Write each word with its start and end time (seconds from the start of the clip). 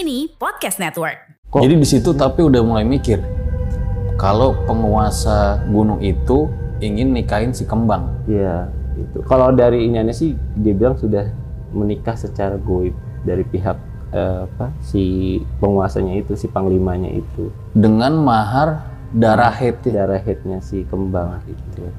Kini 0.00 0.32
Podcast 0.32 0.80
Network. 0.80 1.44
Kok? 1.52 1.60
Jadi 1.60 1.76
di 1.76 1.84
situ 1.84 2.16
tapi 2.16 2.40
udah 2.40 2.64
mulai 2.64 2.88
mikir, 2.88 3.20
kalau 4.16 4.56
penguasa 4.64 5.60
gunung 5.68 6.00
itu 6.00 6.48
ingin 6.80 7.12
nikahin 7.12 7.52
si 7.52 7.68
kembang. 7.68 8.08
Iya, 8.24 8.72
itu. 8.96 9.20
Kalau 9.28 9.52
dari 9.52 9.84
iniannya 9.84 10.16
sih 10.16 10.32
dia 10.56 10.72
bilang 10.72 10.96
sudah 10.96 11.28
menikah 11.76 12.16
secara 12.16 12.56
goib 12.56 12.96
dari 13.28 13.44
pihak 13.44 13.76
eh, 14.16 14.48
apa 14.48 14.72
si 14.80 15.36
penguasanya 15.60 16.16
itu, 16.16 16.32
si 16.32 16.48
panglimanya 16.48 17.12
itu. 17.12 17.52
Dengan 17.76 18.24
mahar 18.24 18.88
darah 19.12 19.52
head 19.52 19.84
ya. 19.84 20.08
Darah 20.08 20.16
headnya 20.16 20.64
si 20.64 20.88
kembang 20.88 21.44
gitu. 21.44 21.92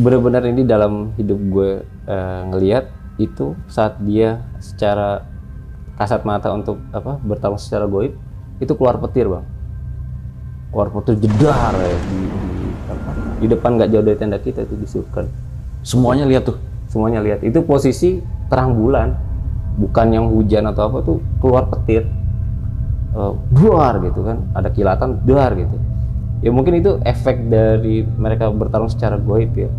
Benar-benar 0.00 0.40
ini 0.48 0.64
dalam 0.64 1.12
hidup 1.20 1.36
gue 1.52 1.84
eh, 1.84 2.42
ngelihat 2.48 2.88
itu 3.20 3.52
saat 3.68 4.00
dia 4.00 4.40
secara 4.56 5.35
kasat 5.96 6.22
mata 6.28 6.52
untuk 6.52 6.80
apa 6.92 7.16
bertarung 7.24 7.58
secara 7.60 7.88
goib 7.88 8.14
itu 8.60 8.72
keluar 8.76 9.00
petir 9.00 9.28
bang. 9.28 9.44
Keluar 10.72 10.88
petir 10.92 11.16
jedar 11.24 11.72
ya 11.72 11.96
di, 11.96 12.18
di, 12.28 12.68
apa, 12.88 13.10
di 13.40 13.46
depan 13.48 13.70
nggak 13.80 13.88
jauh 13.92 14.04
dari 14.04 14.18
tenda 14.20 14.38
kita 14.40 14.64
itu 14.64 14.76
disuruhkan 14.76 15.26
Semuanya 15.86 16.26
lihat 16.26 16.48
tuh. 16.50 16.58
semuanya 16.86 17.18
lihat. 17.22 17.42
Itu 17.42 17.66
posisi 17.66 18.22
terang 18.50 18.74
bulan. 18.74 19.14
Bukan 19.76 20.06
yang 20.08 20.32
hujan 20.32 20.64
atau 20.70 20.88
apa 20.88 20.98
tuh 21.04 21.18
keluar 21.38 21.68
petir. 21.70 22.06
Duar 23.54 24.02
gitu 24.02 24.22
kan. 24.22 24.50
Ada 24.54 24.74
kilatan 24.74 25.22
duar 25.22 25.54
gitu. 25.54 25.76
Ya 26.42 26.50
mungkin 26.50 26.78
itu 26.78 26.98
efek 27.06 27.48
dari 27.48 28.02
mereka 28.02 28.50
bertarung 28.50 28.90
secara 28.90 29.16
goib 29.16 29.54
ya 29.56 29.70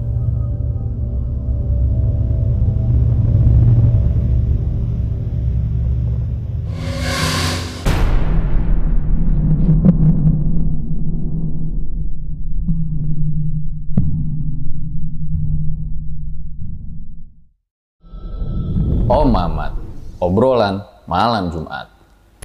obrolan 20.37 20.85
malam 21.09 21.49
Jumat. 21.49 21.89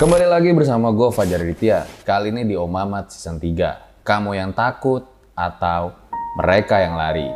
Kembali 0.00 0.24
lagi 0.24 0.48
bersama 0.56 0.88
gue 0.96 1.12
Fajar 1.12 1.44
Aditya. 1.44 1.84
Kali 2.08 2.32
ini 2.32 2.48
di 2.48 2.56
Om 2.56 2.72
Mamat 2.72 3.12
season 3.12 3.36
3. 3.36 4.00
Kamu 4.00 4.32
yang 4.32 4.56
takut 4.56 5.04
atau 5.36 5.92
mereka 6.40 6.80
yang 6.80 6.96
lari. 6.96 7.28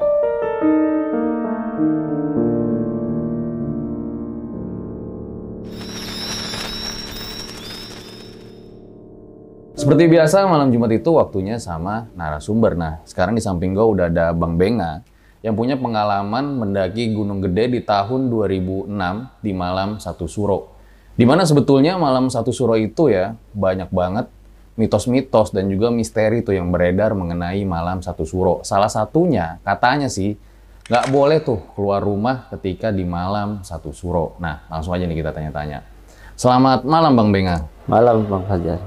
Seperti 9.76 10.08
biasa 10.08 10.48
malam 10.48 10.72
Jumat 10.72 10.88
itu 10.96 11.20
waktunya 11.20 11.60
sama 11.60 12.08
narasumber. 12.16 12.80
Nah 12.80 13.04
sekarang 13.04 13.36
di 13.36 13.44
samping 13.44 13.76
gue 13.76 13.84
udah 13.84 14.08
ada 14.08 14.32
Bang 14.32 14.56
Benga 14.56 15.04
yang 15.46 15.54
punya 15.54 15.78
pengalaman 15.78 16.58
mendaki 16.58 17.14
Gunung 17.14 17.38
Gede 17.38 17.78
di 17.78 17.80
tahun 17.86 18.26
2006 18.34 18.90
di 19.38 19.52
malam 19.54 20.02
Satu 20.02 20.26
Suro. 20.26 20.74
Di 21.14 21.22
mana 21.22 21.46
sebetulnya 21.46 21.94
malam 21.94 22.26
Satu 22.26 22.50
Suro 22.50 22.74
itu 22.74 23.06
ya 23.06 23.38
banyak 23.54 23.86
banget 23.94 24.26
mitos-mitos 24.74 25.54
dan 25.54 25.70
juga 25.70 25.94
misteri 25.94 26.42
tuh 26.42 26.58
yang 26.58 26.74
beredar 26.74 27.14
mengenai 27.14 27.62
malam 27.62 28.02
Satu 28.02 28.26
Suro. 28.26 28.66
Salah 28.66 28.90
satunya 28.90 29.62
katanya 29.62 30.10
sih 30.10 30.34
nggak 30.90 31.14
boleh 31.14 31.38
tuh 31.38 31.62
keluar 31.78 32.02
rumah 32.02 32.50
ketika 32.50 32.90
di 32.90 33.06
malam 33.06 33.62
Satu 33.62 33.94
Suro. 33.94 34.34
Nah 34.42 34.66
langsung 34.66 34.98
aja 34.98 35.06
nih 35.06 35.14
kita 35.14 35.30
tanya-tanya. 35.30 35.86
Selamat 36.34 36.82
malam 36.82 37.14
Bang 37.14 37.30
Benga. 37.30 37.70
malam 37.86 38.26
bang 38.26 38.42
Fajar 38.50 38.82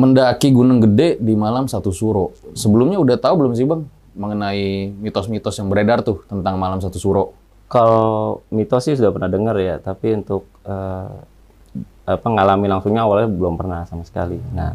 Mendaki 0.00 0.48
Gunung 0.48 0.80
Gede 0.80 1.20
di 1.20 1.36
malam 1.36 1.68
Satu 1.68 1.92
Suro. 1.92 2.32
Sebelumnya 2.56 2.96
udah 2.96 3.20
tahu 3.20 3.44
belum 3.44 3.52
sih 3.52 3.68
Bang 3.68 3.99
mengenai 4.20 4.92
mitos-mitos 5.00 5.56
yang 5.56 5.72
beredar 5.72 6.04
tuh 6.04 6.20
tentang 6.28 6.60
malam 6.60 6.76
Satu 6.84 7.00
Suro? 7.00 7.40
kalau 7.70 8.42
mitos 8.50 8.82
sih 8.82 8.98
sudah 8.98 9.14
pernah 9.14 9.30
dengar 9.30 9.54
ya 9.54 9.78
tapi 9.78 10.10
untuk 10.18 10.42
eh, 10.66 11.10
apa 12.02 12.26
ngalami 12.26 12.66
langsungnya 12.66 13.06
awalnya 13.06 13.30
belum 13.30 13.54
pernah 13.54 13.86
sama 13.86 14.02
sekali 14.02 14.42
nah 14.50 14.74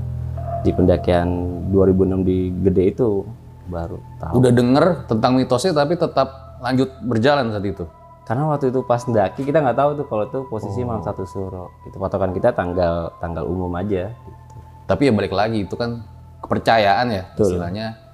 di 0.63 0.71
pendakian 0.71 1.27
2006 1.75 2.23
di 2.23 2.37
Gede 2.63 2.83
itu 2.95 3.27
baru 3.67 3.99
tahu 4.17 4.33
Udah 4.39 4.51
denger 4.55 4.85
tentang 5.11 5.35
mitosnya 5.35 5.75
tapi 5.75 5.99
tetap 5.99 6.57
lanjut 6.63 6.89
berjalan 7.03 7.51
saat 7.51 7.67
itu. 7.67 7.83
karena 8.25 8.49
waktu 8.49 8.73
itu 8.73 8.81
pas 8.81 9.03
mendaki 9.05 9.45
kita 9.45 9.61
nggak 9.61 9.77
tahu 9.77 9.89
tuh 10.01 10.05
kalau 10.09 10.23
itu 10.25 10.39
posisi 10.49 10.81
malam 10.81 11.03
satu 11.05 11.29
suro 11.29 11.69
itu 11.85 11.93
patokan 12.01 12.33
kita 12.33 12.55
tanggal 12.57 13.13
tanggal 13.21 13.45
umum 13.45 13.69
aja 13.77 14.09
gitu. 14.09 14.55
Tapi 14.89 15.09
ya 15.09 15.11
balik 15.13 15.33
lagi 15.35 15.61
itu 15.61 15.75
kan 15.77 16.01
kepercayaan 16.41 17.05
ya 17.13 17.23
Betul. 17.37 17.53
istilahnya 17.53 18.04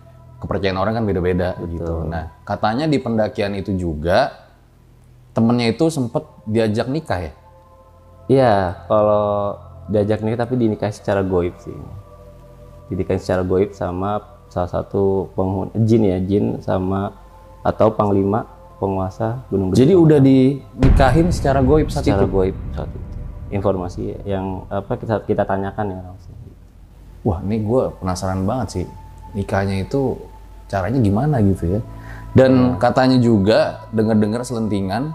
kepercayaan 0.41 0.81
orang 0.81 0.97
kan 0.97 1.05
beda-beda 1.05 1.53
gitu. 1.69 2.03
Nah 2.09 2.33
katanya 2.41 2.89
di 2.89 2.97
pendakian 2.97 3.53
itu 3.53 3.77
juga 3.77 4.33
temennya 5.37 5.71
itu 5.71 5.85
sempet 5.93 6.25
diajak 6.49 6.89
nikah 6.89 7.19
ya. 7.29 7.33
Iya, 8.31 8.55
kalau 8.87 9.59
diajak 9.91 10.25
nikah 10.25 10.47
tapi 10.47 10.57
dinikahi 10.57 10.93
secara 10.93 11.21
goib 11.21 11.53
sih. 11.61 11.75
Dinikahi 12.89 13.19
secara 13.21 13.45
goib 13.45 13.71
sama 13.77 14.23
salah 14.51 14.67
satu 14.67 15.31
penghuni 15.37 15.71
jin 15.87 16.03
ya, 16.03 16.17
jin 16.19 16.45
sama 16.59 17.15
atau 17.61 17.93
panglima 17.93 18.49
penguasa 18.81 19.45
Gunung 19.53 19.71
Gede. 19.71 19.85
Jadi 19.85 19.93
udah 19.93 20.19
dinikahin 20.19 21.29
secara 21.29 21.61
goib 21.61 21.93
saat 21.93 22.03
secara 22.03 22.25
itu. 22.25 22.33
goib 22.33 22.55
saat 22.73 22.89
itu. 22.89 23.07
Informasi 23.51 24.15
yang 24.25 24.65
apa 24.71 24.97
kita 24.97 25.21
kita 25.27 25.43
tanyakan 25.45 25.85
ya 25.91 25.99
langsung. 26.01 26.35
Wah 27.21 27.37
ini 27.45 27.61
gue 27.61 27.83
penasaran 28.01 28.41
banget 28.49 28.67
sih 28.81 28.85
nikahnya 29.37 29.85
itu 29.85 30.17
caranya 30.71 30.99
gimana 31.03 31.43
gitu 31.43 31.77
ya. 31.77 31.81
Dan 32.31 32.79
katanya 32.79 33.19
juga 33.19 33.83
dengar-dengar 33.91 34.47
selentingan 34.47 35.11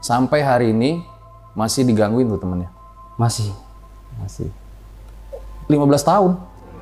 sampai 0.00 0.40
hari 0.40 0.72
ini 0.72 1.04
masih 1.52 1.84
digangguin 1.84 2.32
tuh 2.32 2.40
temennya. 2.40 2.72
Masih 3.20 3.52
masih 4.16 4.48
15 5.68 5.76
tahun. 6.00 6.32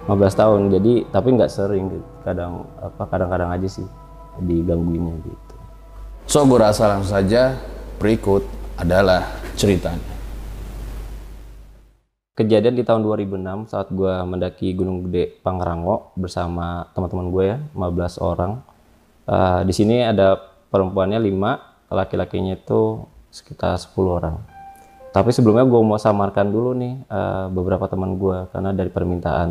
15 0.07 0.41
tahun. 0.41 0.61
Jadi 0.71 1.11
tapi 1.11 1.29
nggak 1.35 1.51
sering 1.51 1.91
kadang 2.23 2.71
apa 2.79 3.03
kadang-kadang 3.11 3.51
aja 3.51 3.67
sih 3.67 3.87
digangguinnya 4.39 5.19
gitu. 5.27 5.55
So 6.31 6.47
gue 6.47 6.63
rasa 6.63 6.87
langsung 6.87 7.19
saja 7.19 7.59
berikut 7.99 8.47
adalah 8.79 9.27
ceritanya. 9.59 10.14
Kejadian 12.35 12.75
di 12.75 12.83
tahun 12.83 13.07
2006 13.07 13.71
saat 13.71 13.95
gue 13.95 14.11
mendaki 14.27 14.75
Gunung 14.75 15.07
Gede 15.07 15.39
Pangrango 15.39 16.11
bersama 16.19 16.91
teman-teman 16.91 17.31
gue 17.31 17.45
ya, 17.47 17.59
15 17.79 18.19
orang. 18.19 18.59
Eh, 19.23 19.61
di 19.63 19.71
sini 19.71 20.03
ada 20.03 20.35
perempuannya 20.67 21.23
5, 21.23 21.95
laki-lakinya 21.95 22.59
itu 22.59 23.07
sekitar 23.31 23.79
10 23.79 24.19
orang. 24.19 24.43
Tapi 25.15 25.31
sebelumnya 25.31 25.63
gue 25.63 25.79
mau 25.79 25.95
samarkan 25.95 26.51
dulu 26.51 26.75
nih 26.75 27.07
eh, 27.07 27.47
beberapa 27.55 27.87
teman 27.87 28.19
gue 28.19 28.51
karena 28.51 28.75
dari 28.75 28.91
permintaan 28.91 29.51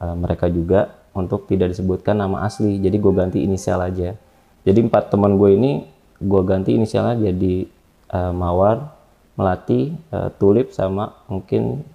eh, 0.00 0.16
mereka 0.16 0.48
juga 0.48 1.04
untuk 1.12 1.44
tidak 1.44 1.76
disebutkan 1.76 2.24
nama 2.24 2.48
asli. 2.48 2.80
Jadi 2.80 3.04
gue 3.04 3.12
ganti 3.12 3.44
inisial 3.44 3.84
aja. 3.84 4.16
Jadi 4.64 4.78
empat 4.80 5.12
teman 5.12 5.36
gue 5.36 5.60
ini 5.60 5.84
gue 6.24 6.42
ganti 6.48 6.72
inisialnya 6.72 7.20
jadi 7.20 7.68
eh, 8.16 8.32
Mawar, 8.32 8.96
Melati, 9.36 9.92
eh, 9.92 10.30
Tulip 10.40 10.72
sama 10.72 11.12
mungkin 11.28 11.92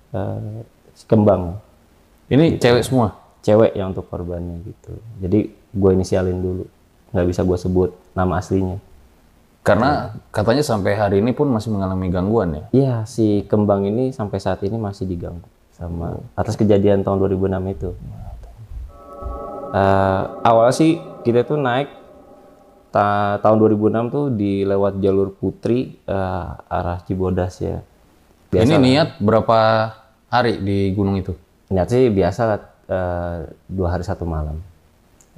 si 0.92 1.04
kembang 1.06 1.58
Ini 2.28 2.58
cewek 2.58 2.84
semua. 2.84 3.18
cewek 3.40 3.74
yang 3.74 3.90
untuk 3.90 4.06
korbannya 4.06 4.62
gitu 4.64 4.94
jadi 5.18 5.40
gue 5.50 5.92
inisialin 5.94 6.38
dulu 6.38 6.64
nggak 7.10 7.26
bisa 7.26 7.42
gue 7.42 7.58
sebut 7.58 7.90
nama 8.12 8.38
aslinya 8.38 8.78
Karena 9.60 10.10
katanya 10.30 10.62
sampai 10.62 10.94
hari 10.94 11.20
ini 11.20 11.30
pun 11.30 11.46
masih 11.46 11.70
mengalami 11.70 12.10
gangguan 12.10 12.50
ya. 12.52 12.64
Iya, 12.72 12.96
si 13.04 13.44
kembang 13.44 13.86
ini 13.86 14.10
sampai 14.10 14.40
saat 14.40 14.64
ini 14.64 14.80
masih 14.80 15.04
diganggu 15.06 15.46
sama 15.70 16.16
atas 16.34 16.56
kejadian 16.56 17.04
tahun 17.04 17.20
2006 17.20 17.60
itu. 17.70 17.92
Eh, 19.70 20.22
awalnya 20.42 20.74
sih 20.74 20.92
kita 21.22 21.46
tuh 21.46 21.60
naik 21.60 21.92
ta- 22.90 23.38
tahun 23.40 23.58
2006 23.60 24.10
tuh 24.10 24.26
di 24.34 24.66
lewat 24.66 24.98
jalur 24.98 25.30
Putri 25.30 26.02
eh, 26.02 26.48
arah 26.66 27.04
Cibodas 27.04 27.62
ya. 27.62 27.84
Ini 28.50 28.74
niat 28.76 29.22
berapa 29.22 29.60
hari 30.30 30.62
di 30.62 30.94
gunung 30.94 31.18
itu? 31.18 31.34
Niat 31.70 31.90
sih 31.90 32.10
biasa 32.10 32.42
eh, 32.90 33.38
dua 33.70 33.88
hari 33.94 34.06
satu 34.06 34.26
malam. 34.26 34.58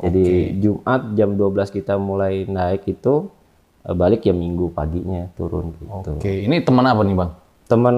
Jadi 0.01 0.57
Jumat 0.57 1.13
jam 1.13 1.37
12 1.37 1.69
kita 1.69 1.93
mulai 1.99 2.47
naik 2.47 2.87
itu 2.87 3.29
eh, 3.87 3.95
balik 3.95 4.25
ya 4.27 4.33
Minggu 4.35 4.71
paginya 4.71 5.31
turun 5.35 5.75
gitu. 5.77 6.15
Oke, 6.17 6.47
ini 6.47 6.63
teman 6.63 6.85
apa 6.87 7.01
nih 7.03 7.15
bang? 7.15 7.31
Temen 7.67 7.95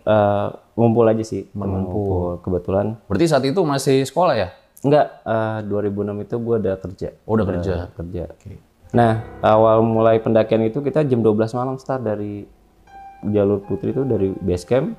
eh, 0.00 0.48
ngumpul 0.74 1.04
aja 1.08 1.24
sih, 1.24 1.48
temen 1.50 1.68
ngumpul. 1.68 2.40
Kebetulan 2.42 2.96
Berarti 3.08 3.26
saat 3.28 3.44
itu 3.44 3.60
masih 3.64 4.04
sekolah 4.04 4.34
ya? 4.36 4.48
Enggak, 4.84 5.24
eh, 5.24 5.58
2006 5.64 6.24
itu 6.28 6.34
gue 6.36 6.56
udah 6.60 6.76
kerja. 6.76 7.08
Oh, 7.24 7.36
udah 7.40 7.46
kerja. 7.48 7.72
kerja. 7.96 8.24
Nah, 8.94 9.26
awal 9.42 9.82
mulai 9.82 10.22
pendakian 10.22 10.62
itu 10.70 10.78
kita 10.78 11.02
jam 11.02 11.18
12 11.18 11.56
malam 11.58 11.76
start 11.82 12.06
dari 12.06 12.46
jalur 13.26 13.64
putri 13.64 13.90
itu 13.90 14.06
dari 14.06 14.30
base 14.38 14.66
camp. 14.68 14.94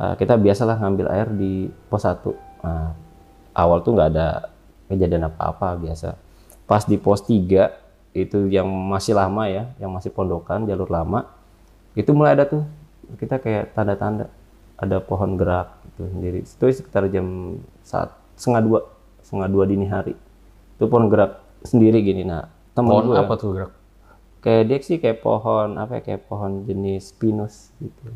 Eh, 0.00 0.14
kita 0.16 0.40
biasalah 0.40 0.80
ngambil 0.80 1.06
air 1.12 1.28
di 1.28 1.68
pos 1.92 2.08
1. 2.08 2.32
Nah, 2.64 2.96
awal 3.52 3.84
tuh 3.84 3.92
nggak 3.92 4.08
ada 4.16 4.48
kejadian 4.88 5.28
apa-apa 5.28 5.76
biasa. 5.76 6.16
Pas 6.64 6.88
di 6.88 6.96
pos 6.96 7.20
3 7.20 7.68
itu 8.16 8.48
yang 8.48 8.64
masih 8.64 9.12
lama 9.12 9.44
ya, 9.44 9.68
yang 9.76 9.92
masih 9.92 10.08
pondokan 10.08 10.64
jalur 10.64 10.88
lama, 10.88 11.28
itu 11.92 12.16
mulai 12.16 12.32
ada 12.32 12.48
tuh 12.48 12.64
kita 13.20 13.44
kayak 13.44 13.76
tanda-tanda 13.76 14.32
ada 14.80 15.04
pohon 15.04 15.36
gerak 15.36 15.68
gitu 15.92 16.08
sendiri. 16.08 16.48
Itu 16.48 16.64
sekitar 16.64 17.04
jam 17.12 17.60
saat 17.84 18.16
setengah 18.40 18.62
dua, 18.64 18.80
setengah 19.20 19.48
dua 19.52 19.64
dini 19.68 19.84
hari. 19.84 20.16
Itu 20.80 20.88
pohon 20.88 21.12
gerak 21.12 21.44
sendiri 21.60 22.00
gini. 22.00 22.24
Nah, 22.24 22.48
temen 22.72 22.88
Pohon 22.88 23.12
gue 23.12 23.20
apa 23.20 23.34
tuh 23.36 23.50
gerak? 23.52 23.72
kayak 24.40 24.62
dia 24.64 24.78
sih 24.80 24.96
kayak 24.96 25.20
pohon 25.20 25.76
apa 25.76 26.00
ya 26.00 26.02
kayak 26.08 26.24
pohon 26.24 26.64
jenis 26.64 27.12
pinus 27.20 27.76
gitu. 27.76 28.08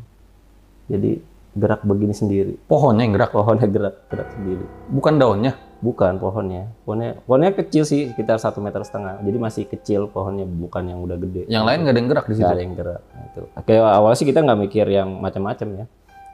Jadi 0.89 1.34
gerak 1.55 1.81
begini 1.87 2.11
sendiri. 2.11 2.53
Pohonnya 2.67 3.07
yang 3.07 3.15
gerak, 3.15 3.31
Pohonnya 3.31 3.67
gerak 3.71 3.95
gerak 4.11 4.27
sendiri. 4.35 4.65
bukan 4.91 5.15
daunnya. 5.15 5.53
Bukan 5.83 6.17
pohonnya. 6.17 6.71
Pohonnya 6.81 7.19
pohonnya 7.23 7.51
kecil 7.53 7.83
sih 7.85 8.09
sekitar 8.11 8.39
satu 8.39 8.59
meter 8.59 8.81
setengah. 8.81 9.21
Jadi 9.21 9.37
masih 9.37 9.63
kecil 9.69 10.07
pohonnya 10.09 10.47
bukan 10.47 10.83
yang 10.87 10.99
udah 11.03 11.17
gede. 11.19 11.45
Yang 11.45 11.63
lain 11.67 11.77
nggak 11.83 11.93
ada 11.93 11.99
yang 11.99 12.09
gerak 12.09 12.25
di 12.25 12.33
situ. 12.33 12.43
Nggak 12.43 12.55
ada 12.55 12.63
yang 12.63 12.75
gerak. 12.75 13.01
Nah, 13.05 13.23
itu. 13.27 13.41
Kayak 13.63 13.83
awalnya 13.91 14.17
sih 14.17 14.27
kita 14.27 14.39
nggak 14.43 14.59
mikir 14.65 14.85
yang 14.89 15.09
macam-macam 15.19 15.67
ya. 15.77 15.85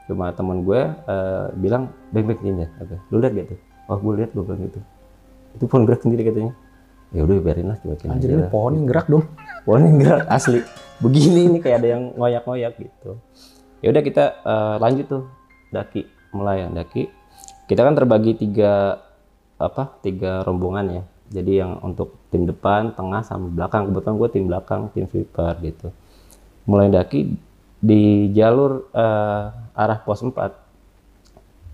Cuma 0.08 0.26
temen 0.32 0.56
gue 0.64 0.80
eh, 0.88 1.46
bilang 1.58 1.82
baik-baik 2.10 2.40
ini 2.42 2.64
ya. 2.64 2.68
Oke. 2.80 2.96
Lu 3.12 3.16
lihat 3.20 3.34
gitu. 3.34 3.54
Oh 3.90 3.98
gue 3.98 4.12
lihat 4.24 4.30
gue 4.32 4.42
bilang 4.46 4.60
gitu. 4.62 4.78
Itu 5.58 5.64
pohon 5.68 5.84
gerak 5.84 6.00
sendiri 6.00 6.22
katanya. 6.26 6.52
Ya 7.12 7.20
udah 7.28 7.34
biarin 7.44 7.66
lah 7.68 7.76
aja 7.76 8.08
Anjir 8.08 8.28
ini 8.32 8.48
pohon 8.48 8.72
yang 8.72 8.86
gerak 8.88 9.06
dong. 9.10 9.24
Pohonnya 9.68 9.90
gerak 10.00 10.24
asli. 10.32 10.64
Begini 11.02 11.40
ini 11.50 11.58
kayak 11.60 11.84
ada 11.84 11.88
yang 11.98 12.02
ngoyak-ngoyak 12.16 12.72
gitu. 12.80 13.20
Ya 13.82 13.90
udah 13.90 14.02
kita 14.02 14.24
eh, 14.46 14.76
lanjut 14.78 15.06
tuh 15.10 15.24
daki 15.74 16.06
mulai 16.32 16.64
ya 16.64 16.68
daki. 16.70 17.10
Kita 17.66 17.82
kan 17.82 17.98
terbagi 17.98 18.38
tiga 18.38 19.02
apa 19.58 19.98
tiga 20.00 20.46
rombongan 20.46 20.86
ya. 20.88 21.04
Jadi 21.32 21.52
yang 21.64 21.80
untuk 21.80 22.12
tim 22.28 22.44
depan, 22.44 22.92
tengah, 22.92 23.24
sama 23.24 23.48
belakang. 23.48 23.88
Kebetulan 23.88 24.16
gue 24.20 24.28
tim 24.28 24.44
belakang, 24.46 24.80
tim 24.92 25.08
sweeper 25.08 25.56
gitu. 25.64 25.88
Mulai 26.68 26.92
daki 26.92 27.32
di 27.82 28.30
jalur 28.30 28.86
eh, 28.94 29.44
arah 29.74 29.98
pos 30.06 30.22
4 30.22 30.38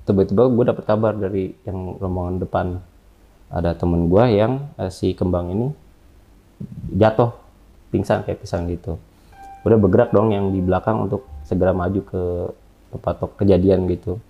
tiba-tiba 0.09 0.49
gue 0.49 0.65
dapet 0.65 0.85
kabar 0.89 1.13
dari 1.13 1.53
yang 1.69 2.01
rombongan 2.01 2.41
depan 2.41 2.67
ada 3.53 3.77
temen 3.77 4.09
gue 4.09 4.25
yang 4.33 4.73
eh, 4.81 4.89
si 4.89 5.13
kembang 5.13 5.53
ini 5.53 5.69
jatuh 6.97 7.37
pingsan 7.93 8.25
kayak 8.25 8.41
pisang 8.41 8.65
gitu 8.73 8.97
udah 9.69 9.77
bergerak 9.77 10.09
dong 10.17 10.33
yang 10.33 10.49
di 10.49 10.65
belakang 10.65 11.05
untuk 11.05 11.29
segera 11.49 11.73
maju 11.73 12.05
ke 12.05 12.23
tempat 12.93 13.17
kejadian 13.41 13.89
gitu. 13.89 14.21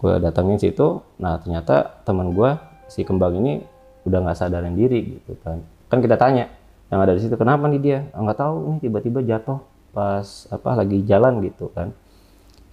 Gue 0.00 0.16
datangin 0.16 0.56
situ 0.56 1.04
nah 1.20 1.36
ternyata 1.36 2.00
teman 2.08 2.32
gue 2.32 2.56
si 2.88 3.04
kembang 3.04 3.36
ini 3.36 3.60
udah 4.08 4.24
nggak 4.24 4.38
sadarin 4.40 4.72
diri 4.72 5.20
gitu 5.20 5.36
kan. 5.44 5.60
Kan 5.92 6.00
kita 6.00 6.16
tanya 6.16 6.48
yang 6.88 7.04
ada 7.04 7.12
di 7.12 7.20
situ 7.20 7.36
kenapa 7.36 7.68
nih 7.68 7.80
dia? 7.84 7.98
"Ah, 8.16 8.24
nggak 8.24 8.38
tahu 8.40 8.54
nih 8.64 8.78
tiba-tiba 8.88 9.20
jatuh 9.20 9.60
pas 9.92 10.48
apa 10.48 10.70
lagi 10.72 11.04
jalan 11.04 11.44
gitu 11.44 11.68
kan. 11.76 11.92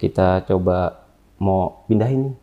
Kita 0.00 0.44
coba 0.48 1.04
mau 1.36 1.84
pindahin 1.88 2.32
nih. 2.32 2.34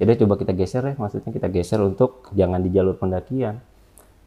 Jadi 0.00 0.24
coba 0.24 0.40
kita 0.40 0.52
geser 0.56 0.82
ya 0.84 0.94
maksudnya 0.96 1.28
kita 1.28 1.48
geser 1.52 1.80
untuk 1.84 2.32
jangan 2.32 2.60
di 2.60 2.72
jalur 2.72 2.96
pendakian. 2.96 3.60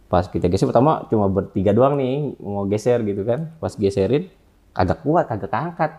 Pas 0.10 0.30
kita 0.30 0.46
geser 0.50 0.70
pertama 0.70 1.06
cuma 1.10 1.26
bertiga 1.30 1.74
doang 1.74 1.98
nih 1.98 2.38
mau 2.42 2.66
geser 2.70 3.02
gitu 3.02 3.26
kan. 3.26 3.50
Pas 3.58 3.74
geserin 3.74 4.30
kagak 4.74 5.02
kuat 5.02 5.26
kagak 5.30 5.50
keangkat 5.50 5.92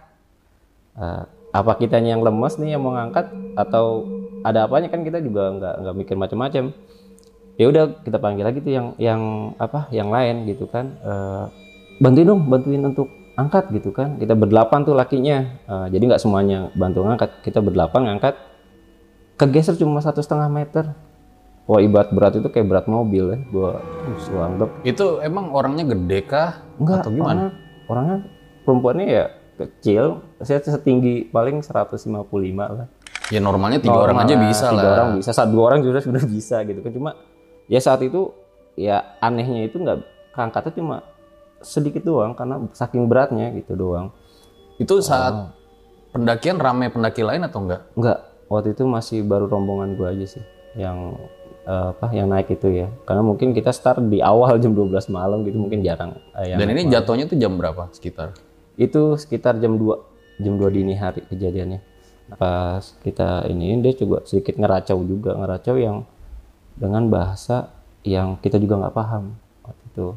Eh, 0.94 1.24
apa 1.54 1.72
kitanya 1.78 2.18
yang 2.18 2.22
lemes 2.22 2.58
nih 2.58 2.74
yang 2.78 2.82
mau 2.82 2.94
ngangkat? 2.94 3.26
Atau 3.58 4.06
ada 4.42 4.66
apanya? 4.66 4.90
Kan 4.90 5.02
kita 5.02 5.18
juga 5.18 5.50
nggak 5.54 5.74
nggak 5.82 5.94
mikir 5.96 6.16
macam-macam 6.18 6.74
ya 7.54 7.70
udah 7.70 8.02
kita 8.02 8.18
panggil 8.18 8.42
lagi 8.42 8.58
tuh 8.62 8.72
yang 8.74 8.86
yang 8.98 9.20
apa? 9.58 9.86
Yang 9.94 10.08
lain 10.10 10.36
gitu 10.50 10.64
kan. 10.66 10.86
Eh, 11.02 11.44
bantuin 12.02 12.26
dong 12.26 12.42
bantuin 12.50 12.82
untuk 12.82 13.08
angkat 13.34 13.70
gitu 13.74 13.90
kan. 13.94 14.18
Kita 14.18 14.34
berdelapan 14.34 14.82
tuh 14.82 14.94
lakinya. 14.94 15.38
Eh, 15.66 15.86
jadi 15.94 16.14
nggak 16.14 16.22
semuanya 16.22 16.70
bantu 16.74 17.06
ngangkat. 17.06 17.30
Kita 17.42 17.58
berdelapan 17.62 18.10
ngangkat. 18.10 18.34
Kegeser 19.34 19.74
cuma 19.78 19.98
satu 19.98 20.22
setengah 20.22 20.46
meter. 20.46 20.94
Wah 21.64 21.80
ibarat 21.80 22.12
berat 22.12 22.36
itu 22.36 22.46
kayak 22.52 22.68
berat 22.68 22.86
mobil 22.86 23.34
ya. 23.34 23.38
Gua 23.50 23.80
anggap 24.44 24.70
Itu 24.84 25.18
emang 25.24 25.48
orangnya 25.50 25.88
gede 25.88 26.20
kah? 26.28 26.60
enggak 26.76 27.02
Atau 27.02 27.10
gimana? 27.14 27.24
orangnya, 27.24 27.50
orangnya 27.88 28.18
perempuannya 28.68 29.06
ya 29.08 29.24
kecil 29.54 30.20
saya 30.44 30.60
setinggi 30.60 31.28
paling 31.28 31.60
155 31.60 32.04
lah 32.56 32.88
Ya 33.28 33.40
normalnya 33.40 33.80
tiga 33.80 33.96
orang 33.96 34.20
aja 34.20 34.36
lah, 34.36 34.42
bisa 34.44 34.66
tiga 34.68 34.84
lah. 34.84 34.92
orang 34.94 35.08
bisa 35.16 35.30
saat 35.32 35.48
dua 35.48 35.64
orang 35.66 35.80
juga 35.80 35.98
sudah 35.98 36.20
bisa 36.22 36.60
gitu 36.62 36.80
kan 36.80 36.92
cuma 36.92 37.10
ya 37.66 37.80
saat 37.80 38.00
itu 38.00 38.28
ya 38.76 39.16
anehnya 39.18 39.64
itu 39.64 39.80
nggak 39.80 39.98
keangkatnya 40.30 40.72
cuma 40.76 40.96
sedikit 41.58 42.04
doang 42.04 42.36
karena 42.36 42.60
saking 42.70 43.08
beratnya 43.08 43.48
gitu 43.56 43.72
doang 43.74 44.12
Itu 44.74 45.00
saat 45.00 45.54
pendakian 46.10 46.58
rame 46.58 46.90
pendaki 46.90 47.22
lain 47.22 47.42
atau 47.42 47.62
enggak? 47.62 47.86
Enggak, 47.94 48.18
waktu 48.46 48.74
itu 48.74 48.84
masih 48.84 49.22
baru 49.22 49.46
rombongan 49.46 49.94
gua 49.94 50.10
aja 50.10 50.26
sih 50.28 50.44
yang 50.74 51.14
eh, 51.64 51.86
apa 51.94 52.10
yang 52.10 52.26
naik 52.28 52.50
itu 52.50 52.68
ya. 52.74 52.90
Karena 53.02 53.22
mungkin 53.22 53.54
kita 53.54 53.70
start 53.70 54.02
di 54.04 54.18
awal 54.18 54.58
jam 54.58 54.74
12 54.74 54.90
malam 55.08 55.46
gitu 55.46 55.56
mungkin 55.56 55.80
jarang 55.80 56.18
eh, 56.34 56.52
yang 56.52 56.58
Dan 56.58 56.68
ini 56.70 56.90
jatuhnya 56.90 57.24
tuh 57.24 57.38
jam 57.38 57.54
berapa 57.54 57.88
sekitar? 57.88 58.34
itu 58.74 59.14
sekitar 59.14 59.56
jam 59.56 59.78
2 59.78 60.13
jam 60.38 60.54
2 60.58 60.74
dini 60.74 60.94
hari 60.98 61.22
kejadiannya. 61.28 61.80
Pas 62.34 62.82
kita 63.04 63.44
ini 63.52 63.76
dia 63.84 63.92
juga 63.94 64.24
sedikit 64.24 64.56
ngeracau 64.56 64.98
juga, 65.04 65.36
ngeracau 65.36 65.76
yang 65.76 66.08
dengan 66.74 67.06
bahasa 67.06 67.70
yang 68.02 68.40
kita 68.40 68.58
juga 68.58 68.80
nggak 68.80 68.94
paham 68.96 69.36
waktu 69.62 69.84
itu. 69.92 70.08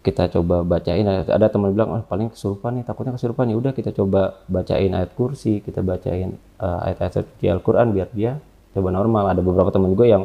Kita 0.00 0.32
coba 0.32 0.64
bacain 0.64 1.04
ada, 1.04 1.46
teman 1.52 1.76
bilang 1.76 1.92
oh, 1.92 2.00
paling 2.00 2.32
kesurupan 2.32 2.80
nih, 2.80 2.84
takutnya 2.88 3.12
kesurupan 3.20 3.52
ya 3.52 3.56
udah 3.60 3.72
kita 3.76 3.92
coba 3.92 4.40
bacain 4.48 4.96
ayat 4.96 5.12
kursi, 5.12 5.60
kita 5.60 5.84
bacain 5.84 6.40
eh, 6.40 6.78
ayat-ayat 6.88 7.12
suci 7.20 7.52
Al-Qur'an 7.52 7.92
biar 7.92 8.08
dia 8.16 8.40
coba 8.72 8.88
normal. 8.88 9.36
Ada 9.36 9.44
beberapa 9.44 9.68
teman 9.68 9.92
gue 9.92 10.08
yang 10.08 10.24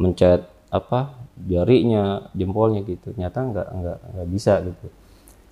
mencet 0.00 0.48
apa 0.72 1.20
jarinya, 1.36 2.32
jempolnya 2.32 2.80
gitu. 2.80 3.12
Ternyata 3.12 3.38
nggak 3.44 3.68
nggak 3.76 3.98
nggak 4.16 4.28
bisa 4.32 4.64
gitu 4.64 4.88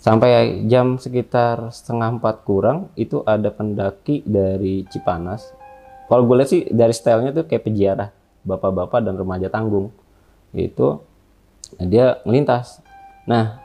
sampai 0.08 0.64
jam 0.64 0.96
sekitar 0.96 1.68
setengah 1.68 2.16
empat 2.16 2.40
kurang 2.48 2.88
itu 2.96 3.20
ada 3.28 3.52
pendaki 3.52 4.24
dari 4.24 4.88
Cipanas. 4.88 5.52
Kalau 6.08 6.24
gue 6.24 6.40
lihat 6.40 6.48
sih 6.48 6.64
dari 6.72 6.96
stylenya 6.96 7.36
tuh 7.36 7.44
kayak 7.44 7.68
peziarah. 7.68 8.08
Bapak-bapak 8.40 9.04
dan 9.04 9.20
remaja 9.20 9.52
tanggung. 9.52 9.92
Itu 10.56 11.04
dia 11.76 12.24
melintas. 12.24 12.80
Nah 13.28 13.60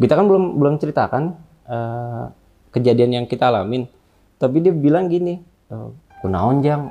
kita 0.00 0.16
kan 0.16 0.24
belum 0.24 0.56
belum 0.56 0.74
ceritakan 0.80 1.36
eh, 1.68 2.24
kejadian 2.72 3.20
yang 3.20 3.26
kita 3.28 3.52
alamin. 3.52 3.84
Tapi 4.40 4.64
dia 4.64 4.72
bilang 4.72 5.12
gini 5.12 5.44
eh, 5.44 5.88
kunaon 6.24 6.64
jang 6.64 6.88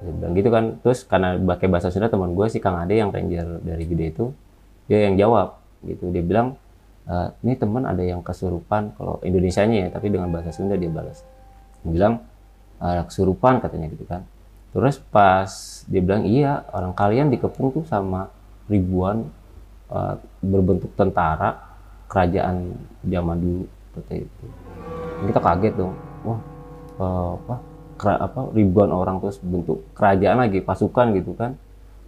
bilang 0.00 0.32
gitu 0.32 0.48
kan. 0.48 0.80
Terus 0.80 1.04
karena 1.04 1.36
pakai 1.36 1.68
bahasa 1.68 1.92
Sunda 1.92 2.08
teman 2.08 2.32
gue 2.32 2.48
si 2.48 2.56
Kang 2.56 2.80
Ade 2.80 2.96
yang 3.04 3.12
ranger 3.12 3.60
dari 3.60 3.84
gede 3.84 4.16
itu 4.16 4.32
dia 4.88 5.12
yang 5.12 5.20
jawab 5.20 5.60
gitu. 5.84 6.08
Dia 6.08 6.24
bilang 6.24 6.56
"Eh, 7.02 7.28
ini 7.42 7.58
teman 7.58 7.82
ada 7.82 7.98
yang 7.98 8.22
kesurupan 8.22 8.94
kalau 8.94 9.18
Indonesianya 9.26 9.86
ya 9.86 9.88
tapi 9.90 10.06
dengan 10.06 10.30
bahasa 10.30 10.54
Sunda 10.54 10.78
dia 10.78 10.86
balas. 10.86 11.26
Bilang 11.82 12.22
ada 12.78 13.02
kesurupan 13.06 13.58
katanya 13.58 13.90
gitu 13.90 14.06
kan. 14.06 14.22
Terus 14.70 15.02
pas 15.10 15.50
dia 15.90 15.98
bilang 15.98 16.22
iya 16.22 16.62
orang 16.70 16.94
kalian 16.94 17.30
dikepung 17.30 17.74
tuh 17.74 17.84
sama 17.86 18.30
ribuan 18.70 19.26
uh, 19.90 20.14
berbentuk 20.40 20.94
tentara 20.94 21.58
kerajaan 22.06 22.74
zaman 23.02 23.36
dulu 23.38 23.64
seperti 23.90 24.14
itu. 24.26 24.44
Kita 25.26 25.40
kaget 25.42 25.74
dong. 25.74 25.94
Wah 26.22 26.40
uh, 27.02 27.30
apa 27.38 27.56
kera, 27.98 28.14
apa 28.30 28.40
ribuan 28.54 28.90
orang 28.94 29.18
terus 29.18 29.42
bentuk 29.42 29.82
kerajaan 29.98 30.38
lagi 30.38 30.62
pasukan 30.62 31.06
gitu 31.18 31.34
kan. 31.34 31.58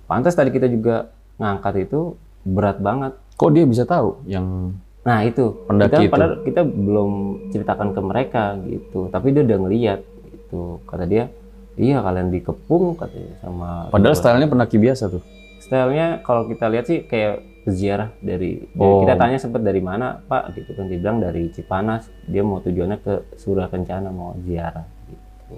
Pantas 0.06 0.38
tadi 0.38 0.54
kita 0.54 0.70
juga 0.70 1.10
ngangkat 1.42 1.90
itu 1.90 2.14
berat 2.44 2.78
banget 2.78 3.16
Kok 3.34 3.50
dia 3.50 3.64
bisa 3.64 3.82
tahu 3.82 4.22
yang 4.24 4.74
Nah 5.04 5.20
itu 5.20 5.52
Pendaki 5.68 5.90
kita, 5.90 6.00
itu. 6.00 6.12
padahal 6.16 6.34
kita 6.40 6.60
belum 6.64 7.10
ceritakan 7.52 7.88
ke 7.92 8.00
mereka 8.00 8.44
gitu, 8.64 9.12
tapi 9.12 9.36
dia 9.36 9.44
udah 9.44 9.58
ngeliat 9.60 10.00
gitu. 10.24 10.80
Kata 10.82 11.04
dia, 11.04 11.28
iya 11.76 12.00
kalian 12.00 12.32
dikepung 12.32 12.96
katanya 12.96 13.36
sama. 13.38 13.92
padahal 13.92 14.16
stylenya 14.16 14.48
pendaki 14.48 14.80
biasa 14.80 15.12
tuh. 15.12 15.20
Stylenya 15.60 16.24
kalau 16.24 16.48
kita 16.48 16.72
lihat 16.72 16.88
sih 16.88 17.04
kayak 17.04 17.44
peziarah 17.64 18.16
dari. 18.18 18.64
dari- 18.64 18.80
Oh. 18.80 19.04
Kita 19.04 19.12
tanya 19.14 19.36
sempat 19.36 19.60
dari 19.60 19.80
mana 19.80 20.20
Pak 20.20 20.56
gitu 20.56 20.72
kan 20.72 20.88
dia 20.88 20.96
bilang 20.96 21.20
dari 21.20 21.52
Cipanas. 21.52 22.08
Dia 22.24 22.40
mau 22.40 22.64
tujuannya 22.64 22.96
ke 22.96 23.36
Surah 23.36 23.68
Kencana 23.68 24.08
mau 24.08 24.32
ziarah 24.40 24.88
gitu. 25.04 25.56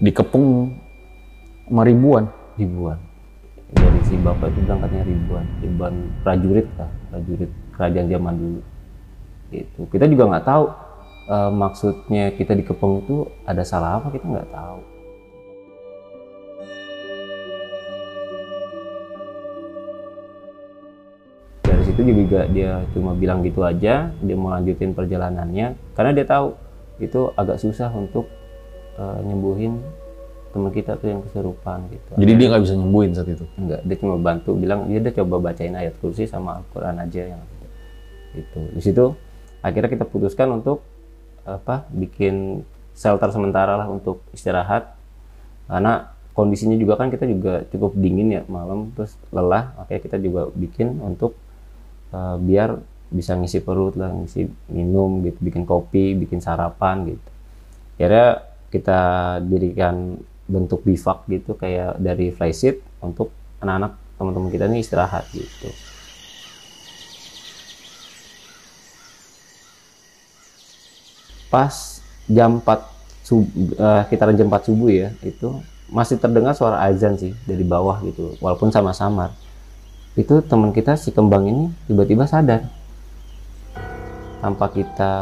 Dikepung 0.00 0.74
sama 1.66 1.82
ribuan. 1.82 2.26
Ribuan 2.58 2.98
dari 3.72 4.00
si 4.04 4.14
bapak 4.20 4.52
itu 4.52 4.58
bilang 4.68 4.80
katanya 4.84 5.04
ribuan, 5.08 5.46
ribuan 5.64 5.94
prajurit 6.20 6.68
lah, 6.76 6.90
prajurit 7.08 7.50
kerajaan 7.76 8.08
zaman 8.08 8.34
dulu. 8.36 8.60
Itu 9.52 9.80
kita 9.92 10.04
juga 10.08 10.32
nggak 10.32 10.46
tahu 10.48 10.64
eh, 11.28 11.50
maksudnya 11.52 12.24
kita 12.36 12.52
dikepung 12.56 13.04
itu 13.04 13.16
ada 13.48 13.64
salah 13.64 14.00
apa 14.00 14.12
kita 14.12 14.24
nggak 14.28 14.50
tahu. 14.52 14.80
Dari 21.68 21.82
situ 21.88 22.00
juga 22.04 22.44
dia 22.52 22.84
cuma 22.92 23.16
bilang 23.16 23.40
gitu 23.40 23.64
aja, 23.64 24.12
dia 24.12 24.36
mau 24.36 24.52
lanjutin 24.52 24.92
perjalanannya 24.92 25.76
karena 25.96 26.10
dia 26.12 26.26
tahu 26.28 26.56
itu 27.00 27.32
agak 27.34 27.56
susah 27.56 27.88
untuk 27.92 28.28
eh, 29.00 29.18
nyembuhin 29.24 29.80
teman 30.52 30.70
kita 30.70 31.00
tuh 31.00 31.08
yang 31.08 31.20
kesurupan 31.24 31.88
gitu. 31.88 32.12
Jadi 32.20 32.32
dia 32.36 32.46
nggak 32.52 32.62
bisa 32.62 32.74
nyembuhin 32.76 33.10
saat 33.16 33.28
itu. 33.32 33.44
Enggak, 33.56 33.80
dia 33.82 33.96
cuma 33.98 34.14
bantu 34.20 34.52
bilang 34.54 34.86
dia 34.86 35.00
udah 35.00 35.14
coba 35.16 35.34
bacain 35.50 35.74
ayat 35.74 35.96
kursi 35.98 36.28
sama 36.28 36.60
Al-Qur'an 36.60 37.00
aja 37.00 37.22
yang. 37.24 37.42
Itu. 38.32 38.60
Di 38.72 38.82
situ 38.84 39.16
akhirnya 39.64 39.90
kita 39.92 40.04
putuskan 40.08 40.52
untuk 40.52 40.84
apa? 41.42 41.88
bikin 41.90 42.62
shelter 42.92 43.32
sementara 43.32 43.80
lah 43.80 43.88
untuk 43.88 44.20
istirahat. 44.36 44.92
Karena 45.66 46.12
kondisinya 46.36 46.76
juga 46.76 47.00
kan 47.00 47.08
kita 47.08 47.24
juga 47.28 47.64
cukup 47.72 47.96
dingin 47.96 48.28
ya 48.32 48.42
malam 48.48 48.92
terus 48.92 49.16
lelah, 49.32 49.72
makanya 49.76 50.00
kita 50.04 50.16
juga 50.20 50.48
bikin 50.52 51.00
untuk 51.00 51.36
eh, 52.12 52.36
biar 52.40 52.80
bisa 53.12 53.36
ngisi 53.36 53.60
perut 53.60 53.94
lah, 54.00 54.08
ngisi 54.12 54.48
minum 54.72 55.20
gitu, 55.24 55.36
bikin 55.44 55.68
kopi, 55.68 56.16
bikin 56.16 56.40
sarapan 56.40 57.12
gitu. 57.12 57.28
Akhirnya 58.00 58.28
kita 58.72 59.00
dirikan 59.44 60.16
bentuk 60.50 60.82
bivak 60.82 61.24
gitu 61.30 61.54
kayak 61.54 61.98
dari 62.02 62.34
flysheet 62.34 62.82
untuk 62.98 63.30
anak-anak 63.62 63.94
teman-teman 64.18 64.50
kita 64.50 64.64
ini 64.70 64.82
istirahat 64.82 65.26
gitu. 65.34 65.70
Pas 71.50 72.00
jam 72.30 72.62
4 72.62 72.80
sub, 73.26 73.44
eh, 73.76 74.00
sekitaran 74.08 74.38
jam 74.38 74.48
4 74.48 74.62
subuh 74.72 74.88
ya, 74.88 75.08
itu 75.20 75.52
masih 75.92 76.16
terdengar 76.16 76.56
suara 76.56 76.80
azan 76.88 77.18
sih 77.20 77.36
dari 77.44 77.60
bawah 77.66 78.00
gitu, 78.06 78.38
walaupun 78.40 78.72
sama-samar. 78.72 79.36
Itu 80.16 80.40
teman 80.40 80.72
kita 80.72 80.96
si 80.96 81.12
kembang 81.12 81.44
ini 81.44 81.64
tiba-tiba 81.88 82.24
sadar. 82.24 82.64
Tanpa 84.40 84.72
kita 84.72 85.12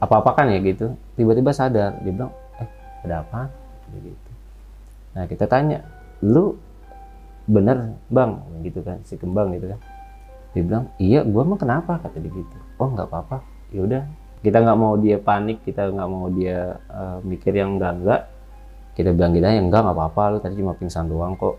apa-apakan 0.00 0.48
ya 0.54 0.58
gitu, 0.64 0.96
tiba-tiba 1.14 1.52
sadar. 1.52 2.00
Dia 2.00 2.12
bilang, 2.12 2.32
eh 2.56 2.68
ada 3.04 3.20
apa? 3.20 3.52
Gitu. 3.92 4.29
Nah 5.16 5.24
kita 5.26 5.44
tanya, 5.50 5.82
lu 6.22 6.58
bener 7.50 7.98
bang? 8.10 8.38
Gitu 8.62 8.80
kan 8.84 9.02
si 9.02 9.18
kembang 9.18 9.54
gitu 9.56 9.74
kan. 9.74 9.80
Dia 10.54 10.62
bilang 10.66 10.84
iya 10.98 11.22
gua 11.26 11.42
mah 11.46 11.58
kenapa? 11.58 11.98
Kata 12.02 12.18
dia 12.18 12.30
gitu. 12.30 12.56
Oh 12.78 12.90
nggak 12.90 13.10
apa-apa. 13.10 13.42
Ya 13.70 13.86
udah 13.86 14.02
kita 14.40 14.62
nggak 14.62 14.78
mau 14.78 14.94
dia 14.96 15.16
panik 15.20 15.62
kita 15.66 15.90
nggak 15.90 16.08
mau 16.10 16.26
dia 16.32 16.78
eh, 16.90 17.18
mikir 17.22 17.52
yang 17.52 17.76
enggak 17.76 17.92
enggak 18.00 18.22
kita 18.96 19.16
bilang 19.16 19.32
kita 19.32 19.48
yang 19.54 19.66
enggak 19.70 19.82
nggak 19.86 19.96
apa-apa. 19.96 20.22
Lu 20.34 20.38
tadi 20.42 20.54
cuma 20.58 20.74
pingsan 20.74 21.06
doang 21.10 21.34
kok. 21.38 21.56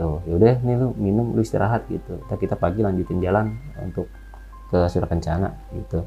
Tuh 0.00 0.24
yaudah 0.24 0.60
nih 0.64 0.74
lu 0.80 0.96
minum 0.96 1.36
lu 1.36 1.40
istirahat 1.44 1.84
gitu. 1.88 2.20
Ntar 2.28 2.36
kita 2.40 2.56
pagi 2.56 2.80
lanjutin 2.80 3.20
jalan 3.20 3.52
untuk 3.80 4.08
ke 4.72 4.78
Surakencana 4.88 5.52
gitu. 5.76 6.06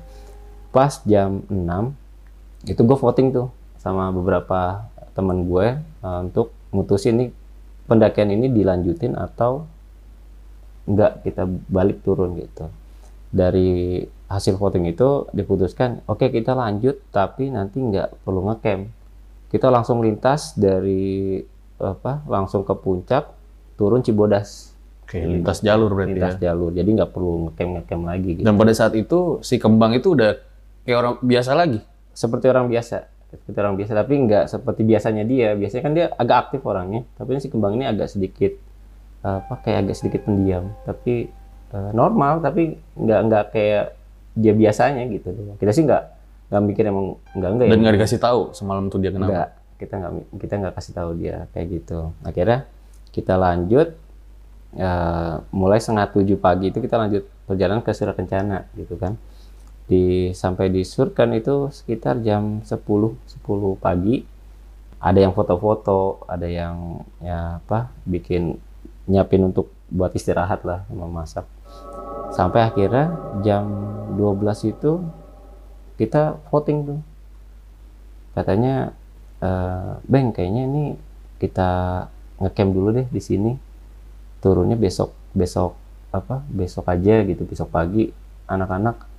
Pas 0.73 0.97
jam 1.05 1.45
6 1.51 2.73
itu 2.73 2.81
gue 2.81 2.97
voting 2.97 3.29
tuh 3.35 3.47
sama 3.77 4.09
beberapa 4.09 4.87
teman 5.13 5.45
gue 5.45 5.77
eh, 5.77 6.19
untuk 6.25 6.49
mutusin 6.73 7.15
nih 7.21 7.29
pendakian 7.87 8.33
ini 8.33 8.49
dilanjutin 8.49 9.13
atau 9.15 9.69
enggak 10.89 11.23
kita 11.23 11.47
balik 11.69 12.03
turun 12.03 12.35
gitu. 12.35 12.67
Dari 13.33 14.01
hasil 14.29 14.57
voting 14.57 14.89
itu 14.89 15.29
diputuskan 15.33 16.01
oke 16.09 16.29
kita 16.29 16.57
lanjut 16.57 16.99
tapi 17.13 17.53
nanti 17.53 17.79
nggak 17.79 18.25
perlu 18.25 18.49
ngecamp. 18.49 18.89
Kita 19.53 19.69
langsung 19.69 20.01
lintas 20.01 20.57
dari 20.57 21.37
apa 21.77 22.25
langsung 22.25 22.65
ke 22.65 22.73
puncak 22.73 23.29
turun 23.77 24.01
Cibodas. 24.01 24.73
Oke, 25.03 25.21
lintas 25.21 25.61
jalur 25.61 25.93
berarti 25.93 26.17
lintas 26.17 26.35
ya. 26.41 26.49
jalur 26.49 26.73
jadi 26.73 26.89
nggak 26.89 27.11
perlu 27.13 27.49
ngecamp 27.49 27.71
ngecamp 27.79 28.03
lagi 28.09 28.29
gitu. 28.41 28.45
Dan 28.45 28.57
pada 28.57 28.73
saat 28.73 28.93
itu 28.97 29.39
si 29.45 29.61
kembang 29.61 29.93
itu 29.93 30.17
udah 30.17 30.31
kayak 30.83 30.97
orang 30.97 31.15
biasa 31.21 31.53
lagi. 31.53 31.79
seperti 32.13 32.45
orang 32.45 32.69
biasa 32.69 33.09
seperti 33.39 33.57
orang 33.59 33.75
biasa. 33.79 33.91
Tapi 33.97 34.13
nggak 34.29 34.45
seperti 34.49 34.81
biasanya 34.85 35.23
dia. 35.25 35.49
Biasanya 35.57 35.83
kan 35.83 35.93
dia 35.93 36.05
agak 36.13 36.37
aktif 36.49 36.61
orangnya. 36.63 37.01
Tapi 37.17 37.39
si 37.41 37.49
kembang 37.49 37.73
ini 37.77 37.85
agak 37.89 38.07
sedikit 38.11 38.53
apa 39.23 39.53
kayak 39.63 39.87
agak 39.87 39.95
sedikit 39.97 40.21
pendiam. 40.27 40.71
Tapi 40.85 41.27
eh, 41.73 41.91
normal. 41.95 42.39
Tapi 42.45 42.77
nggak 42.99 43.19
nggak 43.27 43.45
kayak 43.51 43.85
dia 44.33 44.53
biasanya 44.53 45.01
gitu. 45.09 45.29
Kita 45.57 45.71
sih 45.73 45.83
nggak 45.85 46.03
nggak 46.53 46.63
mikir 46.69 46.83
emang 46.85 47.17
nggak 47.33 47.49
enggak 47.49 47.67
Dan 47.69 47.77
ya. 47.77 47.81
nggak 47.81 47.95
dikasih 47.97 48.19
tahu 48.21 48.41
semalam 48.53 48.85
tuh 48.93 48.99
dia 49.01 49.09
kenapa. 49.09 49.29
Enggak, 49.31 49.49
kita 49.81 49.93
nggak 49.97 50.11
kita 50.37 50.53
nggak 50.61 50.73
kasih 50.77 50.93
tahu 50.93 51.09
dia 51.17 51.35
kayak 51.53 51.67
gitu. 51.81 51.99
Akhirnya 52.21 52.59
kita 53.09 53.33
lanjut 53.37 53.87
eh, 54.77 55.35
mulai 55.53 55.79
setengah 55.81 56.09
tujuh 56.13 56.37
pagi 56.37 56.69
itu 56.69 56.77
kita 56.81 56.95
lanjut 56.97 57.23
perjalanan 57.49 57.81
ke 57.81 57.91
Surakencana 57.93 58.69
gitu 58.77 58.97
kan. 59.01 59.17
Di 59.93 60.33
sampai 60.33 60.73
di 60.73 60.81
Surkan 60.81 61.37
itu 61.37 61.69
sekitar 61.69 62.25
jam 62.25 62.65
10 62.65 62.81
10 63.45 63.77
pagi. 63.77 64.25
Ada 64.97 65.29
yang 65.29 65.37
foto-foto, 65.37 66.25
ada 66.25 66.49
yang 66.49 67.05
ya 67.21 67.61
apa 67.61 67.93
bikin 68.09 68.57
nyiapin 69.05 69.45
untuk 69.45 69.69
buat 69.93 70.09
istirahat 70.17 70.65
lah 70.65 70.81
sama 70.89 71.05
masak. 71.05 71.45
Sampai 72.33 72.65
akhirnya 72.65 73.13
jam 73.45 73.69
12 74.17 74.73
itu 74.73 75.05
kita 76.01 76.41
voting 76.49 76.79
tuh 76.89 76.99
katanya 78.33 78.97
eh 79.45 80.01
Bang 80.09 80.33
kayaknya 80.33 80.65
ini 80.65 80.83
kita 81.37 81.69
ngecamp 82.41 82.71
dulu 82.73 82.89
deh 82.97 83.07
di 83.13 83.21
sini 83.21 83.53
turunnya 84.41 84.73
besok 84.73 85.13
besok 85.37 85.77
apa 86.09 86.41
besok 86.49 86.89
aja 86.89 87.21
gitu 87.21 87.45
besok 87.45 87.69
pagi 87.69 88.09
anak-anak 88.49 89.12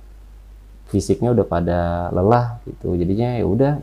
fisiknya 0.89 1.33
udah 1.33 1.45
pada 1.47 1.79
lelah 2.13 2.61
gitu 2.69 2.93
jadinya 2.93 3.37
ya 3.37 3.45
udah 3.45 3.73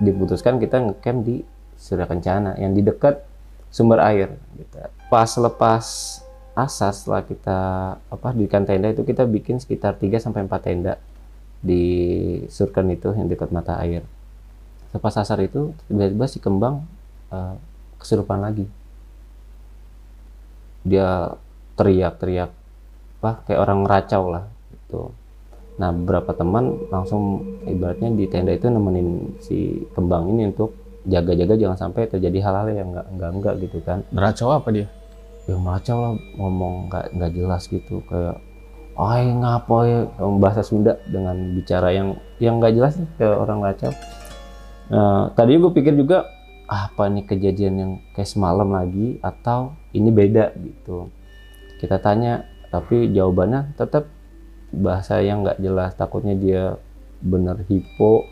diputuskan 0.00 0.56
kita 0.56 0.80
ngecamp 0.80 1.20
di 1.24 1.44
Surya 1.76 2.08
Kencana 2.08 2.56
yang 2.56 2.72
di 2.72 2.80
dekat 2.80 3.20
sumber 3.68 4.00
air 4.00 4.32
gitu. 4.56 4.76
pas 5.12 5.30
lepas 5.36 5.84
asar 6.56 6.92
setelah 6.92 7.22
kita 7.24 7.58
apa 8.00 8.28
dirikan 8.32 8.64
tenda 8.64 8.90
itu 8.90 9.04
kita 9.06 9.24
bikin 9.28 9.60
sekitar 9.60 9.96
3 9.96 10.18
sampai 10.18 10.44
4 10.44 10.66
tenda 10.66 10.94
di 11.60 11.84
Surken 12.48 12.88
itu 12.90 13.12
yang 13.12 13.28
dekat 13.28 13.52
mata 13.52 13.76
air 13.78 14.02
Lepas 14.90 15.14
asar 15.22 15.38
itu 15.38 15.70
tiba-tiba 15.86 16.26
si 16.26 16.42
kembang 16.42 16.82
eh, 17.30 17.54
kesurupan 18.02 18.42
lagi. 18.42 18.66
Dia 20.82 21.36
teriak-teriak, 21.78 22.50
apa 23.20 23.30
kayak 23.46 23.60
orang 23.60 23.80
racau 23.86 24.22
lah 24.32 24.44
gitu. 24.74 25.14
Nah 25.80 25.90
beberapa 25.96 26.36
teman 26.36 26.76
langsung 26.92 27.40
ibaratnya 27.64 28.12
di 28.12 28.28
tenda 28.28 28.52
itu 28.52 28.68
nemenin 28.68 29.40
si 29.40 29.88
kembang 29.96 30.28
ini 30.28 30.52
untuk 30.52 30.76
jaga-jaga 31.08 31.56
jangan 31.56 31.78
sampai 31.88 32.04
terjadi 32.04 32.38
hal-hal 32.44 32.68
yang 32.76 32.88
enggak 32.92 33.06
enggak 33.08 33.30
enggak 33.32 33.54
gitu 33.64 33.78
kan. 33.80 33.98
Neracau 34.12 34.52
apa 34.52 34.68
dia? 34.68 34.86
Ya 35.48 35.56
meracau 35.56 35.96
lah 35.96 36.12
ngomong 36.36 36.92
nggak 36.92 37.04
nggak 37.16 37.32
jelas 37.32 37.64
gitu 37.66 38.04
kayak 38.06 38.36
Ay 39.00 39.32
ngapa 39.32 39.76
ya 39.88 40.00
bahasa 40.36 40.60
Sunda 40.60 41.00
dengan 41.08 41.56
bicara 41.56 41.88
yang 41.88 42.20
yang 42.36 42.60
nggak 42.60 42.76
jelas 42.76 43.00
nih 43.00 43.08
ke 43.16 43.24
orang 43.32 43.64
racau. 43.64 43.96
Nah, 44.92 45.32
tadi 45.32 45.56
gue 45.56 45.72
pikir 45.72 45.96
juga 45.96 46.28
apa 46.68 47.08
nih 47.08 47.24
kejadian 47.24 47.74
yang 47.80 47.92
kayak 48.12 48.28
semalam 48.28 48.68
lagi 48.68 49.16
atau 49.24 49.74
ini 49.90 50.10
beda 50.14 50.54
gitu 50.54 51.10
kita 51.82 51.98
tanya 51.98 52.46
tapi 52.70 53.10
jawabannya 53.10 53.74
tetap 53.74 54.06
bahasa 54.70 55.18
yang 55.18 55.42
nggak 55.42 55.58
jelas 55.58 55.98
takutnya 55.98 56.34
dia 56.38 56.62
bener 57.20 57.60
hipo 57.66 58.24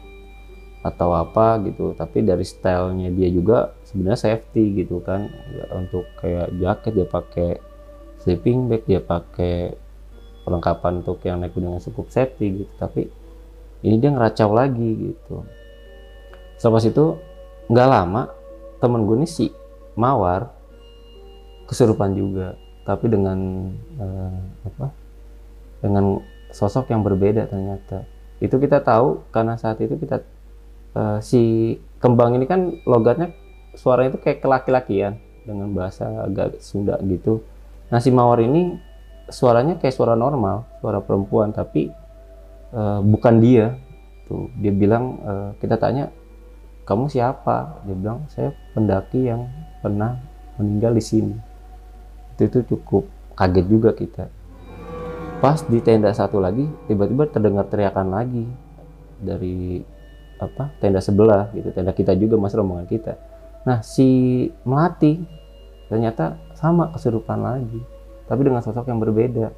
atau 0.83 1.13
apa 1.15 1.59
gitu. 1.67 1.93
Tapi 1.95 2.23
dari 2.25 2.47
stylenya 2.47 3.11
dia 3.13 3.29
juga 3.29 3.75
sebenarnya 3.85 4.21
safety 4.35 4.85
gitu 4.85 5.03
kan. 5.03 5.29
Untuk 5.75 6.07
kayak 6.23 6.55
jaket 6.57 6.93
dia 6.95 7.07
pakai 7.07 7.51
sleeping 8.23 8.71
bag 8.71 8.83
dia 8.87 9.03
pakai 9.03 9.75
perlengkapan 10.47 11.05
untuk 11.05 11.21
yang 11.27 11.43
naik 11.43 11.53
gunung 11.53 11.77
yang 11.77 11.85
cukup 11.85 12.09
safety 12.09 12.65
gitu. 12.65 12.73
Tapi 12.79 13.11
ini 13.85 13.97
dia 13.99 14.11
ngeracau 14.15 14.51
lagi 14.55 15.13
gitu. 15.13 15.45
Setelah 16.59 16.83
itu 16.83 17.07
nggak 17.69 17.89
lama 17.89 18.23
temen 18.79 19.05
gue 19.07 19.17
nih 19.23 19.31
si 19.31 19.47
mawar 19.99 20.51
kesurupan 21.67 22.15
juga. 22.15 22.55
Tapi 22.87 23.05
dengan 23.11 23.39
eh, 24.01 24.39
apa 24.65 25.08
dengan 25.79 26.23
sosok 26.51 26.91
yang 26.91 27.05
berbeda 27.05 27.47
ternyata. 27.47 28.05
Itu 28.39 28.59
kita 28.59 28.83
tahu 28.83 29.27
karena 29.35 29.59
saat 29.59 29.79
itu 29.83 29.99
kita 29.99 30.23
eh, 30.95 31.19
si 31.23 31.75
kembang 31.99 32.39
ini 32.39 32.47
kan 32.47 32.83
logatnya 32.87 33.35
suaranya 33.75 34.15
itu 34.17 34.21
kayak 34.23 34.43
kelaki-lakian 34.43 35.19
dengan 35.47 35.71
bahasa 35.75 36.07
agak 36.27 36.61
Sunda 36.63 36.99
gitu. 37.03 37.43
Nah 37.89 37.99
si 38.03 38.13
mawar 38.13 38.43
ini 38.43 38.77
suaranya 39.29 39.77
kayak 39.77 39.95
suara 39.95 40.17
normal 40.17 40.65
suara 40.81 41.03
perempuan 41.03 41.51
tapi 41.53 41.91
eh, 42.73 43.01
bukan 43.03 43.35
dia. 43.43 43.77
Tuh 44.29 44.53
dia 44.61 44.73
bilang 44.73 45.05
eh, 45.25 45.51
kita 45.63 45.77
tanya 45.81 46.11
kamu 46.89 47.11
siapa? 47.13 47.85
Dia 47.85 47.97
bilang 47.97 48.25
saya 48.33 48.55
pendaki 48.73 49.29
yang 49.29 49.45
pernah 49.85 50.17
meninggal 50.57 50.97
di 50.97 51.05
sini. 51.05 51.37
Itu, 52.35 52.49
itu 52.49 52.59
cukup 52.75 53.05
kaget 53.35 53.67
juga 53.67 53.91
kita 53.95 54.38
pas 55.39 55.63
di 55.63 55.79
tenda 55.79 56.11
satu 56.11 56.43
lagi 56.43 56.67
tiba-tiba 56.91 57.31
terdengar 57.31 57.71
teriakan 57.71 58.11
lagi 58.11 58.43
dari 59.23 59.87
apa 60.39 60.75
tenda 60.83 60.99
sebelah 60.99 61.51
gitu 61.55 61.71
tenda 61.71 61.95
kita 61.95 62.15
juga 62.19 62.35
mas 62.35 62.55
rombongan 62.59 62.91
kita. 62.91 63.15
Nah 63.63 63.79
si 63.87 64.51
melati 64.67 65.23
ternyata 65.87 66.43
sama 66.59 66.91
kesurupan 66.91 67.39
lagi 67.39 67.79
tapi 68.27 68.41
dengan 68.43 68.67
sosok 68.67 68.91
yang 68.91 68.99
berbeda. 68.99 69.55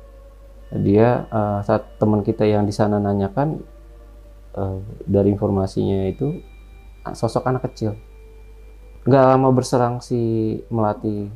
Dia 0.85 1.25
eh, 1.27 1.59
saat 1.65 1.97
teman 1.97 2.21
kita 2.23 2.45
yang 2.45 2.69
di 2.69 2.77
sana 2.77 3.01
nanyakan 3.01 3.65
eh, 4.61 4.79
dari 5.09 5.33
informasinya 5.33 6.13
itu 6.13 6.45
sosok 7.09 7.49
anak 7.49 7.73
kecil. 7.73 7.97
Nggak 9.09 9.25
lama 9.33 9.49
berserang 9.49 10.05
si 10.05 10.21
melati 10.69 11.33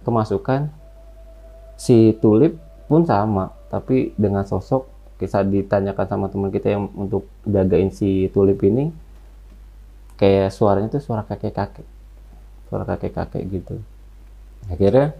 kemasukan 0.00 0.72
si 1.76 2.16
tulip 2.24 2.56
pun 2.88 3.04
sama 3.04 3.61
tapi 3.72 4.12
dengan 4.20 4.44
sosok 4.44 4.84
kita 5.16 5.40
ditanyakan 5.48 6.04
sama 6.04 6.26
teman 6.28 6.52
kita 6.52 6.76
yang 6.76 6.92
untuk 6.92 7.24
jagain 7.48 7.88
si 7.88 8.28
tulip 8.36 8.60
ini 8.60 8.92
kayak 10.20 10.52
suaranya 10.52 10.92
tuh 10.92 11.02
suara 11.02 11.24
kakek 11.24 11.56
kakek 11.56 11.88
suara 12.72 12.88
kakek 12.88 13.12
kakek 13.12 13.42
gitu. 13.52 13.76
Akhirnya 14.72 15.12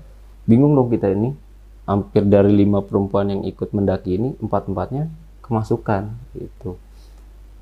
bingung 0.48 0.72
dong 0.72 0.88
kita 0.88 1.12
ini. 1.12 1.36
Hampir 1.82 2.22
dari 2.24 2.54
lima 2.54 2.78
perempuan 2.78 3.26
yang 3.26 3.42
ikut 3.42 3.74
mendaki 3.74 4.14
ini 4.14 4.38
empat 4.38 4.70
empatnya 4.70 5.10
kemasukan 5.42 6.14
gitu. 6.32 6.78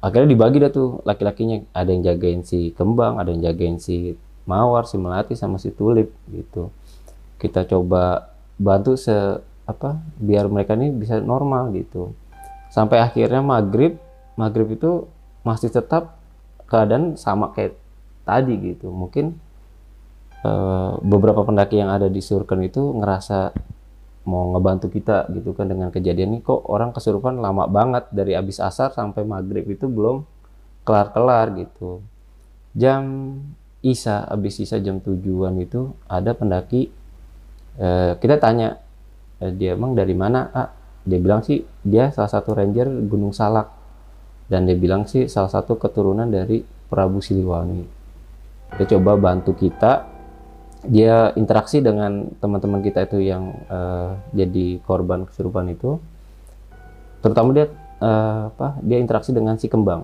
Akhirnya 0.05 0.29
dibagi 0.29 0.61
dah 0.61 0.71
tuh 0.71 1.01
laki-lakinya. 1.09 1.65
Ada 1.73 1.91
yang 1.91 2.03
jagain 2.07 2.41
si 2.47 2.71
kembang 2.77 3.17
ada 3.19 3.33
yang 3.33 3.43
jagain 3.43 3.81
si 3.81 4.15
mawar 4.45 4.85
si 4.85 5.01
melati 5.01 5.35
sama 5.35 5.57
si 5.57 5.73
tulip 5.73 6.13
gitu. 6.31 6.69
Kita 7.41 7.65
coba 7.65 8.31
bantu 8.61 8.95
se 8.95 9.17
apa 9.71 10.03
biar 10.19 10.51
mereka 10.51 10.75
ini 10.75 10.91
bisa 10.91 11.23
normal 11.23 11.71
gitu. 11.73 12.13
Sampai 12.71 12.99
akhirnya 13.03 13.43
maghrib 13.43 13.99
maghrib 14.35 14.75
itu 14.75 15.07
masih 15.47 15.73
tetap 15.73 16.19
keadaan 16.71 17.19
sama 17.19 17.51
kayak 17.55 17.77
tadi 18.27 18.55
gitu. 18.75 18.91
Mungkin 18.91 19.37
eh, 20.45 20.93
beberapa 21.03 21.43
pendaki 21.43 21.81
yang 21.83 21.91
ada 21.91 22.07
di 22.07 22.23
Surken 22.23 22.63
itu 22.65 22.95
ngerasa 22.95 23.53
mau 24.29 24.53
ngebantu 24.53 24.93
kita 24.93 25.33
gitu 25.33 25.57
kan 25.57 25.67
dengan 25.67 25.89
kejadian 25.91 26.39
ini. 26.39 26.41
Kok 26.45 26.71
orang 26.71 26.95
kesurupan 26.95 27.41
lama 27.41 27.67
banget 27.67 28.07
dari 28.13 28.39
abis 28.39 28.63
asar 28.63 28.95
sampai 28.95 29.27
maghrib 29.27 29.67
itu 29.67 29.91
belum 29.91 30.23
kelar-kelar 30.87 31.57
gitu. 31.59 32.05
Jam 32.77 33.35
isa 33.81 34.29
abis 34.29 34.61
isa 34.61 34.77
jam 34.77 35.01
tujuan 35.01 35.57
itu 35.57 35.97
ada 36.05 36.37
pendaki 36.37 36.93
eh, 37.81 38.13
kita 38.21 38.37
tanya 38.37 38.79
eh, 39.41 39.53
dia 39.57 39.75
emang 39.75 39.97
dari 39.97 40.13
mana? 40.13 40.53
Ah 40.53 40.69
dia 41.01 41.17
bilang 41.17 41.41
sih 41.41 41.65
dia 41.81 42.13
salah 42.13 42.29
satu 42.29 42.53
ranger 42.53 42.89
Gunung 43.09 43.33
Salak. 43.33 43.73
Dan 44.51 44.67
dia 44.67 44.75
bilang 44.75 45.07
sih 45.07 45.31
salah 45.31 45.49
satu 45.49 45.79
keturunan 45.79 46.27
dari 46.27 46.67
Prabu 46.91 47.23
Siliwangi. 47.23 47.87
Dia 48.77 48.87
coba 48.99 49.15
bantu 49.15 49.55
kita. 49.55 50.11
Dia 50.81 51.31
interaksi 51.37 51.79
dengan 51.85 52.25
teman-teman 52.41 52.81
kita 52.83 53.07
itu 53.07 53.23
yang 53.23 53.55
eh, 53.71 54.11
jadi 54.35 54.83
korban 54.83 55.23
kesurupan 55.29 55.71
itu. 55.71 56.03
Terutama 57.23 57.55
dia 57.55 57.71
eh, 58.03 58.43
apa 58.51 58.75
dia 58.83 58.99
interaksi 58.99 59.31
dengan 59.31 59.55
si 59.55 59.71
kembang. 59.71 60.03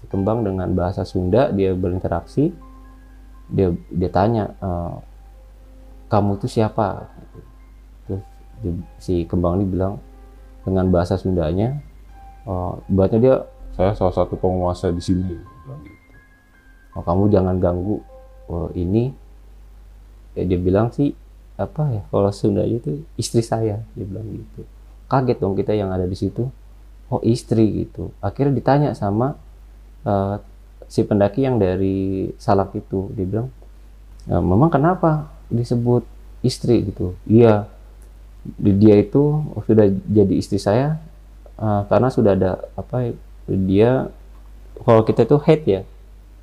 Si 0.00 0.06
kembang 0.08 0.40
dengan 0.40 0.72
bahasa 0.72 1.04
Sunda 1.04 1.52
dia 1.52 1.76
berinteraksi. 1.76 2.48
Dia 3.52 3.76
dia 3.92 4.08
tanya 4.08 4.56
eh, 4.56 4.94
kamu 6.08 6.40
tuh 6.40 6.48
siapa 6.48 7.12
si 9.02 9.26
kembang 9.26 9.58
ini 9.60 9.66
bilang 9.66 9.98
dengan 10.62 10.86
bahasa 10.94 11.18
Sundanya 11.18 11.82
oh, 12.46 12.78
ibaratnya 12.90 13.20
dia 13.20 13.36
saya 13.72 13.96
salah 13.96 14.12
satu 14.12 14.36
penguasa 14.36 14.92
di 14.92 15.00
sini. 15.00 15.32
Gitu. 15.32 15.72
oh, 16.92 17.02
kamu 17.02 17.32
jangan 17.32 17.56
ganggu 17.56 18.04
oh, 18.48 18.68
ini. 18.76 19.12
Ya 20.32 20.48
dia 20.48 20.56
bilang 20.56 20.88
sih 20.92 21.12
apa 21.60 21.92
ya 21.92 22.02
kalau 22.08 22.32
Sunda 22.32 22.64
itu 22.64 23.04
istri 23.20 23.44
saya 23.44 23.84
dia 23.92 24.04
bilang 24.04 24.24
gitu. 24.28 24.64
Kaget 25.08 25.38
dong 25.40 25.56
kita 25.56 25.76
yang 25.76 25.92
ada 25.92 26.08
di 26.08 26.16
situ. 26.16 26.48
Oh 27.12 27.20
istri 27.20 27.84
gitu. 27.84 28.12
Akhirnya 28.24 28.56
ditanya 28.56 28.90
sama 28.96 29.36
eh, 30.08 30.40
si 30.88 31.04
pendaki 31.04 31.44
yang 31.44 31.60
dari 31.60 32.32
Salak 32.40 32.72
itu. 32.72 33.12
Dia 33.12 33.28
bilang 33.28 33.48
"Ya, 34.24 34.40
memang 34.40 34.72
kenapa 34.72 35.28
disebut 35.52 36.08
istri? 36.40 36.88
Gitu. 36.88 37.12
Iya 37.28 37.68
dia 38.58 38.98
itu 38.98 39.46
sudah 39.66 39.86
jadi 40.06 40.34
istri 40.34 40.58
saya 40.58 40.98
eh, 41.58 41.82
karena 41.86 42.08
sudah 42.10 42.32
ada 42.34 42.50
apa 42.74 42.96
ya, 43.06 43.12
dia 43.46 43.90
kalau 44.82 45.02
kita 45.06 45.26
itu 45.26 45.36
head 45.46 45.62
ya 45.62 45.82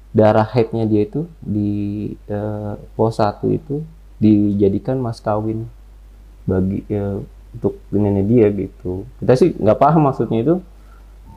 darah 0.10 0.48
headnya 0.48 0.88
dia 0.90 1.06
itu 1.06 1.28
di 1.44 2.14
eh, 2.28 2.74
pos 2.96 3.20
1 3.20 3.44
itu 3.52 3.84
dijadikan 4.20 5.00
mas 5.00 5.20
kawin 5.20 5.68
bagi 6.48 6.84
eh, 6.90 7.20
untuk 7.50 7.82
nenek 7.90 8.26
dia 8.30 8.48
gitu 8.54 9.04
kita 9.20 9.34
sih 9.36 9.50
nggak 9.58 9.80
paham 9.80 10.06
maksudnya 10.06 10.40
itu 10.46 10.56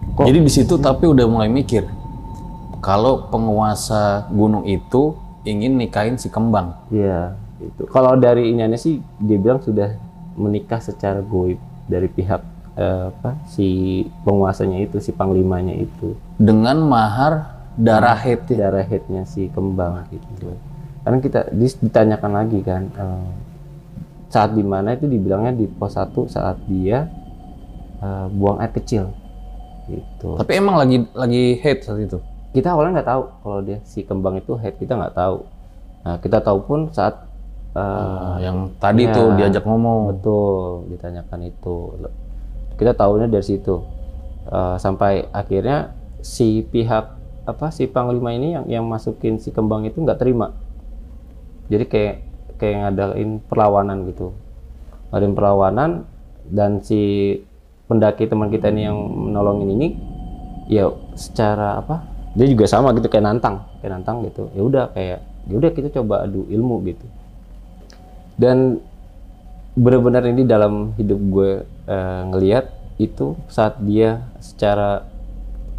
Kok? 0.02 0.26
Jadi 0.28 0.38
di 0.42 0.52
situ 0.52 0.74
tapi 0.82 1.06
udah 1.06 1.26
mulai 1.30 1.48
mikir 1.48 1.86
kalau 2.82 3.30
penguasa 3.30 4.26
gunung 4.34 4.66
itu 4.66 5.14
ingin 5.46 5.78
nikahin 5.78 6.18
si 6.18 6.26
kembang. 6.26 6.74
Iya, 6.90 7.38
itu. 7.62 7.86
Kalau 7.86 8.18
dari 8.18 8.50
iniannya 8.50 8.78
sih 8.78 8.98
dia 9.22 9.38
bilang 9.38 9.62
sudah 9.62 9.94
menikah 10.36 10.80
secara 10.80 11.20
goib 11.20 11.58
dari 11.86 12.08
pihak 12.08 12.42
eh, 12.76 13.10
apa 13.12 13.36
si 13.48 14.02
penguasanya 14.24 14.82
itu, 14.84 14.98
si 14.98 15.12
panglimanya 15.12 15.76
itu. 15.76 16.16
dengan 16.40 16.80
mahar 16.82 17.64
darah 17.76 18.18
head 18.18 18.44
Darah 18.48 18.84
headnya 18.84 19.24
si 19.24 19.48
kembang 19.48 20.04
gitu. 20.12 20.52
Karena 21.02 21.18
kita 21.18 21.40
ditanyakan 21.50 22.32
lagi 22.32 22.58
kan 22.62 22.82
eh, 22.92 23.28
saat 24.32 24.56
di 24.56 24.64
mana 24.64 24.96
itu 24.96 25.04
dibilangnya 25.04 25.52
di 25.52 25.68
pos 25.68 25.96
1 25.96 26.12
saat 26.28 26.56
dia 26.68 27.08
eh, 28.00 28.26
buang 28.32 28.60
air 28.60 28.72
kecil 28.72 29.12
gitu. 29.90 30.38
Tapi 30.38 30.52
emang 30.56 30.78
lagi 30.78 31.04
lagi 31.12 31.58
head 31.60 31.84
saat 31.84 32.00
itu. 32.00 32.18
kita 32.52 32.76
awalnya 32.76 33.00
nggak 33.00 33.08
tahu 33.08 33.22
kalau 33.40 33.58
dia 33.64 33.80
si 33.80 34.04
kembang 34.04 34.36
itu 34.36 34.52
head 34.60 34.76
kita 34.76 34.92
nggak 34.92 35.16
tahu. 35.16 35.48
Nah 36.04 36.20
kita 36.20 36.44
tahu 36.44 36.58
pun 36.68 36.80
saat 36.92 37.31
eh, 37.72 37.80
Ah, 37.80 38.36
yang 38.40 38.72
tadi 38.76 39.08
ya. 39.08 39.14
tuh 39.14 39.26
diajak 39.36 39.64
ngomong. 39.64 40.12
Betul, 40.16 40.88
ditanyakan 40.92 41.40
itu. 41.48 41.76
Kita 42.76 42.92
tahunya 42.92 43.28
dari 43.28 43.44
situ. 43.44 43.80
Eh, 44.48 44.76
sampai 44.76 45.30
akhirnya 45.30 45.94
si 46.20 46.62
pihak 46.66 47.18
apa 47.42 47.74
si 47.74 47.90
panglima 47.90 48.30
ini 48.30 48.54
yang 48.54 48.66
yang 48.70 48.84
masukin 48.86 49.38
si 49.38 49.50
kembang 49.50 49.82
itu 49.86 49.98
nggak 49.98 50.18
terima. 50.18 50.54
Jadi 51.70 51.84
kayak 51.88 52.14
kayak 52.58 52.76
ngadain 52.90 53.42
perlawanan 53.46 54.06
gitu. 54.10 54.30
Ngadain 55.10 55.34
perlawanan 55.34 55.90
dan 56.46 56.82
si 56.82 57.34
pendaki 57.86 58.26
teman 58.26 58.50
kita 58.50 58.70
ini 58.70 58.86
yang 58.86 58.98
menolongin 58.98 59.68
ini 59.74 59.88
ya 60.70 60.90
secara 61.14 61.78
apa? 61.82 62.02
Dia 62.32 62.48
juga 62.48 62.64
sama 62.64 62.96
gitu 62.96 63.12
kayak 63.12 63.24
nantang, 63.28 63.62
kayak 63.82 63.92
nantang 63.98 64.24
gitu. 64.26 64.48
Ya 64.56 64.62
udah 64.62 64.84
kayak 64.94 65.18
ya 65.50 65.54
udah 65.58 65.70
kita 65.74 65.88
coba 65.90 66.22
adu 66.26 66.46
ilmu 66.46 66.86
gitu 66.86 67.02
dan 68.36 68.80
benar-benar 69.72 70.24
ini 70.28 70.44
dalam 70.44 70.92
hidup 71.00 71.20
gue 71.32 71.50
eh, 71.88 72.22
ngelihat 72.28 72.68
itu 73.00 73.34
saat 73.48 73.80
dia 73.80 74.20
secara 74.38 75.08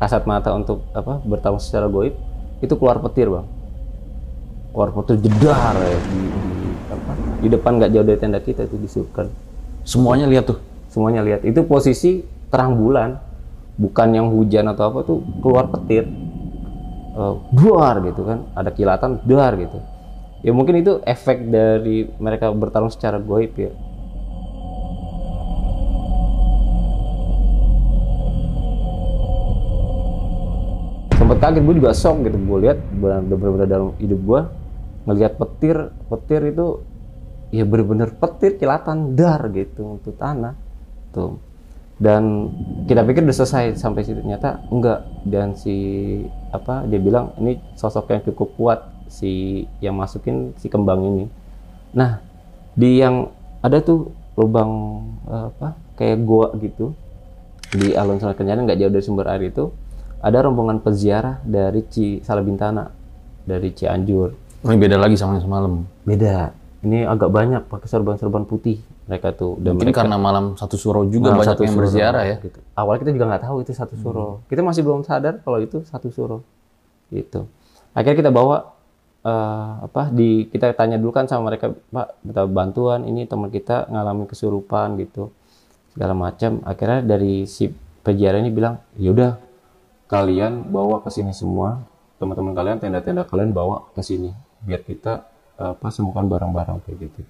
kasat 0.02 0.26
mata 0.26 0.50
untuk 0.58 0.84
apa 0.98 1.22
bertamu 1.22 1.62
secara 1.62 1.86
goib 1.86 2.18
itu 2.60 2.74
keluar 2.76 2.98
petir 3.00 3.30
bang. 3.30 3.46
Keluar 4.74 4.90
petir 4.90 5.22
jedar 5.22 5.78
ya 5.78 6.00
di, 6.10 6.22
di 6.26 6.70
apa 6.90 7.12
di 7.44 7.48
depan 7.52 7.72
nggak 7.78 7.92
jauh 7.94 8.06
dari 8.06 8.20
tenda 8.20 8.40
kita 8.42 8.66
itu 8.66 8.76
disuruhkan 8.82 9.30
Semuanya 9.84 10.26
lihat 10.32 10.48
tuh. 10.48 10.60
semuanya 10.88 11.26
lihat. 11.26 11.42
Itu 11.44 11.66
posisi 11.68 12.24
terang 12.54 12.80
bulan. 12.80 13.20
Bukan 13.74 14.14
yang 14.14 14.30
hujan 14.30 14.70
atau 14.70 14.94
apa 14.94 15.00
tuh 15.02 15.26
keluar 15.42 15.66
petir. 15.68 16.06
Eh, 17.14 17.36
duar 17.52 18.00
gitu 18.06 18.22
kan. 18.24 18.48
Ada 18.56 18.72
kilatan 18.72 19.22
duar 19.28 19.54
gitu 19.60 19.93
ya 20.44 20.52
mungkin 20.52 20.84
itu 20.84 21.00
efek 21.08 21.48
dari 21.48 22.12
mereka 22.20 22.52
bertarung 22.52 22.92
secara 22.92 23.16
goib 23.18 23.56
ya. 23.56 23.72
Sempat 31.16 31.40
kaget 31.40 31.64
gue 31.64 31.76
juga 31.80 31.96
shock 31.96 32.28
gitu. 32.28 32.36
Gue 32.44 32.60
lihat 32.68 32.78
benar-benar 33.00 33.68
dalam 33.72 33.96
hidup 34.04 34.20
gue 34.20 34.42
ngelihat 35.04 35.40
petir 35.40 35.92
petir 36.12 36.52
itu 36.52 36.80
ya 37.52 37.64
benar-benar 37.64 38.16
petir 38.20 38.60
kilatan 38.60 39.16
dar 39.16 39.48
gitu 39.56 39.96
untuk 39.96 40.20
tanah. 40.20 40.60
Tuh. 41.16 41.40
Dan 41.96 42.52
kita 42.84 43.08
pikir 43.08 43.24
udah 43.24 43.38
selesai 43.40 43.80
sampai 43.80 44.04
situ. 44.04 44.20
Ternyata 44.20 44.68
enggak. 44.68 45.08
Dan 45.24 45.56
si 45.56 45.76
apa 46.52 46.84
dia 46.84 47.00
bilang 47.00 47.32
ini 47.40 47.56
sosok 47.80 48.12
yang 48.12 48.28
cukup 48.28 48.50
kuat 48.60 48.93
si 49.14 49.64
yang 49.78 49.94
masukin 49.94 50.58
si 50.58 50.66
kembang 50.68 51.06
ini 51.06 51.26
nah 51.94 52.18
di 52.74 52.98
yang 52.98 53.30
ada 53.62 53.78
tuh 53.80 54.10
lubang 54.34 54.72
eh, 55.30 55.46
apa 55.54 55.78
kayak 55.94 56.18
goa 56.26 56.50
gitu 56.58 56.98
di 57.70 57.94
alun 57.94 58.18
sungai 58.18 58.34
kenyataan 58.34 58.66
nggak 58.66 58.80
jauh 58.82 58.90
dari 58.90 59.06
sumber 59.06 59.30
air 59.30 59.54
itu 59.54 59.70
ada 60.18 60.42
rombongan 60.42 60.82
peziarah 60.82 61.38
dari 61.46 61.86
Ci 61.86 62.26
Salabintana 62.26 62.90
dari 63.46 63.70
Cianjur 63.70 64.42
Oh, 64.64 64.72
ini 64.72 64.80
beda 64.80 64.96
lagi 64.96 65.20
sama 65.20 65.36
yang 65.36 65.44
semalam. 65.44 65.74
beda 66.08 66.56
ini 66.88 67.04
agak 67.04 67.28
banyak 67.28 67.62
pakai 67.68 67.88
serban-serban 67.88 68.48
putih 68.48 68.80
mereka 69.04 69.36
tuh 69.36 69.60
dan 69.60 69.76
Mungkin 69.76 69.92
mereka 69.92 70.08
karena 70.08 70.16
malam 70.16 70.56
satu 70.56 70.80
suro 70.80 71.04
juga 71.04 71.36
banyak 71.36 71.52
satu 71.52 71.62
yang 71.68 71.76
suro, 71.76 71.82
berziarah 71.84 72.24
ya. 72.24 72.36
gitu. 72.40 72.60
Awalnya 72.72 73.00
kita 73.04 73.12
juga 73.12 73.26
nggak 73.36 73.44
tahu 73.44 73.56
itu 73.60 73.72
satu 73.76 73.96
suro. 74.00 74.28
Kita 74.48 74.64
masih 74.64 74.82
belum 74.88 75.04
sadar 75.04 75.44
kalau 75.44 75.60
itu 75.60 75.84
satu 75.84 76.08
suro. 76.08 76.48
Gitu. 77.12 77.44
Akhirnya 77.92 78.18
kita 78.24 78.32
bawa 78.32 78.73
eh, 79.24 79.72
apa 79.88 80.12
di 80.12 80.52
kita 80.52 80.76
tanya 80.76 81.00
dulu 81.00 81.16
kan 81.16 81.26
sama 81.26 81.50
mereka, 81.52 81.72
Pak, 81.72 82.08
minta 82.28 82.44
bantuan 82.46 83.08
ini 83.08 83.24
teman 83.26 83.50
kita 83.50 83.88
ngalamin 83.90 84.28
kesurupan 84.28 85.00
gitu. 85.00 85.32
Segala 85.96 86.14
macam. 86.14 86.60
Akhirnya 86.68 87.00
dari 87.06 87.48
si 87.48 87.72
peziarah 88.04 88.44
ini 88.44 88.52
bilang, 88.52 88.84
"Yaudah, 89.00 89.40
kalian 90.12 90.68
bawa 90.70 91.00
ke 91.02 91.10
sini 91.10 91.32
semua. 91.32 91.80
Teman-teman 92.20 92.54
kalian 92.56 92.78
tenda-tenda 92.80 93.24
kalian 93.28 93.52
bawa 93.52 93.90
ke 93.96 94.02
sini 94.04 94.32
biar 94.64 94.84
kita 94.84 95.28
eh, 95.60 95.72
apa 95.76 95.88
sembuhkan 95.90 96.28
barang-barang 96.28 96.78
kayak 96.84 96.98
gitu." 97.00 97.22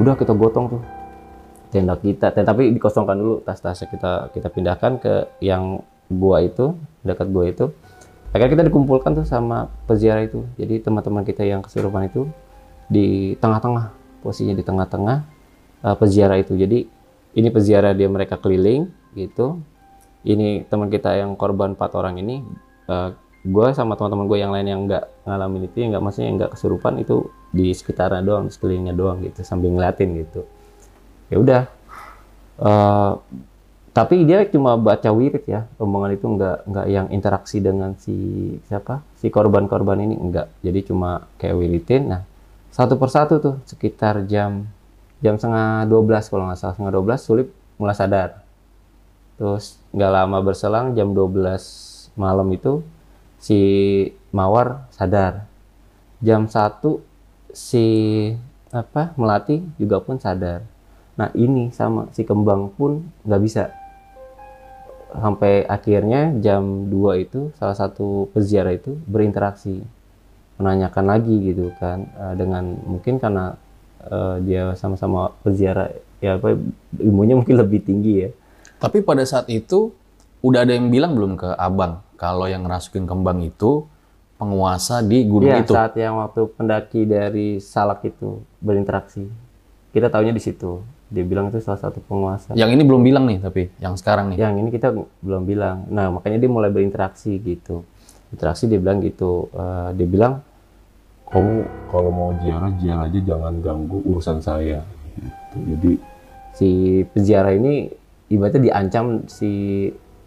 Udah 0.00 0.16
kita 0.16 0.32
gotong 0.36 0.66
tuh 0.76 0.82
tenda 1.70 1.94
kita 1.94 2.34
tenda 2.34 2.50
tapi 2.50 2.74
dikosongkan 2.74 3.16
dulu 3.16 3.34
tas-tasnya 3.46 3.86
kita 3.88 4.12
kita 4.34 4.48
pindahkan 4.50 4.92
ke 4.98 5.14
yang 5.38 5.80
gua 6.10 6.42
itu 6.42 6.74
dekat 7.06 7.30
gua 7.30 7.46
itu 7.46 7.70
akhirnya 8.30 8.50
kita 8.58 8.64
dikumpulkan 8.70 9.10
tuh 9.22 9.26
sama 9.26 9.70
peziarah 9.86 10.26
itu. 10.26 10.46
Jadi 10.56 10.82
teman-teman 10.82 11.22
kita 11.26 11.42
yang 11.42 11.60
kesurupan 11.60 12.08
itu 12.10 12.30
di 12.90 13.34
tengah-tengah 13.38 13.94
posisinya 14.22 14.54
di 14.58 14.64
tengah-tengah 14.64 15.18
eh, 15.86 15.96
peziarah 15.98 16.38
itu. 16.38 16.54
Jadi 16.54 16.86
ini 17.38 17.48
peziarah 17.50 17.94
dia 17.94 18.08
mereka 18.10 18.38
keliling 18.38 18.90
gitu. 19.14 19.60
Ini 20.20 20.68
teman 20.68 20.92
kita 20.92 21.16
yang 21.16 21.32
korban 21.34 21.72
empat 21.74 21.96
orang 21.96 22.20
ini 22.20 22.42
eh, 22.90 23.10
gua 23.40 23.72
sama 23.72 23.96
teman-teman 23.96 24.28
gue 24.28 24.38
yang 24.38 24.52
lain 24.52 24.66
yang 24.68 24.80
nggak 24.84 25.04
ngalamin 25.24 25.64
itu 25.64 25.76
yang 25.80 25.96
nggak 25.96 26.04
maksudnya 26.04 26.30
nggak 26.36 26.50
kesurupan 26.52 27.00
itu 27.00 27.24
di 27.56 27.72
sekitarnya 27.72 28.20
doang 28.20 28.52
sekelilingnya 28.52 28.92
doang 28.92 29.24
gitu 29.24 29.40
sambil 29.42 29.72
ngeliatin 29.72 30.12
gitu. 30.20 30.44
Ya 31.32 31.40
udah 31.40 31.62
Eh, 32.60 33.12
tapi 33.90 34.22
dia 34.22 34.46
cuma 34.46 34.78
baca 34.78 35.10
wirid 35.10 35.44
ya. 35.50 35.66
Rombongan 35.74 36.14
itu 36.14 36.26
nggak 36.30 36.58
nggak 36.70 36.86
yang 36.86 37.06
interaksi 37.10 37.58
dengan 37.58 37.98
si 37.98 38.14
siapa? 38.70 39.02
Si 39.18 39.26
korban-korban 39.34 39.98
ini 39.98 40.14
enggak 40.14 40.46
jadi 40.62 40.80
cuma 40.86 41.26
kayak 41.42 41.58
wiritin. 41.58 42.02
Nah 42.06 42.22
satu 42.70 42.94
persatu 42.94 43.42
tuh 43.42 43.54
sekitar 43.66 44.22
jam 44.30 44.70
jam 45.18 45.34
setengah 45.34 45.90
12 45.90 46.30
kalau 46.30 46.46
nggak 46.46 46.58
salah. 46.58 46.74
Setengah 46.78 46.94
12 47.02 47.18
sulit 47.18 47.48
mulai 47.82 47.96
sadar. 47.98 48.46
Terus 49.34 49.74
nggak 49.90 50.12
lama 50.14 50.38
berselang 50.38 50.94
jam 50.94 51.10
12 51.10 52.14
malam 52.14 52.46
itu 52.54 52.86
si 53.42 53.58
mawar 54.30 54.86
sadar. 54.94 55.50
Jam 56.22 56.46
1 56.46 56.78
si 57.50 57.86
apa 58.70 59.18
melati 59.18 59.66
juga 59.82 59.98
pun 59.98 60.14
sadar. 60.22 60.62
Nah 61.18 61.34
ini 61.34 61.74
sama 61.74 62.06
si 62.14 62.22
kembang 62.22 62.70
pun 62.70 63.02
nggak 63.26 63.42
bisa. 63.42 63.79
Sampai 65.16 65.66
akhirnya 65.66 66.30
jam 66.38 66.86
2 66.86 67.24
itu 67.24 67.50
salah 67.58 67.74
satu 67.74 68.30
peziarah 68.30 68.74
itu 68.74 68.94
berinteraksi. 69.08 69.82
Menanyakan 70.60 71.04
lagi 71.08 71.34
gitu 71.50 71.72
kan. 71.80 72.06
eh, 72.06 72.34
dengan 72.38 72.76
mungkin 72.86 73.18
karena 73.18 73.56
eh, 74.06 74.36
dia 74.44 74.64
sama-sama 74.78 75.32
peziarah 75.42 75.90
ya 76.20 76.36
apa 76.36 76.52
ilmunya 77.00 77.34
mungkin 77.34 77.56
lebih 77.58 77.82
tinggi 77.82 78.28
ya. 78.28 78.30
Tapi 78.80 79.00
pada 79.04 79.24
saat 79.24 79.48
itu 79.48 79.92
udah 80.40 80.64
ada 80.64 80.72
yang 80.72 80.88
bilang 80.88 81.12
belum 81.16 81.36
ke 81.36 81.52
abang 81.56 82.00
kalau 82.16 82.48
yang 82.48 82.64
ngerasukin 82.64 83.04
kembang 83.04 83.44
itu 83.44 83.84
penguasa 84.40 85.04
di 85.04 85.28
gunung 85.28 85.52
Iya 85.52 85.64
itu. 85.64 85.72
saat 85.76 85.92
yang 86.00 86.16
waktu 86.16 86.48
pendaki 86.56 87.04
dari 87.04 87.60
Salak 87.60 88.08
itu 88.08 88.40
berinteraksi. 88.64 89.28
Kita 89.92 90.08
tahunya 90.08 90.32
di 90.32 90.40
situ. 90.40 90.80
Dia 91.10 91.26
bilang 91.26 91.50
itu 91.50 91.58
salah 91.58 91.82
satu 91.82 91.98
penguasa. 92.00 92.54
Yang 92.54 92.78
ini 92.78 92.82
belum 92.86 93.02
bilang 93.02 93.24
nih 93.26 93.38
tapi 93.42 93.62
yang 93.82 93.98
sekarang 93.98 94.30
nih. 94.32 94.38
yang 94.38 94.54
ini 94.56 94.70
kita 94.70 94.94
belum 94.94 95.42
bilang. 95.44 95.90
Nah, 95.90 96.14
makanya 96.14 96.38
dia 96.38 96.50
mulai 96.50 96.70
berinteraksi 96.70 97.36
gitu. 97.42 97.82
Interaksi 98.30 98.70
dia 98.70 98.78
bilang 98.78 99.02
gitu. 99.02 99.50
Eh, 99.50 99.90
dia 99.98 100.06
bilang, 100.06 100.38
kamu 101.30 101.54
kalau 101.90 102.10
mau 102.10 102.30
ziarah 102.42 102.70
ziarah 102.78 103.06
aja 103.06 103.20
jangan 103.22 103.54
ganggu 103.62 104.02
urusan 104.02 104.42
saya 104.42 104.82
gitu. 105.14 105.56
jadi 105.62 105.92
si 106.58 106.68
peziarah 107.06 107.54
ini 107.54 107.86
ibaratnya 108.30 108.62
diancam 108.70 109.26
si 109.30 109.50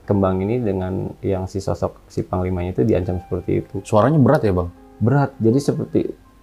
kembang 0.04 0.44
ini 0.44 0.60
dengan 0.60 1.16
yang 1.24 1.48
si 1.48 1.64
sosok 1.64 2.12
si 2.12 2.28
panglimanya 2.28 2.76
itu 2.76 2.84
diancam 2.84 3.24
seperti 3.24 3.64
itu. 3.64 3.76
Suaranya 3.88 4.20
berat 4.20 4.44
ya 4.44 4.52
bang. 4.52 4.70
Berat, 5.00 5.32
jadi 5.40 5.60
seperti 5.60 6.00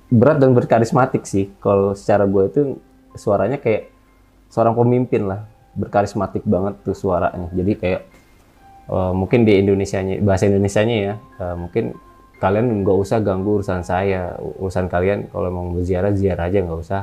berat 0.09 0.41
dan 0.41 0.57
berkarismatik 0.57 1.29
sih. 1.29 1.53
Kalau 1.61 1.93
secara 1.93 2.25
gue 2.25 2.45
itu 2.49 2.61
suaranya 3.15 3.61
kayak 3.61 3.90
seorang 4.51 4.75
pemimpin 4.75 5.31
lah, 5.31 5.47
berkarismatik 5.79 6.43
banget 6.45 6.77
tuh 6.83 6.93
suaranya. 6.93 7.49
Jadi 7.55 7.73
kayak 7.79 8.03
eh, 8.91 9.13
mungkin 9.15 9.47
di 9.47 9.57
Indonesianya 9.63 10.19
bahasa 10.21 10.51
Indonesianya 10.51 10.97
ya, 10.99 11.15
eh, 11.17 11.57
mungkin 11.57 11.95
kalian 12.43 12.83
nggak 12.83 12.99
usah 12.99 13.23
ganggu 13.23 13.63
urusan 13.63 13.87
saya, 13.87 14.35
urusan 14.37 14.91
kalian 14.91 15.31
kalau 15.31 15.49
mau 15.53 15.67
berziarah 15.77 16.11
ziarah 16.17 16.49
aja 16.49 16.59
nggak 16.65 16.81
usah 16.81 17.03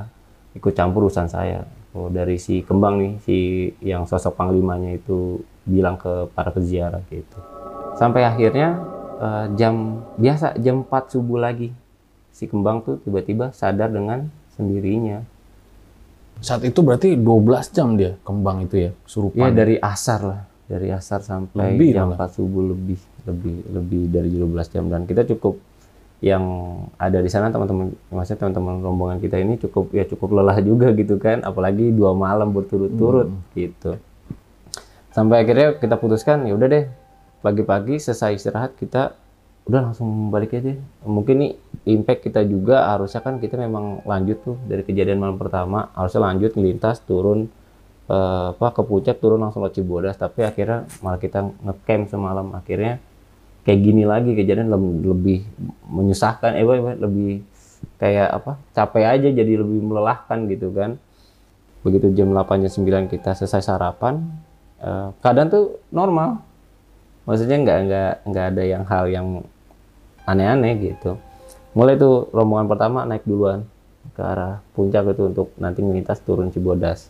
ikut 0.57 0.73
campur 0.75 1.07
urusan 1.07 1.31
saya. 1.31 1.63
Oh, 1.97 2.13
dari 2.13 2.37
si 2.37 2.61
kembang 2.61 3.01
nih, 3.01 3.13
si 3.25 3.37
yang 3.81 4.05
sosok 4.05 4.37
panglimanya 4.37 4.93
itu 4.93 5.41
bilang 5.65 5.97
ke 5.97 6.29
para 6.35 6.53
peziarah 6.53 7.01
gitu. 7.09 7.39
Sampai 7.97 8.27
akhirnya 8.27 8.77
eh, 9.17 9.45
jam 9.55 10.03
biasa 10.19 10.59
jam 10.59 10.83
4 10.85 11.13
subuh 11.15 11.39
lagi 11.41 11.71
si 12.37 12.45
kembang 12.45 12.85
tuh 12.85 13.01
tiba-tiba 13.01 13.49
sadar 13.49 13.89
dengan 13.89 14.29
sendirinya. 14.53 15.25
Saat 16.39 16.61
itu 16.63 16.79
berarti 16.85 17.17
12 17.17 17.75
jam 17.75 17.97
dia 17.97 18.15
kembang 18.21 18.63
itu 18.65 18.75
ya 18.77 18.91
Iya 18.93 19.09
surupan. 19.09 19.51
dari 19.51 19.75
asar 19.81 20.19
lah, 20.21 20.41
dari 20.69 20.87
asar 20.93 21.19
sampai 21.25 21.73
Lebih 21.73 21.89
jam 21.97 22.13
malah. 22.13 22.29
4 22.29 22.37
subuh 22.37 22.63
lebih, 22.73 22.99
lebih, 23.25 23.55
lebih 23.73 24.01
dari 24.13 24.29
12 24.31 24.73
jam 24.73 24.85
dan 24.87 25.09
kita 25.09 25.25
cukup 25.25 25.57
yang 26.17 26.41
ada 26.97 27.21
di 27.21 27.29
sana 27.29 27.53
teman-teman, 27.53 27.93
maksudnya 28.09 28.41
teman-teman 28.41 28.81
rombongan 28.81 29.21
kita 29.21 29.37
ini 29.37 29.61
cukup 29.61 29.93
ya 29.93 30.01
cukup 30.09 30.41
lelah 30.41 30.57
juga 30.65 30.89
gitu 30.97 31.21
kan, 31.21 31.45
apalagi 31.45 31.93
dua 31.93 32.17
malam 32.17 32.49
berturut-turut 32.57 33.29
gitu. 33.53 34.01
Sampai 35.13 35.45
akhirnya 35.45 35.77
kita 35.77 35.97
putuskan 35.97 36.49
ya 36.49 36.57
udah 36.57 36.67
deh 36.69 36.85
pagi-pagi 37.45 38.01
selesai 38.01 38.33
istirahat 38.33 38.73
kita 38.81 39.13
udah 39.67 39.91
langsung 39.91 40.31
balik 40.31 40.55
aja. 40.55 40.79
Mungkin 41.03 41.35
nih 41.43 41.51
impact 41.91 42.31
kita 42.31 42.41
juga 42.47 42.87
harusnya 42.87 43.19
kan 43.19 43.35
kita 43.43 43.59
memang 43.59 43.99
lanjut 44.07 44.37
tuh 44.43 44.55
dari 44.63 44.81
kejadian 44.87 45.19
malam 45.19 45.35
pertama. 45.35 45.91
Harusnya 45.91 46.23
lanjut 46.23 46.55
melintas 46.55 47.03
turun 47.03 47.51
eh, 48.07 48.47
apa 48.55 48.67
ke 48.71 48.81
puncak 48.87 49.19
turun 49.19 49.43
langsung 49.43 49.67
ke 49.67 49.79
Cibodas. 49.79 50.15
Tapi 50.15 50.47
akhirnya 50.47 50.87
malah 51.03 51.19
kita 51.19 51.51
ngecamp 51.67 52.03
semalam. 52.07 52.47
Akhirnya 52.55 53.03
kayak 53.67 53.79
gini 53.83 54.03
lagi 54.07 54.31
kejadian 54.31 54.71
lem- 54.71 55.03
lebih 55.03 55.43
menyusahkan. 55.91 56.55
Eh 56.55 56.63
lebih 56.95 57.43
kayak 57.99 58.29
apa 58.41 58.51
capek 58.73 59.05
aja 59.05 59.27
jadi 59.35 59.53
lebih 59.59 59.83
melelahkan 59.83 60.47
gitu 60.47 60.71
kan. 60.71 60.95
Begitu 61.83 62.15
jam 62.15 62.31
8 62.31 62.63
jam 62.63 62.71
9 62.71 63.11
kita 63.11 63.35
selesai 63.35 63.67
sarapan 63.67 64.23
eh, 64.79 65.11
keadaan 65.19 65.51
tuh 65.51 65.83
normal. 65.91 66.39
Maksudnya 67.27 67.59
nggak 67.59 67.79
nggak 67.91 68.11
nggak 68.31 68.45
ada 68.55 68.63
yang 68.63 68.83
hal 68.87 69.05
yang 69.11 69.27
aneh-aneh 70.27 70.75
gitu. 70.93 71.15
Mulai 71.71 71.95
tuh 71.95 72.27
rombongan 72.35 72.67
pertama 72.67 73.07
naik 73.07 73.23
duluan 73.23 73.63
ke 74.11 74.21
arah 74.21 74.59
puncak 74.75 75.07
itu 75.15 75.23
untuk 75.31 75.47
nanti 75.55 75.79
melintas 75.79 76.19
turun 76.19 76.51
Cibodas. 76.51 77.07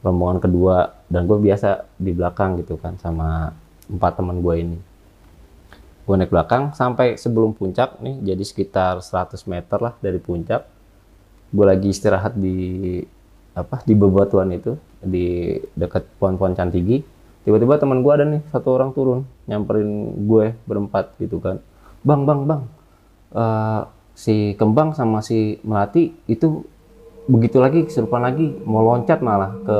Rombongan 0.00 0.40
kedua 0.40 0.96
dan 1.12 1.28
gue 1.28 1.36
biasa 1.36 1.84
di 2.00 2.14
belakang 2.16 2.56
gitu 2.62 2.80
kan 2.80 2.96
sama 2.96 3.52
empat 3.90 4.12
teman 4.16 4.40
gue 4.40 4.54
ini. 4.56 4.78
Gue 6.08 6.16
naik 6.16 6.32
belakang 6.32 6.72
sampai 6.72 7.20
sebelum 7.20 7.52
puncak 7.52 8.00
nih 8.00 8.32
jadi 8.32 8.44
sekitar 8.46 9.04
100 9.04 9.44
meter 9.44 9.78
lah 9.82 9.94
dari 10.00 10.16
puncak. 10.16 10.64
Gue 11.52 11.66
lagi 11.68 11.92
istirahat 11.92 12.38
di 12.38 13.02
apa 13.52 13.82
di 13.82 13.92
bebatuan 13.98 14.54
itu 14.54 14.78
di 15.02 15.58
dekat 15.74 16.06
pohon-pohon 16.16 16.54
cantigi. 16.54 17.02
Tiba-tiba 17.42 17.76
teman 17.82 18.00
gue 18.06 18.12
ada 18.14 18.24
nih 18.24 18.40
satu 18.54 18.78
orang 18.78 18.94
turun 18.94 19.26
nyamperin 19.50 20.14
gue 20.28 20.54
berempat 20.68 21.16
gitu 21.18 21.42
kan 21.42 21.58
bang 22.02 22.22
bang 22.26 22.40
bang. 22.46 22.62
Eh, 23.28 23.80
si 24.18 24.58
kembang 24.58 24.98
sama 24.98 25.22
si 25.22 25.62
melati 25.62 26.10
itu 26.26 26.66
begitu 27.30 27.60
lagi 27.62 27.86
kesurupan 27.86 28.24
lagi 28.24 28.50
mau 28.66 28.82
loncat 28.82 29.22
malah 29.22 29.52
ke 29.62 29.78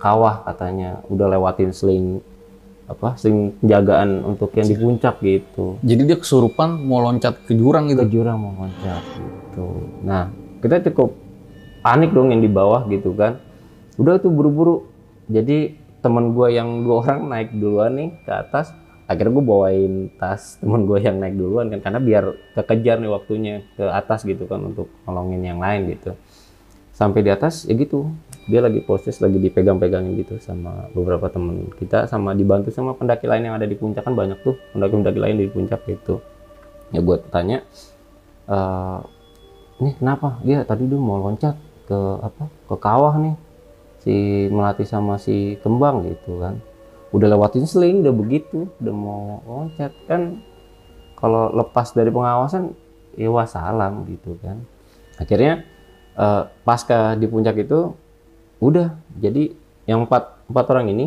kawah 0.00 0.46
katanya. 0.48 1.04
Udah 1.12 1.28
lewatin 1.28 1.74
sling 1.74 2.24
apa 2.84 3.16
sling 3.16 3.56
penjagaan 3.64 4.20
untuk 4.24 4.52
yang 4.56 4.68
di 4.68 4.76
puncak 4.76 5.20
gitu. 5.24 5.80
Jadi 5.80 6.02
dia 6.04 6.18
kesurupan 6.20 6.84
mau 6.84 7.00
loncat 7.04 7.44
ke 7.48 7.56
jurang 7.56 7.88
ke 7.88 7.96
gitu. 7.96 8.20
jurang 8.20 8.36
mau 8.40 8.52
loncat 8.64 9.02
gitu. 9.16 9.66
Nah 10.04 10.28
kita 10.60 10.84
cukup 10.92 11.16
panik 11.84 12.12
dong 12.16 12.32
yang 12.32 12.40
di 12.40 12.48
bawah 12.48 12.84
gitu 12.88 13.12
kan. 13.12 13.40
Udah 14.00 14.20
tuh 14.20 14.32
buru-buru. 14.32 14.88
Jadi 15.28 15.80
teman 16.04 16.36
gue 16.36 16.52
yang 16.52 16.84
dua 16.84 17.00
orang 17.00 17.32
naik 17.32 17.48
duluan 17.56 17.96
nih 17.96 18.10
ke 18.28 18.32
atas 18.32 18.76
akhirnya 19.04 19.32
gue 19.36 19.44
bawain 19.44 19.92
tas 20.16 20.56
teman 20.60 20.88
gue 20.88 20.98
yang 21.00 21.20
naik 21.20 21.36
duluan 21.36 21.68
kan 21.68 21.80
karena 21.84 22.00
biar 22.00 22.24
kekejar 22.56 22.96
nih 23.04 23.10
waktunya 23.12 23.54
ke 23.76 23.84
atas 23.84 24.24
gitu 24.24 24.48
kan 24.48 24.64
untuk 24.64 24.88
nolongin 25.04 25.44
yang 25.44 25.60
lain 25.60 25.92
gitu. 25.92 26.16
Sampai 26.94 27.26
di 27.26 27.30
atas 27.32 27.68
ya 27.68 27.74
gitu. 27.74 28.08
Dia 28.44 28.60
lagi 28.60 28.84
proses 28.84 29.24
lagi 29.24 29.40
dipegang-pegangin 29.40 30.20
gitu 30.20 30.36
sama 30.40 30.88
beberapa 30.92 31.32
temen. 31.32 31.72
Kita 31.74 32.04
sama 32.08 32.36
dibantu 32.36 32.68
sama 32.68 32.92
pendaki 32.92 33.24
lain 33.24 33.48
yang 33.48 33.56
ada 33.56 33.64
di 33.64 33.76
puncak 33.76 34.04
kan 34.04 34.12
banyak 34.12 34.36
tuh 34.44 34.56
pendaki-pendaki 34.76 35.18
lain 35.20 35.36
di 35.40 35.48
puncak 35.48 35.80
gitu. 35.88 36.20
Ya 36.92 37.00
gue 37.00 37.16
tanya 37.32 37.64
eh 38.48 39.00
ini 39.82 39.90
kenapa? 39.96 40.38
Dia 40.44 40.62
tadi 40.62 40.86
dia 40.86 41.00
mau 41.00 41.18
loncat 41.18 41.56
ke 41.88 41.98
apa? 42.20 42.48
Ke 42.68 42.76
kawah 42.78 43.16
nih 43.20 43.36
si 44.04 44.46
melati 44.52 44.84
sama 44.84 45.16
si 45.16 45.56
kembang 45.64 46.04
gitu 46.04 46.36
kan 46.36 46.60
udah 47.14 47.30
lewatin 47.30 47.62
seling 47.62 48.02
udah 48.02 48.10
begitu 48.10 48.66
udah 48.82 48.94
mau 48.94 49.38
loncat. 49.46 49.94
Kan 50.10 50.42
kalau 51.14 51.54
lepas 51.54 51.94
dari 51.94 52.10
pengawasan 52.10 52.74
ya 53.14 53.30
wassalam 53.30 54.02
gitu 54.10 54.34
kan. 54.42 54.66
Akhirnya 55.22 55.62
eh, 56.18 56.42
pasca 56.66 57.14
di 57.14 57.30
puncak 57.30 57.62
itu 57.62 57.94
udah. 58.58 58.98
Jadi 59.22 59.54
yang 59.86 60.10
empat 60.10 60.42
empat 60.50 60.66
orang 60.74 60.90
ini 60.90 61.06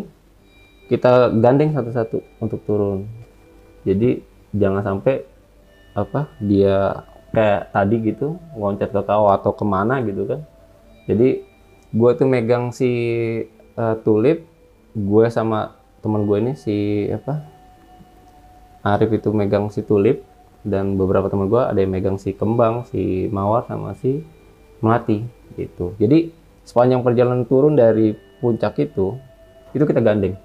kita 0.87 1.35
gandeng 1.43 1.75
satu-satu 1.75 2.23
untuk 2.39 2.63
turun. 2.63 3.03
Jadi 3.83 4.23
jangan 4.55 4.83
sampai 4.83 5.27
apa 5.91 6.31
dia 6.39 7.03
kayak 7.35 7.73
tadi 7.75 7.95
gitu 8.05 8.39
loncat 8.55 8.95
ke 8.95 9.01
kawah 9.03 9.35
atau 9.35 9.51
ke 9.51 9.65
mana 9.67 9.99
gitu 10.07 10.23
kan. 10.23 10.39
Jadi 11.03 11.43
gue 11.91 12.11
tuh 12.15 12.27
megang 12.27 12.71
si 12.71 12.91
eh, 13.51 13.95
tulip 14.07 14.47
gue 14.95 15.25
sama 15.29 15.76
teman 16.01 16.25
gue 16.25 16.37
ini 16.39 16.53
si 16.53 17.07
apa 17.09 17.43
Arif 18.85 19.11
itu 19.11 19.29
megang 19.33 19.67
si 19.73 19.83
tulip 19.83 20.23
dan 20.63 20.95
beberapa 20.95 21.27
teman 21.27 21.51
gue 21.51 21.59
ada 21.59 21.79
yang 21.79 21.91
megang 21.91 22.17
si 22.19 22.31
kembang 22.31 22.87
si 22.87 23.27
mawar 23.31 23.67
sama 23.67 23.97
si 23.97 24.23
melati 24.79 25.25
gitu 25.57 25.97
jadi 25.97 26.29
sepanjang 26.67 27.01
perjalanan 27.01 27.43
turun 27.47 27.73
dari 27.75 28.13
puncak 28.43 28.77
itu 28.79 29.17
itu 29.73 29.83
kita 29.83 29.99
gandeng 30.03 30.37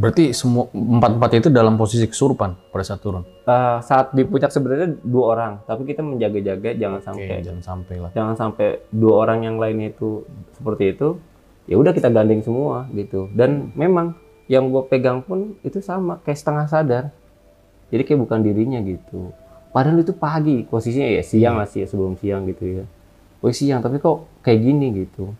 Berarti 0.00 0.30
semua 0.30 0.70
empat-empat 0.70 1.30
itu 1.42 1.48
dalam 1.50 1.74
posisi 1.74 2.06
kesurupan 2.06 2.54
pada 2.70 2.84
saat 2.86 3.02
turun. 3.02 3.26
Eh, 3.26 3.78
saat 3.82 4.14
di 4.14 4.22
puncak 4.22 4.54
sebenarnya 4.54 4.96
dua 5.02 5.24
orang 5.34 5.52
tapi 5.66 5.82
kita 5.82 6.00
menjaga-jaga 6.00 6.78
jangan 6.78 7.00
sampai 7.02 7.26
Oke, 7.26 7.36
jangan 7.42 7.62
sampai 7.62 7.96
lah. 7.98 8.10
jangan 8.14 8.34
sampai 8.38 8.68
dua 8.94 9.14
orang 9.26 9.50
yang 9.50 9.56
lainnya 9.58 9.90
itu 9.90 10.22
seperti 10.54 10.94
itu 10.94 11.18
ya 11.66 11.74
udah 11.76 11.90
kita 11.90 12.06
gandeng 12.08 12.40
semua 12.40 12.86
gitu 12.94 13.28
dan 13.34 13.74
memang 13.74 14.14
yang 14.50 14.66
gue 14.66 14.82
pegang 14.90 15.22
pun 15.22 15.54
itu 15.62 15.78
sama 15.78 16.18
kayak 16.26 16.38
setengah 16.42 16.66
sadar. 16.66 17.04
Jadi 17.94 18.02
kayak 18.02 18.20
bukan 18.26 18.42
dirinya 18.42 18.82
gitu. 18.82 19.30
Padahal 19.70 20.02
itu 20.02 20.10
pagi 20.10 20.66
posisinya 20.66 21.06
ya 21.06 21.22
siang 21.22 21.54
lah 21.54 21.70
sih 21.70 21.86
sebelum 21.86 22.18
siang 22.18 22.50
gitu 22.50 22.82
ya. 22.82 22.84
Oh 23.38 23.54
siang 23.54 23.78
tapi 23.78 24.02
kok 24.02 24.26
kayak 24.42 24.58
gini 24.58 25.06
gitu. 25.06 25.30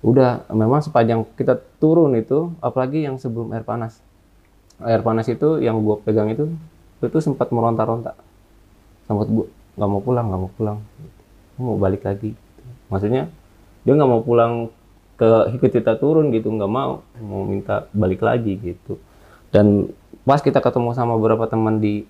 Udah 0.00 0.48
memang 0.48 0.80
sepanjang 0.80 1.28
kita 1.36 1.60
turun 1.76 2.16
itu 2.16 2.56
apalagi 2.64 3.04
yang 3.04 3.20
sebelum 3.20 3.52
air 3.52 3.60
panas. 3.60 4.00
Air 4.80 5.04
panas 5.04 5.28
itu 5.28 5.60
yang 5.60 5.76
gue 5.84 5.96
pegang 6.00 6.32
itu 6.32 6.48
itu 7.04 7.18
sempat 7.20 7.52
meronta-ronta. 7.52 8.16
Sempat 9.04 9.28
gue 9.28 9.46
nggak 9.76 9.88
mau 9.92 10.00
pulang 10.00 10.32
nggak 10.32 10.40
mau 10.40 10.52
pulang. 10.56 10.78
Mau 11.60 11.76
balik 11.76 12.08
lagi 12.08 12.32
maksudnya 12.88 13.28
dia 13.84 13.92
nggak 13.94 14.10
mau 14.10 14.22
pulang 14.22 14.70
ke 15.16 15.56
ikut 15.56 15.70
kita 15.72 15.96
turun 15.96 16.28
gitu 16.32 16.52
nggak 16.52 16.70
mau 16.70 17.00
mau 17.20 17.42
minta 17.44 17.88
balik 17.96 18.20
lagi 18.20 18.60
gitu. 18.60 19.00
Dan 19.50 19.90
pas 20.28 20.40
kita 20.44 20.60
ketemu 20.60 20.92
sama 20.92 21.16
beberapa 21.16 21.48
teman 21.48 21.80
di 21.80 22.04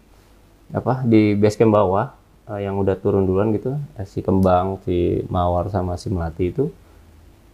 apa 0.74 1.06
di 1.06 1.38
base 1.38 1.54
camp 1.54 1.70
bawah 1.74 2.10
eh, 2.50 2.66
yang 2.66 2.74
udah 2.78 2.98
turun 2.98 3.22
duluan 3.22 3.54
gitu 3.54 3.78
eh, 3.98 4.06
si 4.06 4.18
kembang 4.18 4.82
si 4.82 5.22
mawar 5.30 5.70
sama 5.70 5.94
si 5.94 6.10
melati 6.10 6.50
itu 6.50 6.74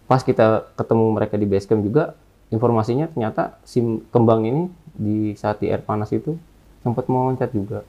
pas 0.09 0.25
kita 0.25 0.73
ketemu 0.77 1.05
mereka 1.13 1.37
di 1.37 1.45
base 1.45 1.69
camp 1.69 1.85
juga 1.85 2.17
informasinya 2.53 3.09
ternyata 3.09 3.57
si 3.65 3.81
kembang 4.13 4.45
ini 4.45 4.63
di 4.93 5.33
saat 5.37 5.65
di 5.65 5.73
air 5.73 5.81
panas 5.81 6.13
itu 6.13 6.37
sempat 6.85 7.09
mau 7.09 7.33
loncat 7.33 7.49
juga. 7.53 7.81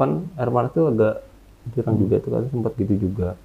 Kan 0.00 0.24
air 0.40 0.48
panas 0.48 0.72
itu 0.72 0.82
agak 0.88 1.14
jurang 1.76 1.96
juga 2.00 2.16
tuh 2.24 2.30
kan 2.32 2.44
sempat 2.48 2.72
gitu 2.80 2.94
juga. 2.96 3.36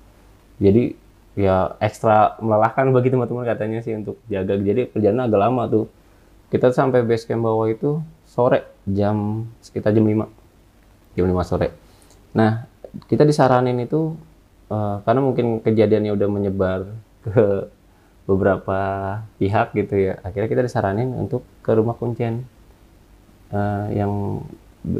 Jadi 0.63 0.95
ya 1.33 1.73
ekstra 1.81 2.37
melelahkan 2.37 2.93
bagi 2.93 3.09
teman-teman 3.09 3.45
katanya 3.45 3.79
sih 3.81 3.97
untuk 3.97 4.21
jaga. 4.29 4.57
Jadi 4.57 4.89
perjalanan 4.89 5.29
agak 5.29 5.41
lama 5.41 5.63
tuh. 5.69 5.85
Kita 6.53 6.69
sampai 6.69 7.01
base 7.01 7.25
camp 7.25 7.49
bawah 7.49 7.65
itu 7.65 7.97
sore 8.29 8.77
jam 8.85 9.49
sekitar 9.57 9.89
jam 9.89 10.05
5 10.05 11.17
jam 11.17 11.25
5 11.25 11.49
sore. 11.49 11.73
Nah 12.37 12.69
kita 13.09 13.25
disaranin 13.25 13.81
itu 13.81 14.13
eh, 14.69 14.95
karena 15.01 15.21
mungkin 15.25 15.65
kejadiannya 15.65 16.13
udah 16.13 16.29
menyebar 16.29 16.79
ke 17.25 17.69
beberapa 18.29 18.79
pihak 19.41 19.73
gitu 19.73 20.13
ya. 20.13 20.21
Akhirnya 20.21 20.45
kita 20.45 20.61
disaranin 20.61 21.09
untuk 21.17 21.41
ke 21.65 21.73
rumah 21.73 21.97
kuncen 21.97 22.45
eh, 23.49 23.85
yang 23.97 24.45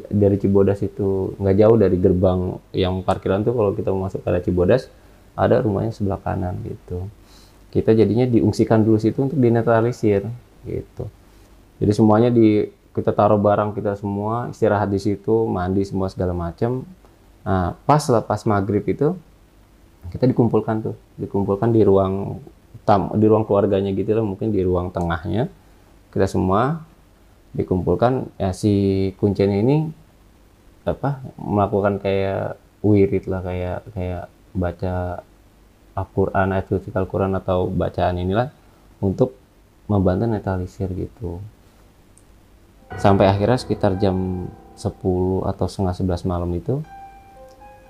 dari 0.10 0.42
Cibodas 0.42 0.82
itu. 0.82 1.38
Nggak 1.38 1.56
jauh 1.62 1.78
dari 1.78 1.98
gerbang 2.02 2.58
yang 2.74 3.06
parkiran 3.06 3.46
tuh 3.46 3.54
kalau 3.54 3.78
kita 3.78 3.94
masuk 3.94 4.26
ke 4.26 4.28
arah 4.34 4.42
Cibodas 4.42 4.90
ada 5.34 5.62
rumahnya 5.62 5.94
sebelah 5.94 6.22
kanan 6.22 6.58
gitu. 6.66 7.10
Kita 7.74 7.90
jadinya 7.94 8.30
diungsikan 8.30 8.86
dulu 8.86 9.02
situ 9.02 9.18
untuk 9.18 9.42
dinetralisir 9.42 10.30
gitu. 10.66 11.06
Jadi 11.82 11.92
semuanya 11.92 12.30
di 12.30 12.70
kita 12.94 13.10
taruh 13.10 13.42
barang 13.42 13.74
kita 13.74 13.98
semua 13.98 14.54
istirahat 14.54 14.94
di 14.94 15.02
situ 15.02 15.50
mandi 15.50 15.82
semua 15.82 16.14
segala 16.14 16.38
macam 16.38 16.86
nah 17.44 17.76
pas 17.90 18.00
lepas 18.00 18.46
maghrib 18.46 18.86
itu 18.88 19.18
kita 20.14 20.30
dikumpulkan 20.30 20.86
tuh. 20.86 20.96
Dikumpulkan 21.18 21.74
di 21.74 21.82
ruang 21.82 22.40
tam 22.86 23.10
di 23.18 23.26
ruang 23.26 23.44
keluarganya 23.48 23.90
gitu 23.96 24.14
lah 24.14 24.24
mungkin 24.24 24.54
di 24.54 24.62
ruang 24.62 24.94
tengahnya. 24.94 25.50
Kita 26.14 26.30
semua 26.30 26.86
dikumpulkan 27.58 28.34
ya 28.38 28.54
si 28.54 29.10
kuncen 29.18 29.50
ini 29.50 29.90
apa 30.84 31.24
melakukan 31.40 31.98
kayak 31.98 32.60
wirid 32.84 33.26
lah 33.32 33.42
kayak 33.42 33.88
kayak 33.96 34.24
baca 34.54 35.26
Al-Quran 35.94 36.48
ayat 36.54 36.66
suci 36.70 36.90
Al-Quran 36.94 37.38
atau 37.38 37.70
bacaan 37.70 38.18
inilah 38.18 38.50
untuk 39.02 39.38
membantu 39.86 40.26
netralisir 40.26 40.90
gitu. 40.94 41.38
Sampai 42.98 43.30
akhirnya 43.30 43.58
sekitar 43.58 43.98
jam 43.98 44.48
10 44.78 45.50
atau 45.50 45.66
setengah 45.70 45.94
11 45.94 46.30
malam 46.30 46.50
itu 46.54 46.82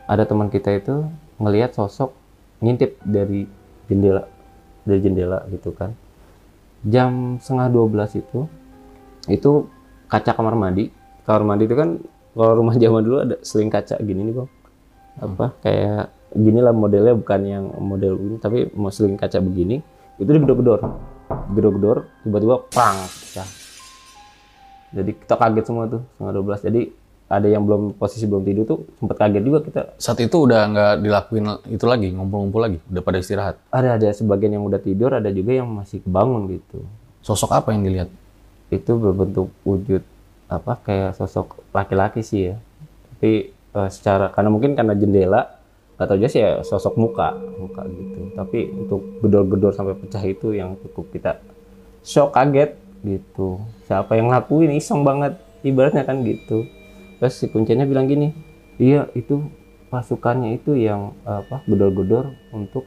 ada 0.04 0.28
teman 0.28 0.52
kita 0.52 0.76
itu 0.76 1.08
ngelihat 1.39 1.76
sosok 1.76 2.12
ngintip 2.60 2.99
dari 3.04 3.47
jendela 3.88 4.28
dari 4.84 4.99
jendela 4.99 5.47
gitu 5.52 5.71
kan. 5.71 5.95
Jam 6.84 7.39
setengah 7.39 7.71
12 7.71 8.19
itu 8.19 8.39
itu 9.32 9.52
kaca 10.12 10.36
kamar 10.36 10.56
mandi. 10.60 10.91
Kamar 11.23 11.43
mandi 11.47 11.63
itu 11.71 11.76
kan 11.80 11.99
kalau 12.36 12.54
rumah 12.60 12.76
zaman 12.82 13.02
dulu 13.04 13.17
ada 13.23 13.36
seling 13.43 13.71
kaca 13.71 13.95
gini 14.04 14.28
nih 14.28 14.36
bang. 14.36 14.49
Apa 15.23 15.45
kayak 15.63 16.12
gini 16.34 16.60
lah 16.60 16.74
modelnya 16.74 17.13
bukan 17.13 17.41
yang 17.46 17.65
model 17.80 18.17
ini 18.17 18.36
tapi 18.41 18.69
mau 18.74 18.89
seling 18.89 19.15
kaca 19.15 19.39
begini 19.39 19.82
itu 20.17 20.30
digedor-gedor. 20.30 20.80
Gedor-gedor 21.54 21.98
tiba-tiba 22.26 22.56
pang 22.69 22.98
pecah. 23.06 23.50
Jadi 24.93 25.12
kita 25.17 25.36
kaget 25.38 25.65
semua 25.65 25.89
tuh 25.89 26.02
setengah 26.17 26.34
12 26.62 26.67
jadi 26.69 26.82
ada 27.34 27.48
yang 27.50 27.65
belum 27.65 27.98
posisi 27.98 28.30
belum 28.30 28.46
tidur 28.46 28.63
tuh 28.69 28.80
sempat 29.02 29.17
kaget 29.17 29.43
juga 29.46 29.60
kita. 29.65 29.82
Saat 29.98 30.22
itu 30.22 30.38
udah 30.38 30.62
nggak 30.69 30.93
dilakuin 31.02 31.46
itu 31.65 31.86
lagi, 31.89 32.13
ngumpul-ngumpul 32.13 32.62
lagi, 32.62 32.78
udah 32.93 33.02
pada 33.02 33.17
istirahat. 33.17 33.56
ada 33.74 33.98
ada 33.98 34.10
sebagian 34.13 34.62
yang 34.62 34.65
udah 34.69 34.78
tidur 34.78 35.17
ada 35.17 35.34
juga 35.34 35.58
yang 35.58 35.65
masih 35.65 36.04
kebangun 36.06 36.46
gitu. 36.54 36.86
Sosok 37.26 37.58
apa 37.58 37.74
yang 37.74 37.82
dilihat? 37.88 38.10
itu 38.74 38.91
berbentuk 38.98 39.54
wujud 39.62 40.02
apa 40.50 40.78
kayak 40.82 41.17
sosok 41.17 41.62
laki-laki 41.74 42.26
sih 42.26 42.54
ya. 42.54 42.56
Tapi 43.13 43.54
eh, 43.54 43.89
secara 43.89 44.30
karena 44.34 44.50
mungkin 44.50 44.74
karena 44.74 44.93
jendela 44.98 45.41
nggak 46.04 46.12
tahu 46.12 46.20
aja 46.20 46.28
sih 46.28 46.42
ya 46.44 46.52
sosok 46.60 47.00
muka 47.00 47.32
muka 47.56 47.88
gitu. 47.88 48.36
Tapi 48.36 48.60
untuk 48.76 49.24
gedor-gedor 49.24 49.72
sampai 49.72 49.96
pecah 49.96 50.20
itu 50.28 50.52
yang 50.52 50.76
cukup 50.84 51.08
kita 51.16 51.39
shock 52.04 52.36
kaget 52.36 52.76
gitu. 53.08 53.63
Siapa 53.88 54.20
yang 54.20 54.28
ngelakuin 54.28 54.76
iseng 54.76 55.08
banget 55.08 55.39
ibaratnya 55.63 56.04
kan 56.04 56.20
gitu. 56.28 56.68
Terus 57.24 57.39
si 57.39 57.48
kuncinya 57.48 57.88
bilang 57.88 58.12
gini 58.12 58.36
iya 58.76 59.08
itu 59.16 59.48
pasukannya 59.88 60.60
itu 60.60 60.76
yang 60.76 61.16
apa 61.24 61.63
gedor-gedor 61.63 62.36
untuk 62.52 62.84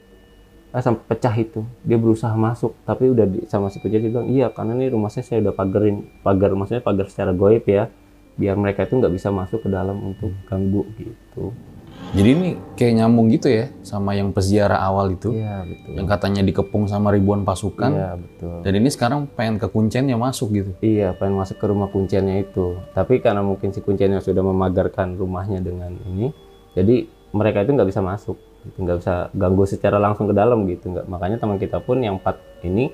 ah, 0.76 0.84
sampai 0.84 1.16
pecah 1.16 1.32
itu. 1.32 1.64
Dia 1.88 1.96
berusaha 1.96 2.36
masuk 2.36 2.76
tapi 2.84 3.08
udah 3.08 3.24
di, 3.24 3.48
sama 3.48 3.72
si 3.72 3.80
kuncinya 3.80 4.12
bilang 4.12 4.28
iya 4.28 4.52
karena 4.52 4.76
ini 4.76 4.92
rumah 4.92 5.08
saya 5.08 5.24
saya 5.24 5.40
udah 5.40 5.56
pagerin. 5.56 6.04
Pagar 6.20 6.52
maksudnya 6.52 6.84
pagar 6.84 7.08
secara 7.08 7.32
goib 7.32 7.64
ya. 7.64 7.88
Biar 8.36 8.52
mereka 8.60 8.84
itu 8.84 9.00
nggak 9.00 9.16
bisa 9.16 9.32
masuk 9.32 9.64
ke 9.64 9.72
dalam 9.72 9.96
untuk 10.12 10.28
ganggu 10.44 10.84
gitu 11.00 11.56
Jadi 12.14 12.28
ini 12.32 12.48
kayak 12.78 12.92
nyambung 12.96 13.26
gitu 13.28 13.50
ya 13.50 13.66
sama 13.82 14.14
yang 14.14 14.30
peziarah 14.30 14.78
awal 14.78 15.12
itu, 15.12 15.34
iya 15.34 15.66
betul 15.66 15.92
yang 15.98 16.06
katanya 16.06 16.40
dikepung 16.40 16.86
sama 16.86 17.10
ribuan 17.10 17.42
pasukan. 17.42 17.90
iya 17.92 18.10
betul 18.14 18.62
Dan 18.62 18.72
ini 18.78 18.88
sekarang 18.88 19.26
pengen 19.28 19.58
ke 19.58 19.66
kuncinya 19.66 20.14
masuk 20.16 20.48
gitu. 20.54 20.70
Iya, 20.80 21.12
pengen 21.12 21.36
masuk 21.36 21.58
ke 21.58 21.66
rumah 21.66 21.90
kunciannya 21.90 22.40
itu. 22.40 22.78
Tapi 22.94 23.20
karena 23.20 23.42
mungkin 23.42 23.74
si 23.74 23.82
kunciannya 23.82 24.22
sudah 24.22 24.40
memagarkan 24.40 25.18
rumahnya 25.18 25.60
dengan 25.60 25.92
ini, 26.06 26.30
jadi 26.72 27.04
mereka 27.34 27.66
itu 27.66 27.74
nggak 27.74 27.88
bisa 27.90 28.00
masuk, 28.00 28.36
gitu. 28.64 28.76
nggak 28.80 28.96
bisa 29.02 29.14
ganggu 29.34 29.64
secara 29.66 29.98
langsung 29.98 30.30
ke 30.30 30.34
dalam 30.36 30.64
gitu. 30.66 30.88
Nggak. 30.88 31.04
Makanya 31.10 31.36
teman 31.36 31.58
kita 31.58 31.82
pun 31.82 32.00
yang 32.00 32.16
empat 32.16 32.38
ini 32.62 32.88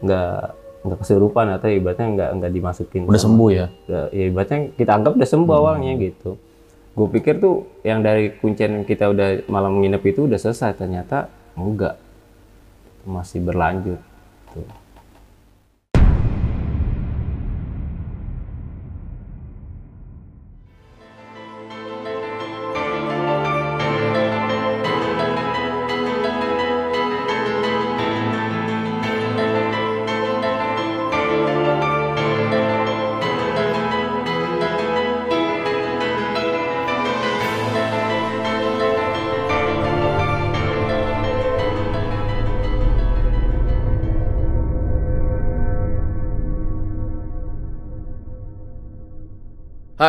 nggak 0.00 0.38
nggak 0.82 0.98
kesurupan 0.98 1.46
atau 1.54 1.68
ibaratnya 1.68 2.08
nggak 2.08 2.30
nggak 2.40 2.52
dimasukin. 2.52 3.04
Udah 3.04 3.20
sama- 3.20 3.36
sembuh 3.36 3.50
ya. 3.52 3.66
Ya 3.84 4.00
ibaratnya 4.10 4.72
kita 4.74 4.90
anggap 4.96 5.12
udah 5.14 5.28
sembuh 5.28 5.54
awalnya 5.54 5.92
gitu. 5.98 6.40
Gue 6.92 7.08
pikir 7.08 7.40
tuh 7.40 7.64
yang 7.88 8.04
dari 8.04 8.36
kuncian 8.36 8.84
kita 8.84 9.08
udah 9.08 9.48
malam 9.48 9.80
nginep 9.80 10.02
itu 10.12 10.28
udah 10.28 10.36
selesai, 10.36 10.76
ternyata 10.76 11.32
enggak, 11.56 11.96
masih 13.08 13.40
berlanjut. 13.40 14.00
Tuh. 14.52 14.81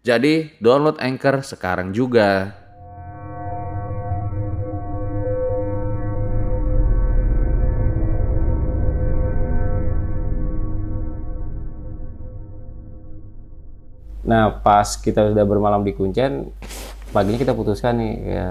Jadi 0.00 0.56
download 0.64 0.96
Anchor 0.96 1.44
sekarang 1.44 1.92
juga. 1.92 2.56
Nah, 14.24 14.62
pas 14.64 14.88
kita 14.96 15.36
sudah 15.36 15.44
bermalam 15.44 15.84
di 15.84 15.92
Kuncen, 15.92 16.48
paginya 17.12 17.36
kita 17.36 17.52
putuskan 17.52 18.00
nih 18.00 18.14
ya 18.24 18.48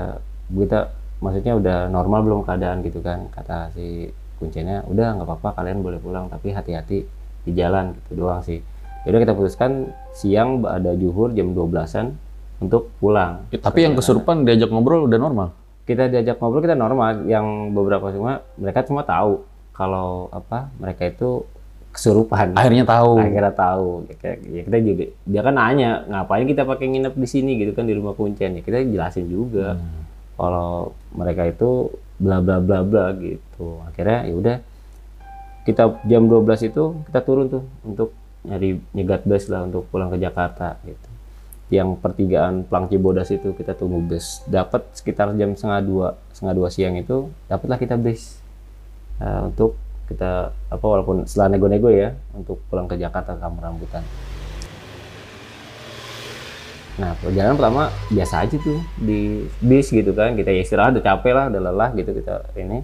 kita 0.54 0.94
maksudnya 1.18 1.58
udah 1.58 1.78
normal 1.90 2.30
belum 2.30 2.42
keadaan 2.46 2.86
gitu 2.86 3.02
kan 3.02 3.26
kata 3.34 3.74
si 3.74 4.14
Kuncennya 4.38 4.86
udah 4.86 5.18
nggak 5.18 5.26
apa-apa 5.26 5.64
kalian 5.64 5.82
boleh 5.82 5.98
pulang 5.98 6.30
tapi 6.30 6.54
hati-hati 6.54 7.10
di 7.42 7.52
jalan 7.58 7.98
gitu 8.06 8.22
doang 8.22 8.46
sih. 8.46 8.62
Yaudah 9.08 9.20
kita 9.24 9.34
putuskan 9.36 9.72
siang 10.12 10.64
ada 10.68 10.92
juhur 10.96 11.32
jam 11.32 11.56
12-an 11.56 12.18
untuk 12.60 12.92
pulang. 13.00 13.48
Ya, 13.50 13.60
tapi 13.64 13.88
yang 13.88 13.96
kesurupan 13.96 14.44
diajak 14.44 14.68
ngobrol 14.68 15.08
udah 15.08 15.20
normal. 15.20 15.56
Kita 15.88 16.12
diajak 16.12 16.38
ngobrol 16.44 16.62
kita 16.62 16.76
normal, 16.76 17.24
yang 17.26 17.72
beberapa 17.72 18.12
cuma 18.12 18.44
mereka 18.60 18.84
cuma 18.84 19.08
tahu 19.08 19.48
kalau 19.72 20.28
apa 20.36 20.68
mereka 20.78 21.08
itu 21.08 21.48
kesurupan. 21.96 22.54
Akhirnya 22.54 22.86
tahu. 22.86 23.18
akhirnya 23.18 23.54
tahu 23.56 24.06
ya, 24.06 24.16
kita 24.68 24.78
juga 24.84 25.06
dia 25.26 25.42
kan 25.42 25.56
nanya 25.56 26.06
ngapain 26.06 26.46
kita 26.46 26.68
pakai 26.68 26.86
nginep 26.92 27.16
di 27.18 27.28
sini 27.28 27.52
gitu 27.58 27.72
kan 27.74 27.88
di 27.88 27.96
rumah 27.98 28.14
kuncian 28.14 28.60
ya 28.60 28.62
kita 28.62 28.86
jelasin 28.86 29.26
juga 29.26 29.80
kalau 30.38 30.94
mereka 31.16 31.50
itu 31.50 31.90
bla 32.22 32.44
bla 32.44 32.62
bla 32.62 32.86
bla 32.86 33.16
gitu 33.18 33.82
akhirnya 33.90 34.30
ya 34.30 34.34
udah 34.38 34.56
kita 35.66 35.84
jam 36.06 36.30
12 36.30 36.70
itu 36.70 36.84
kita 37.10 37.20
turun 37.26 37.48
tuh 37.50 37.64
untuk 37.84 38.14
nyari 38.48 38.80
nyegat 38.96 39.28
bus 39.28 39.52
lah 39.52 39.68
untuk 39.68 39.88
pulang 39.92 40.12
ke 40.12 40.18
Jakarta 40.20 40.80
gitu. 40.88 41.10
Yang 41.70 42.02
pertigaan 42.02 42.66
Plang 42.66 42.90
Cibodas 42.90 43.30
itu 43.30 43.54
kita 43.54 43.78
tunggu 43.78 44.02
bus. 44.02 44.42
Dapat 44.50 44.90
sekitar 44.96 45.30
jam 45.38 45.54
setengah 45.54 45.82
dua 45.86 46.08
setengah 46.34 46.54
dua 46.56 46.70
siang 46.74 46.96
itu 46.98 47.30
dapatlah 47.52 47.78
kita 47.78 48.00
bus. 48.00 48.42
Nah, 49.20 49.52
untuk 49.52 49.76
kita 50.10 50.50
apa 50.74 50.82
walaupun 50.82 51.30
setelah 51.30 51.54
nego-nego 51.54 51.94
ya 51.94 52.18
untuk 52.34 52.58
pulang 52.66 52.90
ke 52.90 52.98
Jakarta 52.98 53.38
ke 53.38 53.42
kampung 53.46 53.62
rambutan. 53.62 54.02
Nah 57.00 57.16
perjalanan 57.22 57.56
pertama 57.56 57.84
biasa 58.12 58.44
aja 58.44 58.58
tuh 58.60 58.82
di 58.98 59.46
bis 59.62 59.94
gitu 59.94 60.12
kan. 60.18 60.34
Kita 60.34 60.50
ya 60.50 60.66
istirahat 60.66 60.98
udah 60.98 61.06
capek 61.06 61.32
lah 61.38 61.46
udah 61.54 61.62
lelah 61.62 61.90
gitu 61.94 62.12
kita 62.12 62.50
ini. 62.58 62.82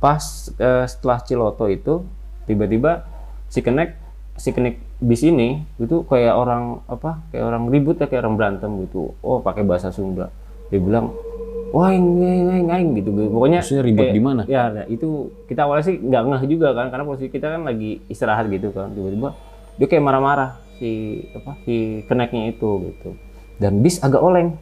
Pas 0.00 0.48
eh, 0.56 0.88
setelah 0.88 1.20
Ciloto 1.20 1.68
itu 1.68 2.02
tiba-tiba 2.48 3.04
si 3.52 3.60
kenek 3.60 4.07
si 4.38 4.54
kenek 4.54 4.78
bis 5.02 5.26
ini 5.26 5.66
itu 5.82 6.06
kayak 6.06 6.34
orang 6.34 6.80
apa 6.86 7.22
kayak 7.34 7.44
orang 7.44 7.68
ribut 7.68 7.98
ya 7.98 8.06
kayak 8.06 8.22
orang 8.24 8.36
berantem 8.38 8.70
gitu. 8.86 9.12
Oh 9.20 9.42
pakai 9.42 9.66
bahasa 9.66 9.90
Sunda. 9.90 10.30
Dia 10.70 10.78
bilang 10.78 11.12
wah 11.74 11.92
ngaing 11.92 12.70
ngaing 12.70 12.90
gitu 12.96 13.12
pokoknya 13.12 13.60
Maksudnya 13.60 13.84
ribut 13.84 14.08
di 14.08 14.22
mana? 14.24 14.42
ya 14.48 14.72
nah, 14.72 14.84
itu 14.88 15.28
kita 15.44 15.68
awalnya 15.68 15.84
sih 15.84 16.00
nggak 16.00 16.22
ngeh 16.24 16.42
juga 16.48 16.72
kan 16.72 16.88
karena 16.88 17.04
posisi 17.04 17.28
kita 17.28 17.46
kan 17.58 17.62
lagi 17.66 18.00
istirahat 18.08 18.46
gitu 18.48 18.70
kan. 18.72 18.94
Tiba-tiba 18.94 19.36
dia 19.76 19.86
kayak 19.86 20.02
marah-marah 20.06 20.56
si 20.78 21.22
apa 21.34 21.58
si 21.66 22.06
keneknya 22.06 22.54
itu 22.54 22.94
gitu. 22.94 23.10
Dan 23.58 23.82
bis 23.82 23.98
agak 24.00 24.22
oleng. 24.22 24.54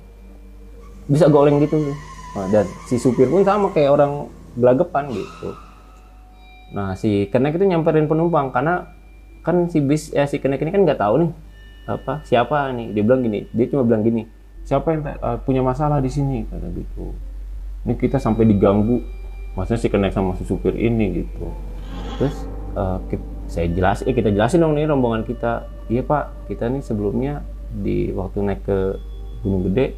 Bis 1.07 1.23
agak 1.23 1.37
oleng 1.37 1.61
gitu. 1.63 1.79
Nah, 2.37 2.49
dan 2.53 2.67
si 2.89 2.97
supir 2.97 3.29
pun 3.29 3.45
sama 3.45 3.71
kayak 3.71 3.93
orang 3.93 4.29
gelagapan 4.57 5.13
gitu. 5.13 5.53
Nah 6.73 6.99
si 6.99 7.29
kenek 7.31 7.61
itu 7.61 7.65
nyamperin 7.69 8.11
penumpang 8.11 8.51
karena 8.51 8.96
kan 9.47 9.71
si 9.71 9.79
bis 9.79 10.11
ya 10.11 10.27
si 10.27 10.43
kenek 10.43 10.59
ini 10.67 10.75
kan 10.75 10.83
nggak 10.83 10.99
tahu 10.99 11.23
nih 11.23 11.31
apa 11.87 12.27
siapa 12.27 12.75
nih? 12.75 12.91
Dia 12.91 13.03
bilang 13.07 13.23
gini 13.23 13.47
dia 13.55 13.71
cuma 13.71 13.87
bilang 13.87 14.03
gini 14.03 14.27
siapa 14.67 14.91
yang 14.91 15.07
eh, 15.07 15.39
punya 15.47 15.63
masalah 15.63 16.03
di 16.03 16.11
sini? 16.11 16.43
Kata 16.51 16.67
gitu. 16.75 17.15
Ini 17.87 17.95
kita 17.95 18.19
sampai 18.19 18.43
diganggu 18.51 18.99
maksudnya 19.55 19.79
si 19.79 19.87
kenek 19.87 20.11
sama 20.11 20.35
si 20.35 20.43
supir 20.43 20.75
ini 20.75 21.23
gitu. 21.23 21.47
Terus 22.19 22.37
eh, 22.75 22.99
ki- 23.15 23.35
saya 23.47 23.71
jelas 23.71 24.03
eh 24.03 24.11
kita 24.11 24.35
jelasin 24.35 24.67
dong 24.67 24.75
nih 24.75 24.91
rombongan 24.91 25.23
kita. 25.23 25.71
Iya 25.87 26.03
pak 26.03 26.51
kita 26.51 26.67
nih 26.67 26.83
sebelumnya 26.83 27.47
di 27.71 28.11
waktu 28.11 28.43
naik 28.43 28.67
ke 28.67 28.99
Gunung 29.47 29.71
Gede 29.71 29.95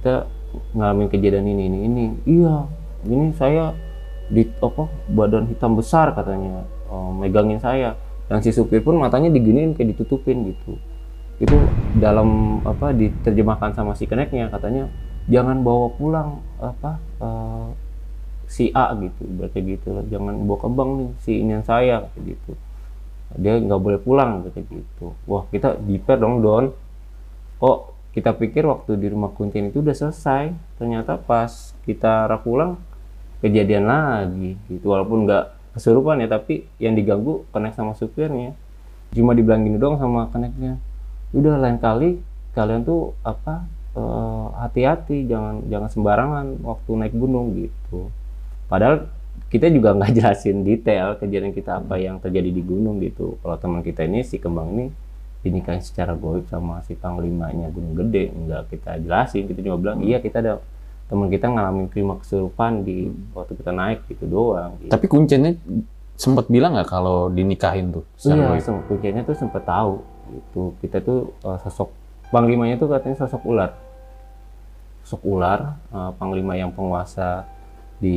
kita 0.00 0.24
ngalamin 0.72 1.12
kejadian 1.12 1.44
ini 1.44 1.62
ini 1.68 1.78
ini. 1.84 2.04
Iya 2.24 2.64
ini 3.04 3.36
saya 3.36 3.76
di 4.32 4.48
apa 4.64 4.88
badan 5.12 5.52
hitam 5.52 5.76
besar 5.76 6.16
katanya 6.16 6.64
eh, 6.88 7.10
megangin 7.20 7.60
saya 7.60 8.00
dan 8.30 8.38
si 8.46 8.54
supir 8.54 8.78
pun 8.78 8.94
matanya 8.94 9.26
diginiin 9.34 9.74
kayak 9.74 9.98
ditutupin 9.98 10.54
gitu. 10.54 10.78
Itu 11.42 11.58
dalam 11.98 12.62
apa 12.62 12.94
diterjemahkan 12.94 13.74
sama 13.74 13.98
si 13.98 14.06
keneknya 14.06 14.46
katanya 14.54 14.86
jangan 15.26 15.66
bawa 15.66 15.90
pulang 15.98 16.38
apa 16.62 17.02
eh, 17.18 17.68
si 18.46 18.70
A 18.70 18.94
gitu. 18.94 19.26
Berarti 19.26 19.58
gitu 19.66 19.98
jangan 20.06 20.46
bawa 20.46 20.58
ke 20.62 20.68
bank 20.70 20.90
nih 20.94 21.10
si 21.26 21.32
ini 21.42 21.58
saya 21.66 22.06
gitu. 22.22 22.54
Dia 23.34 23.58
nggak 23.58 23.80
boleh 23.82 23.98
pulang 23.98 24.46
kayak 24.46 24.62
gitu. 24.78 25.10
Wah 25.26 25.50
kita 25.50 25.82
jiper 25.90 26.22
dong 26.22 26.38
don. 26.38 26.70
Kok 27.58 27.78
kita 28.14 28.30
pikir 28.38 28.62
waktu 28.62 28.94
di 28.94 29.10
rumah 29.10 29.34
kuncen 29.34 29.74
itu 29.74 29.82
udah 29.82 29.94
selesai 29.94 30.54
ternyata 30.78 31.18
pas 31.18 31.74
kita 31.82 32.30
arah 32.30 32.38
pulang 32.38 32.78
kejadian 33.42 33.90
lagi 33.90 34.54
gitu. 34.70 34.94
Walaupun 34.94 35.26
nggak 35.26 35.59
kesurupan 35.74 36.22
ya 36.22 36.28
tapi 36.30 36.66
yang 36.82 36.94
diganggu 36.98 37.46
connect 37.54 37.78
sama 37.78 37.94
supirnya. 37.94 38.54
Cuma 39.14 39.34
dibilang 39.34 39.66
gini 39.66 39.78
doang 39.78 39.98
sama 39.98 40.30
connectnya. 40.30 40.78
Udah 41.34 41.58
lain 41.58 41.78
kali 41.78 42.18
kalian 42.54 42.82
tuh 42.82 43.14
apa 43.22 43.66
eh, 43.94 44.46
hati-hati 44.58 45.26
jangan 45.30 45.66
jangan 45.70 45.88
sembarangan 45.90 46.46
waktu 46.62 46.90
naik 46.98 47.14
gunung 47.14 47.54
gitu. 47.58 48.10
Padahal 48.66 49.10
kita 49.50 49.66
juga 49.70 49.92
nggak 49.98 50.12
jelasin 50.14 50.62
detail 50.62 51.18
kejadian 51.18 51.54
kita 51.54 51.82
apa 51.82 51.98
yang 51.98 52.18
terjadi 52.22 52.50
di 52.50 52.62
gunung 52.62 53.02
gitu. 53.02 53.38
Kalau 53.42 53.56
teman 53.58 53.82
kita 53.82 54.06
ini 54.06 54.22
si 54.26 54.38
kembang 54.38 54.74
ini 54.74 54.86
dinikahin 55.40 55.80
secara 55.80 56.12
goib 56.12 56.44
sama 56.52 56.84
si 56.84 56.94
panglimanya 56.94 57.70
gunung 57.70 57.94
gede. 57.94 58.30
Nggak 58.30 58.74
kita 58.74 58.98
jelasin 59.02 59.46
kita 59.50 59.60
cuma 59.66 59.76
bilang 59.78 59.98
iya 60.02 60.22
kita 60.22 60.42
ada 60.42 60.62
teman 61.10 61.26
kita 61.26 61.50
ngalamin 61.50 61.90
klima 61.90 62.14
kesurupan 62.22 62.86
di 62.86 63.10
waktu 63.34 63.58
kita 63.58 63.74
naik 63.74 64.06
gitu 64.06 64.30
doang 64.30 64.78
gitu. 64.78 64.94
Tapi 64.94 65.06
kuncennya 65.10 65.58
sempat 66.14 66.46
bilang 66.46 66.78
nggak 66.78 66.86
kalau 66.86 67.26
dinikahin 67.26 67.90
tuh? 67.90 68.06
Iya, 68.22 68.54
goib? 68.54 68.62
sem- 68.62 68.84
kuncinya 68.86 69.22
tuh 69.26 69.34
sempet 69.34 69.66
tahu 69.66 70.06
gitu. 70.30 70.62
Kita 70.78 71.02
tuh 71.02 71.34
uh, 71.42 71.58
sosok 71.66 71.90
panglimanya 72.30 72.78
tuh 72.78 72.86
katanya 72.94 73.26
sosok 73.26 73.42
ular. 73.42 73.74
Sosok 75.02 75.22
ular, 75.26 75.82
uh, 75.90 76.14
panglima 76.14 76.54
yang 76.54 76.70
penguasa 76.70 77.42
di 77.98 78.16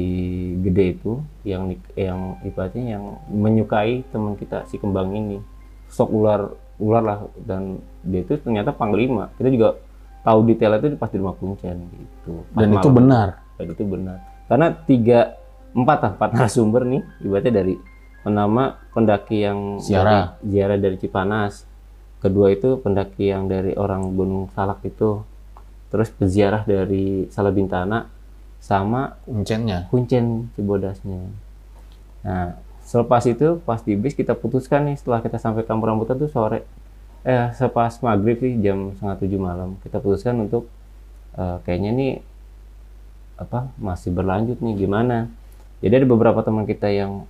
gede 0.64 0.96
itu 0.96 1.20
yang 1.44 1.74
yang 1.98 2.38
ibaratnya 2.46 2.96
yang 2.96 3.20
menyukai 3.34 4.06
teman 4.14 4.38
kita 4.38 4.70
si 4.70 4.78
kembang 4.78 5.10
ini. 5.18 5.42
Sosok 5.90 6.10
ular 6.14 6.42
ular 6.78 7.04
lah 7.04 7.20
dan 7.42 7.82
dia 8.06 8.22
itu 8.22 8.38
ternyata 8.38 8.70
panglima. 8.70 9.34
Kita 9.40 9.50
juga 9.50 9.82
tahu 10.24 10.40
detailnya 10.48 10.80
itu 10.80 10.98
pas 10.98 11.12
di 11.12 11.18
rumah 11.20 11.36
kuncen 11.36 11.78
gitu. 11.92 12.48
Pas 12.56 12.64
Dan 12.64 12.70
itu 12.74 12.88
malam. 12.90 12.98
benar. 12.98 13.28
Dan 13.60 13.68
itu 13.76 13.84
benar. 13.84 14.18
Karena 14.48 14.68
tiga, 14.88 15.20
empat 15.76 15.98
lah, 16.00 16.12
empat 16.16 16.30
narasumber 16.34 16.82
nih, 16.88 17.02
ibaratnya 17.28 17.54
dari 17.64 17.74
pertama 18.24 18.80
pendaki 18.96 19.38
yang 19.44 19.60
Ziarah. 19.84 20.40
dari, 20.40 20.56
ziarah 20.56 20.78
dari 20.80 20.96
Cipanas, 20.96 21.68
kedua 22.24 22.56
itu 22.56 22.80
pendaki 22.80 23.36
yang 23.36 23.52
dari 23.52 23.76
orang 23.76 24.16
Gunung 24.16 24.48
Salak 24.56 24.80
itu, 24.88 25.28
terus 25.92 26.08
peziarah 26.08 26.64
dari 26.64 27.28
Salabintana, 27.28 28.08
sama 28.64 29.20
Kuncennya. 29.28 29.92
Kuncen 29.92 30.48
Cibodasnya. 30.56 31.20
Nah, 32.24 32.56
selepas 32.88 33.28
itu 33.28 33.60
pas 33.68 33.84
di 33.84 34.00
bis 34.00 34.16
kita 34.16 34.40
putuskan 34.40 34.88
nih 34.88 34.96
setelah 34.96 35.20
kita 35.20 35.36
sampai 35.36 35.68
kampung 35.68 35.92
rambutan 35.92 36.16
tuh 36.16 36.32
sore, 36.32 36.64
eh 37.24 37.48
sepas 37.56 38.04
maghrib 38.04 38.40
sih 38.40 38.60
jam 38.60 38.92
setengah 38.96 39.18
tujuh 39.24 39.40
malam. 39.40 39.80
Kita 39.84 40.04
putuskan 40.04 40.44
untuk 40.44 40.68
eh, 41.40 41.58
kayaknya 41.64 41.92
nih 41.96 42.14
apa 43.40 43.72
masih 43.80 44.12
berlanjut 44.14 44.60
nih 44.60 44.76
gimana. 44.86 45.32
Jadi 45.84 46.04
ada 46.04 46.08
beberapa 46.08 46.40
teman 46.44 46.64
kita 46.64 46.88
yang 46.92 47.28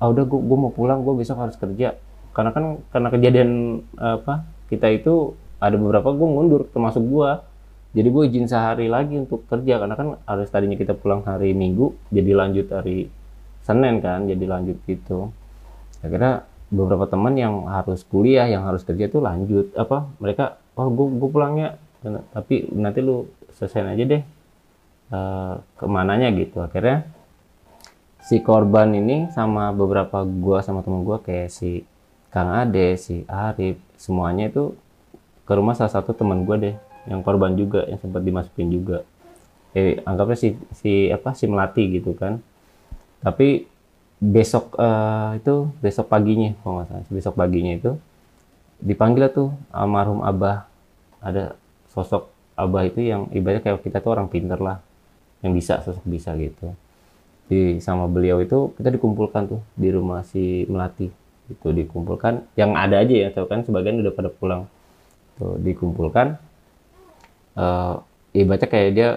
ah 0.00 0.08
udah 0.08 0.24
gue 0.24 0.56
mau 0.56 0.72
pulang 0.72 1.04
gue 1.04 1.14
besok 1.16 1.40
harus 1.40 1.56
kerja. 1.56 1.96
Karena 2.32 2.50
kan 2.54 2.64
karena 2.94 3.08
kejadian 3.10 3.50
apa 3.98 4.46
kita 4.70 4.86
itu 4.92 5.34
ada 5.60 5.76
beberapa 5.76 6.08
gue 6.14 6.28
mundur 6.30 6.64
termasuk 6.72 7.04
gue 7.04 7.30
jadi 7.90 8.08
gue 8.08 8.22
izin 8.30 8.46
sehari 8.46 8.86
lagi 8.86 9.18
untuk 9.18 9.44
kerja 9.50 9.82
karena 9.82 9.94
kan 9.98 10.08
harus 10.22 10.46
tadinya 10.48 10.78
kita 10.78 10.94
pulang 10.94 11.26
hari 11.26 11.52
Minggu 11.52 11.90
jadi 12.14 12.38
lanjut 12.38 12.70
hari 12.70 13.10
Senin 13.60 14.00
kan 14.00 14.24
jadi 14.24 14.44
lanjut 14.46 14.78
gitu. 14.86 15.34
Akhirnya 16.00 16.48
beberapa 16.70 17.06
teman 17.10 17.34
yang 17.34 17.66
harus 17.66 18.06
kuliah 18.06 18.46
yang 18.46 18.62
harus 18.62 18.86
kerja 18.86 19.10
tuh 19.10 19.20
lanjut 19.20 19.74
apa 19.74 20.06
mereka 20.22 20.58
oh 20.78 20.88
gue 20.88 21.06
gue 21.18 21.30
pulangnya 21.30 21.68
tapi 22.30 22.70
nanti 22.72 23.02
lu 23.02 23.28
selesaiin 23.58 23.92
aja 23.92 24.04
deh 24.06 24.22
eh, 25.12 25.54
ke 25.76 25.84
mananya 25.90 26.30
gitu 26.32 26.62
akhirnya 26.62 27.04
si 28.30 28.38
korban 28.44 28.92
ini 28.94 29.32
sama 29.32 29.72
beberapa 29.74 30.22
gua 30.22 30.62
sama 30.62 30.84
temen 30.84 31.02
gua 31.02 31.18
kayak 31.18 31.50
si 31.50 31.82
Kang 32.30 32.54
Ade, 32.54 32.94
si 32.94 33.26
Arif, 33.26 33.82
semuanya 33.98 34.46
itu 34.46 34.78
ke 35.42 35.52
rumah 35.56 35.74
salah 35.74 35.90
satu 35.90 36.14
teman 36.14 36.46
gua 36.46 36.54
deh, 36.62 36.78
yang 37.10 37.26
korban 37.26 37.58
juga, 37.58 37.82
yang 37.90 37.98
sempat 37.98 38.22
dimasukin 38.22 38.70
juga. 38.70 39.02
Eh, 39.74 39.98
anggapnya 40.06 40.38
si 40.38 40.54
si 40.78 41.10
apa 41.10 41.34
si 41.34 41.50
melati 41.50 41.90
gitu 41.90 42.14
kan. 42.14 42.38
Tapi 43.18 43.66
besok 44.20 44.76
eh, 44.76 45.40
itu 45.40 45.72
besok 45.80 46.06
paginya, 46.12 46.52
kalau 46.60 46.84
besok 47.08 47.34
paginya 47.34 47.72
itu 47.74 47.96
dipanggil 48.80 49.32
tuh 49.32 49.48
almarhum 49.72 50.20
Abah. 50.20 50.68
Ada 51.20 51.56
sosok 51.92 52.32
Abah 52.56 52.84
itu 52.84 53.00
yang 53.00 53.32
ibaratnya 53.32 53.64
kayak 53.64 53.80
kita 53.80 54.04
tuh 54.04 54.12
orang 54.12 54.28
pinter 54.28 54.60
lah, 54.60 54.84
yang 55.40 55.56
bisa 55.56 55.80
sosok 55.80 56.04
bisa 56.04 56.36
gitu. 56.36 56.76
Di 57.48 57.82
sama 57.82 58.06
beliau 58.06 58.38
itu 58.44 58.70
kita 58.78 58.92
dikumpulkan 58.94 59.50
tuh 59.50 59.60
di 59.74 59.88
rumah 59.90 60.22
si 60.22 60.68
Melati 60.68 61.08
itu 61.48 61.68
dikumpulkan. 61.72 62.46
Yang 62.54 62.70
ada 62.76 62.96
aja 63.02 63.14
ya 63.26 63.28
tahu 63.34 63.48
kan? 63.50 63.66
Sebagian 63.66 63.98
udah 63.98 64.12
pada 64.14 64.30
pulang. 64.30 64.70
Tuh 65.40 65.58
dikumpulkan. 65.58 66.38
Eh 67.58 67.94
ibaratnya 68.30 68.68
kayak 68.70 68.90
dia 68.94 69.08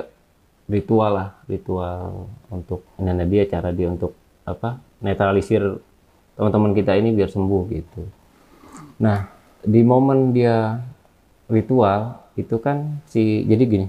ritual 0.66 1.12
lah 1.14 1.30
ritual 1.46 2.26
untuk 2.50 2.82
nenek 2.98 3.28
dia 3.30 3.44
cara 3.46 3.70
dia 3.70 3.92
untuk 3.92 4.18
apa 4.48 4.80
netralisir 5.04 5.84
teman-teman 6.34 6.72
kita 6.74 6.98
ini 6.98 7.14
biar 7.14 7.30
sembuh 7.30 7.64
gitu. 7.70 8.02
Nah 9.04 9.30
di 9.62 9.84
momen 9.84 10.34
dia 10.34 10.80
ritual 11.52 12.24
itu 12.40 12.58
kan 12.58 13.04
si 13.06 13.46
jadi 13.46 13.64
gini 13.64 13.88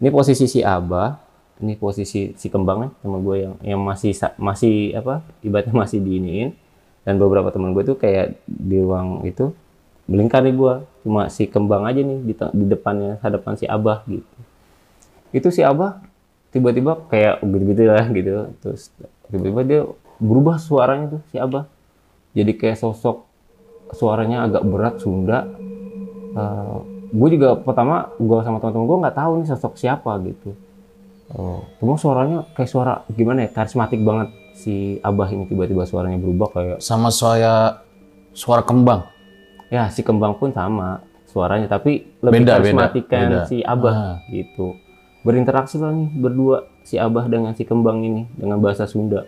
ini 0.00 0.08
posisi 0.08 0.48
si 0.48 0.64
Abah 0.64 1.20
ini 1.60 1.76
posisi 1.76 2.32
si 2.34 2.46
kembangnya 2.48 2.90
sama 3.04 3.20
gue 3.20 3.36
yang 3.38 3.54
yang 3.62 3.80
masih 3.84 4.16
masih 4.40 4.96
apa 4.98 5.22
ibaratnya 5.44 5.76
masih 5.76 6.02
diiniin 6.02 6.56
dan 7.06 7.18
beberapa 7.18 7.50
teman 7.54 7.70
gue 7.74 7.82
tuh 7.86 7.98
kayak 7.98 8.38
di 8.46 8.82
ruang 8.82 9.22
itu 9.26 9.54
melingkari 10.10 10.50
gue 10.50 10.82
cuma 11.06 11.30
si 11.30 11.46
kembang 11.46 11.86
aja 11.86 12.02
nih 12.02 12.18
di, 12.22 12.34
di 12.34 12.64
depannya 12.66 13.18
hadapan 13.22 13.54
si 13.58 13.66
abah 13.66 14.02
gitu. 14.06 14.36
Itu 15.30 15.48
si 15.54 15.62
abah 15.62 16.02
tiba-tiba 16.50 16.98
kayak 17.06 17.42
gitu-gitu 17.42 17.82
lah 17.86 18.06
gitu. 18.10 18.50
Terus 18.62 18.90
tiba-tiba 19.30 19.60
dia 19.62 19.80
berubah 20.22 20.56
suaranya 20.56 21.06
tuh 21.10 21.22
si 21.26 21.36
abah 21.36 21.66
jadi 22.32 22.54
kayak 22.54 22.78
sosok 22.78 23.26
suaranya 23.92 24.46
agak 24.46 24.62
berat 24.62 24.96
Sunda 24.96 25.50
gue 27.12 27.28
juga 27.30 27.58
pertama 27.58 28.08
gue 28.14 28.38
sama 28.40 28.56
teman-teman 28.56 28.86
gue 28.86 28.98
nggak 29.04 29.16
tahu 29.16 29.32
nih 29.36 29.48
sosok 29.48 29.74
siapa 29.74 30.16
gitu 30.22 30.56
cuma 31.76 31.96
suaranya 31.96 32.48
kayak 32.52 32.70
suara 32.70 32.94
gimana 33.08 33.44
ya 33.44 33.50
karismatik 33.50 34.00
banget 34.00 34.28
si 34.54 34.74
Abah 35.00 35.28
ini 35.28 35.44
tiba-tiba 35.44 35.82
suaranya 35.82 36.16
berubah 36.16 36.48
kayak 36.50 36.76
Sama 36.78 37.08
saya 37.08 37.80
suara 38.30 38.60
kembang. 38.60 39.04
ya 39.68 39.88
si 39.88 40.00
kembang 40.00 40.36
pun 40.36 40.52
sama 40.52 41.00
suaranya 41.24 41.64
tapi 41.66 42.04
lebih 42.20 42.32
Beda, 42.38 42.52
beda, 42.52 42.56
karismatikan 42.60 43.24
beda. 43.26 43.40
si 43.44 43.56
Abah 43.60 43.92
Ah. 43.92 44.16
gitu 44.28 44.76
berinteraksi 45.22 45.76
lah 45.76 45.88
nih 45.90 46.08
berdua 46.12 46.56
si 46.82 46.96
Abah 46.96 47.24
dengan 47.24 47.52
si 47.52 47.64
kembang 47.64 48.00
ini 48.00 48.28
dengan 48.34 48.56
bahasa 48.58 48.84
Sunda 48.84 49.24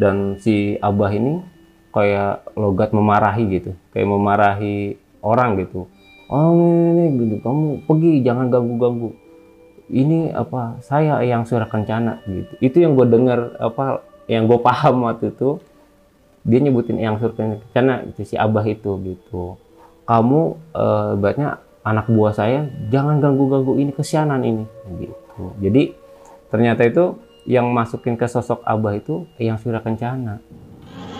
dan 0.00 0.40
si 0.40 0.76
Abah 0.80 1.12
ini 1.12 1.42
kayak 1.92 2.48
logat 2.56 2.96
memarahi 2.96 3.44
gitu. 3.60 3.72
Kayak 3.92 4.08
memarahi 4.08 4.96
orang 5.20 5.60
gitu. 5.60 5.88
Oh 6.32 6.56
ini, 6.56 6.96
ini 6.96 7.04
gitu 7.20 7.36
kamu 7.44 7.84
pergi 7.84 8.24
jangan 8.24 8.48
ganggu 8.48 8.74
ganggu 8.80 9.10
ini 9.92 10.32
apa 10.32 10.80
saya 10.80 11.20
yang 11.20 11.44
suara 11.44 11.68
kencana 11.68 12.24
gitu. 12.24 12.52
Itu 12.64 12.76
yang 12.80 12.96
gue 12.96 13.04
dengar 13.04 13.60
apa 13.60 14.00
yang 14.26 14.48
gue 14.48 14.58
paham 14.58 15.04
waktu 15.04 15.30
itu. 15.30 15.60
Dia 16.42 16.58
nyebutin 16.58 16.98
yang 16.98 17.22
suara 17.22 17.36
kencana 17.38 18.02
itu 18.08 18.26
si 18.26 18.34
abah 18.34 18.64
itu 18.66 18.98
gitu. 19.04 19.60
Kamu 20.08 20.40
eh, 20.74 21.46
anak 21.82 22.06
buah 22.10 22.34
saya 22.34 22.66
jangan 22.90 23.20
ganggu 23.20 23.46
ganggu 23.52 23.72
ini 23.78 23.92
kesianan 23.92 24.42
ini. 24.42 24.64
Gitu. 24.98 25.44
Jadi 25.60 25.82
ternyata 26.48 26.82
itu 26.88 27.14
yang 27.48 27.70
masukin 27.74 28.14
ke 28.14 28.26
sosok 28.30 28.62
abah 28.62 28.94
itu 28.94 29.26
yang 29.38 29.58
suara 29.58 29.82
kencana. 29.82 30.38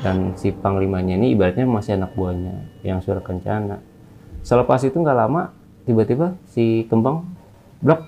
Dan 0.03 0.35
si 0.35 0.51
panglimanya 0.51 1.15
ini 1.15 1.35
ibaratnya 1.35 1.63
masih 1.63 1.95
anak 1.95 2.15
buahnya 2.19 2.83
yang 2.83 2.99
suara 2.99 3.23
kencana. 3.23 3.79
Selepas 4.43 4.83
itu 4.83 4.99
nggak 4.99 5.15
lama 5.15 5.55
tiba-tiba 5.87 6.35
si 6.51 6.87
kembang 6.91 7.27
blok 7.83 8.03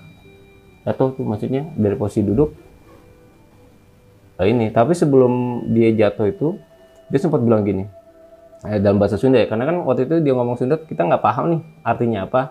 jatuh 0.83 1.15
tuh 1.15 1.23
maksudnya 1.23 1.71
dari 1.75 1.95
posisi 1.95 2.27
duduk. 2.27 2.51
Nah, 4.35 4.45
ini 4.47 4.67
tapi 4.75 4.91
sebelum 4.91 5.63
dia 5.71 5.95
jatuh 5.95 6.27
itu 6.27 6.47
dia 7.07 7.19
sempat 7.23 7.39
bilang 7.39 7.63
gini 7.63 7.87
eh, 8.67 8.79
dalam 8.83 8.99
bahasa 8.99 9.15
Sunda 9.15 9.39
ya 9.39 9.47
karena 9.47 9.63
kan 9.63 9.75
waktu 9.87 10.11
itu 10.11 10.19
dia 10.19 10.35
ngomong 10.35 10.59
Sunda 10.59 10.75
kita 10.75 11.07
nggak 11.07 11.23
paham 11.23 11.45
nih 11.55 11.61
artinya 11.87 12.19
apa. 12.27 12.41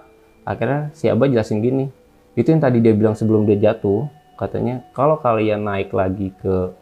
Akhirnya 0.45 0.93
si 0.93 1.09
Abah 1.09 1.29
jelasin 1.29 1.61
gini 1.61 1.89
itu 2.37 2.49
yang 2.49 2.61
tadi 2.61 2.81
dia 2.81 2.97
bilang 2.97 3.12
sebelum 3.12 3.45
dia 3.45 3.57
jatuh 3.57 4.09
katanya 4.35 4.82
kalau 4.95 5.18
kalian 5.18 5.62
naik 5.62 5.95
lagi 5.95 6.35
ke 6.39 6.74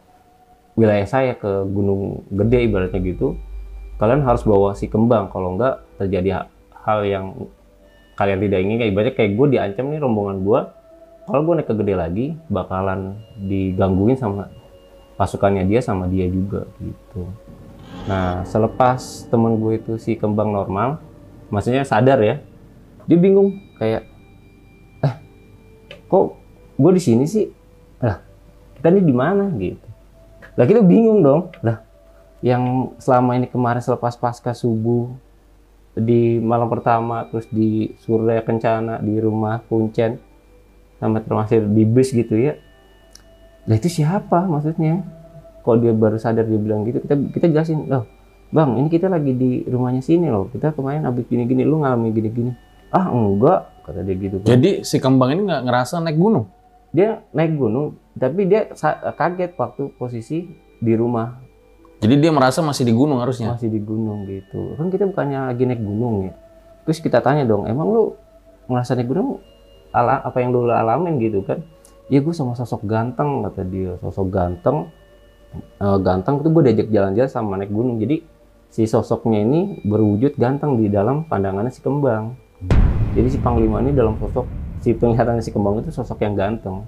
wilayah 0.73 1.05
saya 1.05 1.33
ke 1.37 1.65
gunung 1.69 2.25
gede 2.33 2.65
ibaratnya 2.65 2.97
gitu 3.01 3.37
kalian 4.01 4.25
harus 4.25 4.43
bawa 4.43 4.73
si 4.73 4.89
kembang. 4.89 5.29
Kalau 5.29 5.55
enggak 5.55 5.85
terjadi 6.01 6.43
ha- 6.43 6.49
hal 6.83 7.05
yang 7.05 7.25
kalian 8.17 8.39
tidak 8.41 8.59
inginkan. 8.65 8.87
Ibaratnya 8.89 9.15
kayak 9.15 9.31
gue 9.37 9.47
diancam 9.53 9.85
nih 9.93 9.99
rombongan 10.01 10.37
gue 10.43 10.59
kalau 11.23 11.41
gue 11.47 11.53
naik 11.55 11.67
ke 11.71 11.75
gede 11.79 11.95
lagi 11.95 12.25
bakalan 12.51 13.15
digangguin 13.47 14.19
sama 14.19 14.51
pasukannya 15.15 15.63
dia 15.69 15.79
sama 15.79 16.09
dia 16.11 16.27
juga 16.27 16.67
gitu. 16.83 17.23
Nah 18.09 18.43
selepas 18.43 19.29
temen 19.31 19.55
gue 19.55 19.79
itu 19.79 19.95
si 19.95 20.19
kembang 20.19 20.51
normal 20.51 20.99
maksudnya 21.47 21.87
sadar 21.87 22.19
ya 22.19 22.41
dia 23.07 23.17
bingung 23.19 23.55
kayak 23.79 24.03
eh 25.05 25.13
kok 26.11 26.42
gue 26.73 26.91
di 26.93 27.01
sini 27.01 27.25
sih 27.29 27.45
lah 28.01 28.19
kita 28.83 28.91
ini 28.91 29.01
di 29.07 29.15
mana? 29.15 29.47
Gitu. 29.55 29.87
Lah 30.59 30.65
kita 30.67 30.83
bingung 30.83 31.23
dong. 31.23 31.55
Lah 31.63 31.79
yang 32.43 32.91
selama 32.99 33.39
ini 33.39 33.47
kemarin 33.47 33.79
selepas 33.79 34.19
pasca 34.19 34.51
subuh 34.51 35.07
di 35.95 36.41
malam 36.43 36.67
pertama 36.67 37.23
terus 37.31 37.47
di 37.47 37.95
Surya 38.03 38.43
Kencana 38.43 38.99
di 38.99 39.15
rumah 39.23 39.63
Kuncen 39.71 40.19
sama 40.99 41.23
termasuk 41.23 41.63
di 41.71 41.83
bus 41.87 42.11
gitu 42.11 42.35
ya. 42.35 42.59
Lah 43.71 43.79
itu 43.79 43.87
siapa 43.87 44.43
maksudnya? 44.43 44.99
Kok 45.63 45.79
dia 45.79 45.95
baru 45.95 46.19
sadar 46.19 46.43
dia 46.43 46.59
bilang 46.59 46.83
gitu? 46.83 46.99
Kita 46.99 47.15
kita 47.31 47.45
jelasin 47.47 47.87
loh 47.87 48.03
bang 48.53 48.69
ini 48.77 48.87
kita 48.91 49.09
lagi 49.09 49.31
di 49.33 49.63
rumahnya 49.63 50.03
sini 50.03 50.27
loh. 50.27 50.51
Kita 50.51 50.75
kemarin 50.75 51.07
habis 51.07 51.23
gini-gini 51.31 51.63
lu 51.63 51.79
ngalamin 51.81 52.11
gini-gini. 52.11 52.51
Ah 52.91 53.07
enggak 53.09 53.71
kata 53.87 54.03
dia 54.03 54.15
gitu 54.19 54.43
kan. 54.43 54.47
Jadi 54.59 54.83
si 54.83 54.99
kembang 54.99 55.33
ini 55.33 55.47
nggak 55.47 55.63
ngerasa 55.65 56.03
naik 56.03 56.19
gunung. 56.19 56.51
Dia 56.93 57.25
naik 57.33 57.57
gunung 57.57 57.99
tapi 58.15 58.45
dia 58.45 58.69
kaget 59.17 59.57
waktu 59.57 59.89
posisi 59.97 60.47
di 60.79 60.93
rumah. 60.93 61.41
Jadi 62.03 62.19
dia 62.19 62.31
merasa 62.35 62.59
masih 62.59 62.83
di 62.83 62.93
gunung 62.93 63.23
harusnya. 63.23 63.55
masih 63.55 63.71
di 63.71 63.79
gunung 63.79 64.27
gitu. 64.27 64.75
Kan 64.77 64.91
kita 64.91 65.07
bukannya 65.09 65.49
lagi 65.51 65.63
naik 65.65 65.81
gunung 65.81 66.29
ya. 66.29 66.33
Terus 66.87 66.99
kita 67.01 67.19
tanya 67.23 67.47
dong 67.47 67.65
emang 67.65 67.87
lu 67.89 68.03
ngerasa 68.69 68.95
naik 68.95 69.09
gunung? 69.09 69.41
Ala 69.89 70.21
apa 70.21 70.37
yang 70.39 70.53
dulu 70.53 70.69
alamin 70.69 71.17
gitu 71.17 71.41
kan? 71.41 71.63
Ya 72.11 72.19
gue 72.19 72.35
sama 72.35 72.53
sosok 72.53 72.85
ganteng 72.85 73.41
kata 73.47 73.63
dia. 73.65 73.95
Sosok 74.03 74.27
ganteng 74.29 74.91
Eh, 75.53 75.97
ganteng 76.01 76.41
itu 76.41 76.49
gue 76.49 76.63
diajak 76.65 76.87
jalan-jalan 76.89 77.29
sama 77.29 77.53
naik 77.59 77.69
gunung. 77.69 78.01
Jadi 78.01 78.25
si 78.73 78.89
sosoknya 78.89 79.45
ini 79.45 79.83
berwujud 79.85 80.33
ganteng 80.39 80.81
di 80.81 80.89
dalam 80.89 81.29
pandangannya 81.29 81.69
si 81.69 81.83
kembang. 81.83 82.33
Jadi 83.13 83.27
si 83.29 83.37
panglima 83.37 83.83
ini 83.85 83.93
dalam 83.93 84.17
sosok 84.17 84.47
si 84.83 84.91
penglihatan 84.91 85.39
si 85.39 85.49
kembang 85.55 85.79
itu 85.79 85.89
sosok 85.95 86.19
yang 86.21 86.35
ganteng 86.35 86.83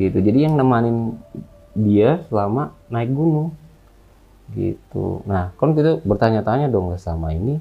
gitu. 0.00 0.18
Jadi 0.24 0.48
yang 0.48 0.56
nemanin 0.56 1.20
dia 1.76 2.24
selama 2.32 2.72
naik 2.88 3.12
gunung 3.12 3.52
gitu. 4.56 5.20
Nah 5.28 5.52
kan 5.60 5.76
kita 5.76 6.00
bertanya-tanya 6.02 6.72
dong 6.72 6.96
sama 6.96 7.36
ini 7.36 7.60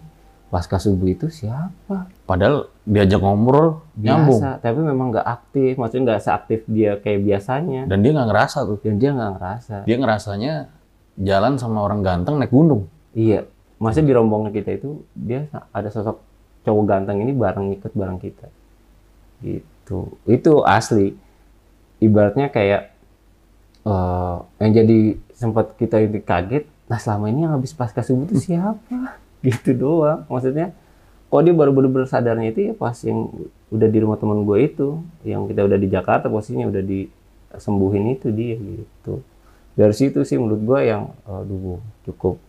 pasca 0.49 0.81
subuh 0.81 1.11
itu 1.11 1.27
siapa? 1.29 2.09
Padahal 2.25 2.71
diajak 2.87 3.21
ngobrol 3.21 3.83
nyambung. 3.99 4.41
Biasa 4.41 4.63
tapi 4.63 4.79
memang 4.81 5.11
nggak 5.13 5.27
aktif. 5.27 5.71
Maksudnya 5.75 6.03
nggak 6.15 6.23
seaktif 6.23 6.59
dia 6.65 6.95
kayak 6.97 7.21
biasanya. 7.27 7.81
Dan 7.85 7.99
dia 8.01 8.11
nggak 8.15 8.29
ngerasa 8.31 8.57
tuh. 8.65 8.79
dan 8.81 8.95
dia 8.97 9.09
nggak 9.11 9.31
ngerasa. 9.37 9.75
Dia 9.85 9.97
ngerasanya 9.99 10.53
jalan 11.19 11.53
sama 11.59 11.83
orang 11.83 11.99
ganteng 12.01 12.39
naik 12.39 12.49
gunung. 12.49 12.87
iya. 13.11 13.43
Maksudnya 13.79 14.11
di 14.11 14.15
rombongan 14.19 14.51
kita 14.51 14.75
itu 14.75 15.07
dia 15.15 15.47
ada 15.71 15.87
sosok 15.87 16.19
cowok 16.67 16.83
ganteng 16.83 17.23
ini 17.23 17.31
bareng 17.31 17.71
ikut 17.79 17.95
bareng 17.95 18.19
kita 18.19 18.51
gitu. 19.43 20.17
Itu 20.29 20.63
asli. 20.63 21.15
Ibaratnya 21.99 22.47
kayak 22.51 22.95
eh 23.87 24.37
yang 24.59 24.71
jadi 24.75 24.99
sempat 25.35 25.75
kita 25.79 26.03
ini 26.03 26.19
kaget 26.19 26.67
nah 26.89 26.99
selama 26.99 27.31
ini 27.31 27.45
yang 27.47 27.53
habis 27.55 27.71
pasca 27.71 28.01
subuh 28.01 28.27
itu 28.27 28.51
siapa? 28.51 29.19
Gitu 29.45 29.71
doang. 29.71 30.27
Maksudnya 30.27 30.75
kok 31.29 31.41
dia 31.45 31.53
baru 31.53 31.71
bener-bener 31.71 32.09
sadarnya 32.09 32.49
itu 32.51 32.59
ya 32.69 32.73
pas 32.73 32.97
yang 33.05 33.29
udah 33.69 33.87
di 33.87 33.97
rumah 34.01 34.17
teman 34.17 34.41
gue 34.43 34.57
itu 34.65 34.99
yang 35.21 35.45
kita 35.45 35.61
udah 35.61 35.77
di 35.77 35.87
Jakarta 35.87 36.25
posisinya 36.25 36.67
udah 36.67 36.81
disembuhin 36.81 38.17
itu 38.17 38.33
dia 38.33 38.57
gitu. 38.57 39.21
Dari 39.77 39.95
situ 39.95 40.25
sih 40.25 40.35
menurut 40.41 40.59
gue 40.65 40.79
yang 40.89 41.13
aduh 41.23 41.79
cukup 42.09 42.41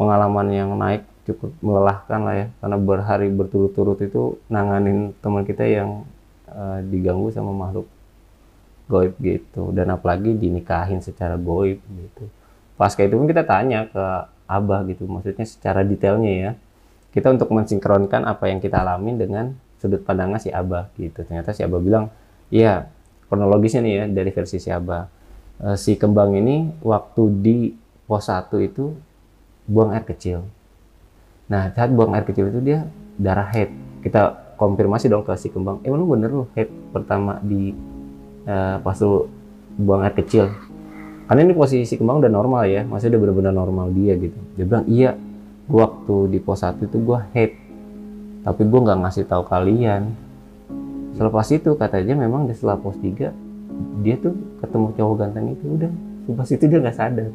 pengalaman 0.00 0.46
yang 0.50 0.70
naik 0.74 1.04
cukup 1.28 1.52
melelahkan 1.60 2.20
lah 2.24 2.34
ya. 2.34 2.46
Karena 2.64 2.76
berhari 2.80 3.28
berturut-turut 3.28 4.00
itu 4.00 4.40
nanganin 4.48 5.12
teman 5.20 5.44
kita 5.44 5.68
yang 5.68 6.08
eh, 6.48 6.80
diganggu 6.88 7.28
sama 7.28 7.52
makhluk 7.52 7.86
goib 8.88 9.14
gitu. 9.20 9.70
Dan 9.76 9.92
apalagi 9.92 10.32
dinikahin 10.32 11.04
secara 11.04 11.36
goib 11.36 11.78
gitu. 11.84 12.24
Pasca 12.80 13.04
itu 13.04 13.14
pun 13.14 13.28
kita 13.28 13.44
tanya 13.44 13.84
ke 13.90 14.04
abah 14.48 14.80
gitu 14.88 15.04
maksudnya 15.04 15.44
secara 15.44 15.84
detailnya 15.84 16.32
ya. 16.32 16.50
Kita 17.12 17.32
untuk 17.32 17.52
mensinkronkan 17.52 18.24
apa 18.24 18.48
yang 18.48 18.64
kita 18.64 18.80
alamin 18.80 19.20
dengan 19.20 19.44
sudut 19.76 20.00
pandangnya 20.02 20.40
si 20.40 20.48
abah 20.48 20.88
gitu. 20.96 21.20
Ternyata 21.22 21.52
si 21.52 21.60
abah 21.60 21.80
bilang 21.80 22.04
ya 22.48 22.88
kronologisnya 23.28 23.84
nih 23.84 23.92
ya 23.92 24.04
dari 24.08 24.30
versi 24.32 24.56
si 24.56 24.72
abah. 24.72 25.04
Eh, 25.60 25.76
si 25.76 26.00
kembang 26.00 26.32
ini 26.32 26.80
waktu 26.80 27.22
di 27.44 27.56
pos 28.08 28.32
1 28.32 28.48
itu 28.64 28.96
buang 29.68 29.92
air 29.92 30.08
kecil 30.08 30.48
nah 31.48 31.72
saat 31.72 31.88
buang 31.90 32.12
air 32.12 32.28
kecil 32.28 32.52
itu 32.52 32.60
dia 32.60 32.84
darah 33.18 33.48
head. 33.50 33.72
Kita 34.04 34.54
konfirmasi 34.54 35.10
dong 35.10 35.26
ke 35.26 35.34
si 35.34 35.50
kembang 35.50 35.82
emang 35.82 35.98
lu 36.02 36.06
bener 36.06 36.30
lu 36.30 36.44
head 36.54 36.70
pertama 36.94 37.42
di 37.42 37.74
eh, 38.46 38.76
pas 38.78 38.96
lu 39.02 39.26
buang 39.80 40.06
air 40.06 40.14
kecil? 40.14 40.52
Karena 41.28 41.44
ini 41.44 41.52
posisi 41.52 41.94
kembang 41.98 42.24
udah 42.24 42.32
normal 42.32 42.62
ya 42.68 42.84
maksudnya 42.86 43.18
udah 43.18 43.20
benar-benar 43.20 43.54
normal 43.54 43.86
dia 43.92 44.14
gitu. 44.16 44.38
Dia 44.56 44.64
bilang 44.64 44.86
iya 44.88 45.10
gua 45.68 45.88
waktu 45.90 46.32
di 46.32 46.38
pos 46.40 46.64
1 46.64 46.80
itu 46.80 46.96
gua 47.00 47.28
head 47.36 47.52
tapi 48.46 48.64
gua 48.64 48.80
nggak 48.88 48.98
ngasih 49.04 49.24
tahu 49.28 49.42
kalian. 49.44 50.14
Selepas 51.18 51.50
itu 51.50 51.74
katanya 51.74 52.14
memang 52.14 52.46
di 52.46 52.54
setelah 52.54 52.78
pos 52.78 52.96
3 53.00 53.32
dia 54.02 54.14
tuh 54.18 54.34
ketemu 54.62 54.86
cowok 54.94 55.14
ganteng 55.18 55.52
itu 55.52 55.64
udah. 55.64 55.92
Pas 56.28 56.48
itu 56.48 56.64
dia 56.68 56.78
nggak 56.78 56.96
sadar 56.96 57.28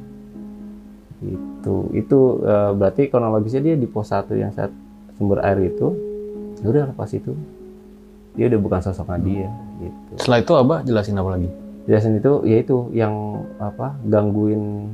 gitu 1.24 1.90
itu 1.96 2.20
eh, 2.44 2.72
berarti 2.76 3.08
kronologisnya 3.08 3.62
dia 3.64 3.76
di 3.80 3.88
pos 3.88 4.12
1 4.12 4.28
yang 4.36 4.52
saat 4.52 4.70
sumber 5.16 5.40
air 5.42 5.72
itu 5.72 5.96
ya 6.62 6.68
udah 6.70 6.84
lepas 6.92 7.12
itu. 7.16 7.32
Dia 8.34 8.50
udah 8.50 8.60
bukan 8.66 8.82
sosoknya 8.82 9.20
dia 9.22 9.50
gitu. 9.78 10.14
Setelah 10.18 10.40
itu 10.42 10.54
abah 10.58 10.80
jelasin 10.82 11.22
apa 11.22 11.38
lagi? 11.38 11.50
jelasin 11.84 12.16
itu 12.16 12.32
ya 12.48 12.58
itu 12.64 12.78
yang 12.96 13.44
apa 13.60 13.96
gangguin 14.08 14.88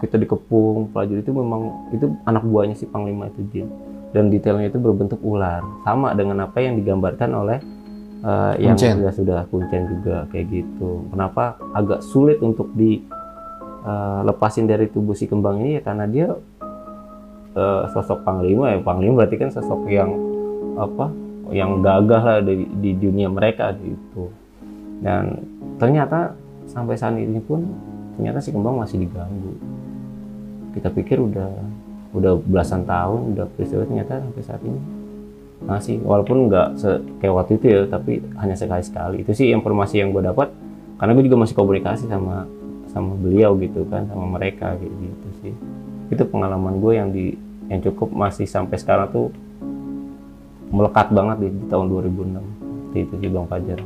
kita 0.00 0.16
dikepung 0.16 0.90
prajurit 0.90 1.22
itu 1.22 1.32
memang 1.36 1.92
itu 1.92 2.08
anak 2.24 2.42
buahnya 2.42 2.74
si 2.74 2.88
panglima 2.88 3.28
itu 3.28 3.44
Jin. 3.52 3.68
Dan 4.10 4.26
detailnya 4.26 4.66
itu 4.66 4.82
berbentuk 4.82 5.22
ular. 5.22 5.62
Sama 5.86 6.10
dengan 6.18 6.50
apa 6.50 6.58
yang 6.58 6.74
digambarkan 6.74 7.30
oleh 7.30 7.58
eh, 8.24 8.54
yang 8.58 8.74
sudah 8.74 9.12
sudah 9.14 9.40
kuncen 9.52 9.86
juga 9.86 10.26
kayak 10.34 10.50
gitu. 10.50 11.06
Kenapa 11.14 11.60
agak 11.76 12.02
sulit 12.02 12.42
untuk 12.42 12.72
di 12.74 13.04
eh, 13.84 14.20
lepasin 14.26 14.68
dari 14.68 14.86
tubuh 14.88 15.16
si 15.16 15.24
kembang 15.24 15.60
ini 15.60 15.80
ya 15.80 15.82
karena 15.84 16.04
dia 16.08 16.28
eh, 17.56 17.82
sosok 17.92 18.24
panglima 18.24 18.76
ya. 18.76 18.78
Panglima 18.80 19.24
berarti 19.24 19.36
kan 19.40 19.50
sosok 19.52 19.88
yang 19.88 20.10
apa 20.78 21.12
yang 21.50 21.82
gagah 21.82 22.22
lah 22.22 22.38
di, 22.40 22.66
di 22.78 22.90
dunia 22.94 23.26
mereka 23.26 23.74
gitu. 23.76 24.30
Dan 25.02 25.42
ternyata 25.80 26.36
sampai 26.70 26.94
saat 26.94 27.18
ini 27.18 27.40
pun 27.42 27.66
ternyata 28.14 28.38
si 28.38 28.54
kembang 28.54 28.78
masih 28.78 29.02
diganggu. 29.02 29.54
Kita 30.76 30.88
pikir 30.92 31.18
udah 31.18 31.50
udah 32.10 32.32
belasan 32.42 32.86
tahun 32.86 33.34
udah 33.34 33.46
peristiwa 33.54 33.86
ternyata 33.86 34.22
sampai 34.22 34.42
saat 34.46 34.62
ini 34.62 34.80
masih. 35.64 35.98
Walaupun 36.04 36.46
nggak 36.46 36.68
kayak 37.18 37.34
waktu 37.34 37.52
itu 37.58 37.66
ya 37.66 37.80
tapi 37.90 38.22
hanya 38.38 38.54
sekali 38.54 38.82
sekali 38.84 39.16
itu 39.26 39.32
sih 39.34 39.50
informasi 39.50 40.00
yang 40.00 40.14
gue 40.14 40.22
dapat 40.22 40.52
karena 41.00 41.16
gue 41.16 41.24
juga 41.26 41.38
masih 41.40 41.56
komunikasi 41.56 42.04
sama 42.06 42.44
sama 42.90 43.14
beliau 43.16 43.54
gitu 43.58 43.86
kan 43.86 44.06
sama 44.10 44.38
mereka 44.38 44.74
kayak 44.76 44.90
gitu 44.90 45.28
sih 45.42 45.54
itu 46.10 46.22
pengalaman 46.26 46.82
gue 46.82 46.92
yang 46.94 47.08
di 47.14 47.38
yang 47.70 47.80
cukup 47.86 48.10
masih 48.10 48.50
sampai 48.50 48.76
sekarang 48.76 49.08
tuh 49.14 49.26
melekat 50.74 51.10
banget 51.14 51.36
di, 51.46 51.48
di 51.54 51.64
tahun 51.70 51.86
2006 51.90 52.98
itu 52.98 53.14
sih 53.22 53.30
bang 53.30 53.46
Fajar 53.46 53.80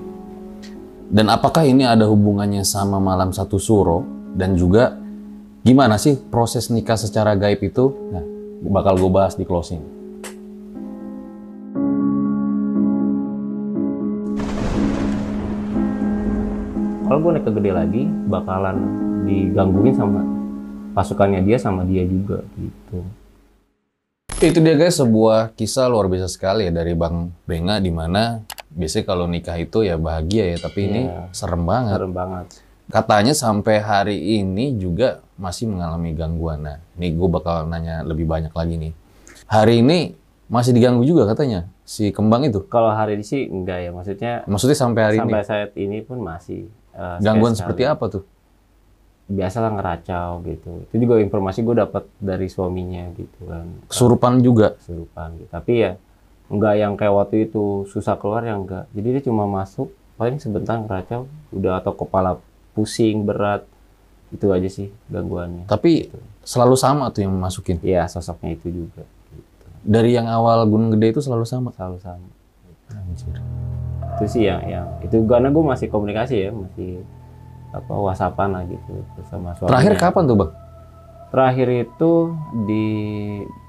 Dan 1.05 1.29
apakah 1.29 1.69
ini 1.69 1.85
ada 1.85 2.09
hubungannya 2.09 2.65
sama 2.65 2.97
malam 2.97 3.31
satu 3.31 3.61
suro 3.61 4.03
dan 4.35 4.57
juga 4.57 4.97
gimana 5.61 6.01
sih 6.01 6.17
proses 6.17 6.73
nikah 6.73 6.97
secara 6.97 7.37
gaib 7.37 7.61
itu? 7.61 7.93
Nah, 8.09 8.25
bakal 8.73 8.97
gue 8.97 9.11
bahas 9.13 9.37
di 9.37 9.45
closing. 9.45 9.85
Bakal 17.15 17.31
gue 17.31 17.39
naik 17.39 17.47
ke 17.47 17.53
gede 17.63 17.71
lagi 17.71 18.03
bakalan 18.27 18.77
digangguin 19.23 19.95
sama 19.95 20.27
pasukannya 20.99 21.47
dia 21.47 21.63
sama 21.63 21.87
dia 21.87 22.03
juga 22.03 22.43
gitu 22.59 23.07
Itu 24.43 24.59
dia 24.59 24.75
guys 24.75 24.99
sebuah 24.99 25.55
kisah 25.55 25.87
luar 25.87 26.11
biasa 26.11 26.27
sekali 26.27 26.67
ya 26.67 26.75
dari 26.75 26.91
Bang 26.99 27.31
Benga 27.47 27.79
di 27.79 27.95
mana 27.95 28.43
biasanya 28.67 29.07
kalau 29.07 29.31
nikah 29.31 29.55
itu 29.63 29.87
ya 29.87 29.95
bahagia 29.95 30.43
ya, 30.51 30.59
tapi 30.59 30.91
ini 30.91 31.07
Iya. 31.07 31.31
serem 31.31 31.63
banget. 31.63 32.03
serem 32.03 32.11
banget 32.11 32.47
Katanya 32.91 33.31
sampai 33.31 33.79
hari 33.79 34.19
ini 34.43 34.75
juga 34.75 35.23
masih 35.39 35.71
mengalami 35.71 36.19
gangguan. 36.19 36.67
Nah, 36.67 36.83
ini 36.99 37.15
gue 37.15 37.29
bakal 37.31 37.71
nanya 37.71 38.03
lebih 38.03 38.27
banyak 38.27 38.51
lagi 38.51 38.75
nih. 38.77 38.93
Hari 39.47 39.87
ini 39.87 40.19
masih 40.51 40.75
diganggu 40.75 41.07
juga 41.07 41.31
katanya 41.31 41.71
si 41.87 42.11
kembang 42.11 42.43
itu. 42.45 42.67
kalau 42.67 42.91
hari 42.91 43.17
ini 43.17 43.25
sih 43.25 43.47
enggak 43.47 43.87
ya 43.87 43.91
maksudnya 43.95 44.33
Maksudnya 44.51 44.77
sampai 44.77 45.01
hari 45.07 45.17
sampai 45.23 45.41
ini 45.41 45.47
saat 45.47 45.71
ini 45.79 45.99
pun 46.05 46.19
masih 46.21 46.69
eh, 46.95 47.17
gangguan 47.21 47.55
seperti 47.55 47.83
apa 47.85 48.07
tuh? 48.09 48.25
biasalah 49.25 49.73
ngeracau 49.73 50.45
gitu 50.45 50.85
itu 50.85 50.95
juga 51.01 51.17
informasi 51.17 51.65
gue 51.65 51.81
dapat 51.81 52.05
dari 52.21 52.45
suaminya 52.45 53.09
gitu 53.17 53.49
kan 53.49 53.65
Kesurupan 53.89 54.45
juga. 54.45 54.77
kesurupan 54.77 55.41
gitu. 55.41 55.49
tapi 55.49 55.73
ya 55.81 55.93
enggak 56.53 56.75
yang 56.77 56.93
kayak 56.93 57.15
waktu 57.17 57.49
itu 57.49 57.89
susah 57.89 58.21
keluar 58.21 58.45
yang 58.45 58.69
enggak 58.69 58.85
jadi 58.93 59.17
dia 59.17 59.23
cuma 59.25 59.49
masuk 59.49 59.89
paling 60.21 60.37
sebentar 60.37 60.77
ngeracau 60.77 61.25
udah 61.57 61.81
atau 61.81 61.97
kepala 61.97 62.37
pusing 62.77 63.25
berat 63.25 63.65
itu 64.29 64.45
aja 64.53 64.69
sih 64.69 64.93
gangguannya 65.09 65.65
Tapi 65.73 66.13
selalu 66.45 66.77
sama 66.77 67.09
tuh 67.09 67.25
yang 67.25 67.33
masukin. 67.33 67.81
Iya 67.81 68.05
sosoknya 68.05 68.59
itu 68.61 68.67
juga 68.69 69.09
gitu. 69.33 69.67
Dari 69.89 70.13
yang 70.13 70.29
awal 70.29 70.69
Gunung 70.69 70.93
Gede 70.93 71.17
itu 71.17 71.21
selalu 71.25 71.49
sama. 71.49 71.73
selalu 71.73 71.97
sama 72.03 72.29
itu 74.15 74.25
sih 74.31 74.43
yang 74.47 74.63
yang 74.67 74.87
itu 75.03 75.19
karena 75.27 75.51
gue 75.51 75.65
masih 75.65 75.87
komunikasi 75.91 76.35
ya 76.47 76.51
masih 76.55 77.03
apa 77.75 77.91
whatsappan 77.91 78.55
lah 78.55 78.63
gitu 78.71 79.03
bersama 79.19 79.51
suaminya. 79.59 79.71
Terakhir 79.75 79.95
kapan 79.99 80.23
tuh 80.31 80.37
bang? 80.39 80.53
terakhir 81.35 81.67
itu 81.83 82.31
di 82.63 82.87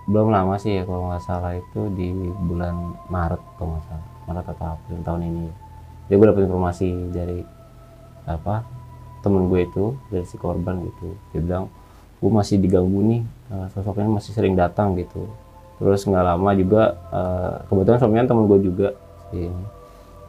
belum 0.06 0.30
lama 0.30 0.54
sih 0.62 0.78
ya 0.78 0.84
kalau 0.86 1.10
nggak 1.10 1.26
salah 1.26 1.58
itu 1.58 1.90
di 1.98 2.14
bulan 2.46 2.94
Maret 3.10 3.42
kalau 3.58 3.74
nggak 3.74 3.86
salah. 3.90 4.08
Maret 4.30 4.46
atau 4.54 4.66
April 4.78 5.02
tahun 5.02 5.22
ini. 5.34 5.46
Jadi 6.06 6.14
gue 6.14 6.28
dapet 6.30 6.44
informasi 6.46 6.90
dari 7.10 7.42
apa 8.30 8.62
temen 9.26 9.50
gue 9.50 9.66
itu 9.66 9.98
dari 10.14 10.26
si 10.30 10.38
korban 10.38 10.78
gitu. 10.86 11.18
Dia 11.34 11.42
bilang 11.42 11.66
gue 12.22 12.30
masih 12.30 12.62
diganggu 12.62 13.02
nih 13.02 13.22
eh, 13.50 13.68
sosoknya 13.74 14.14
masih 14.14 14.38
sering 14.38 14.54
datang 14.54 14.94
gitu. 15.02 15.26
Terus 15.82 16.06
nggak 16.06 16.22
lama 16.22 16.50
juga 16.54 16.94
eh, 17.10 17.54
kebetulan 17.66 17.98
suaminya 17.98 18.30
temen 18.30 18.46
gue 18.46 18.60
juga 18.62 18.88
si 19.34 19.50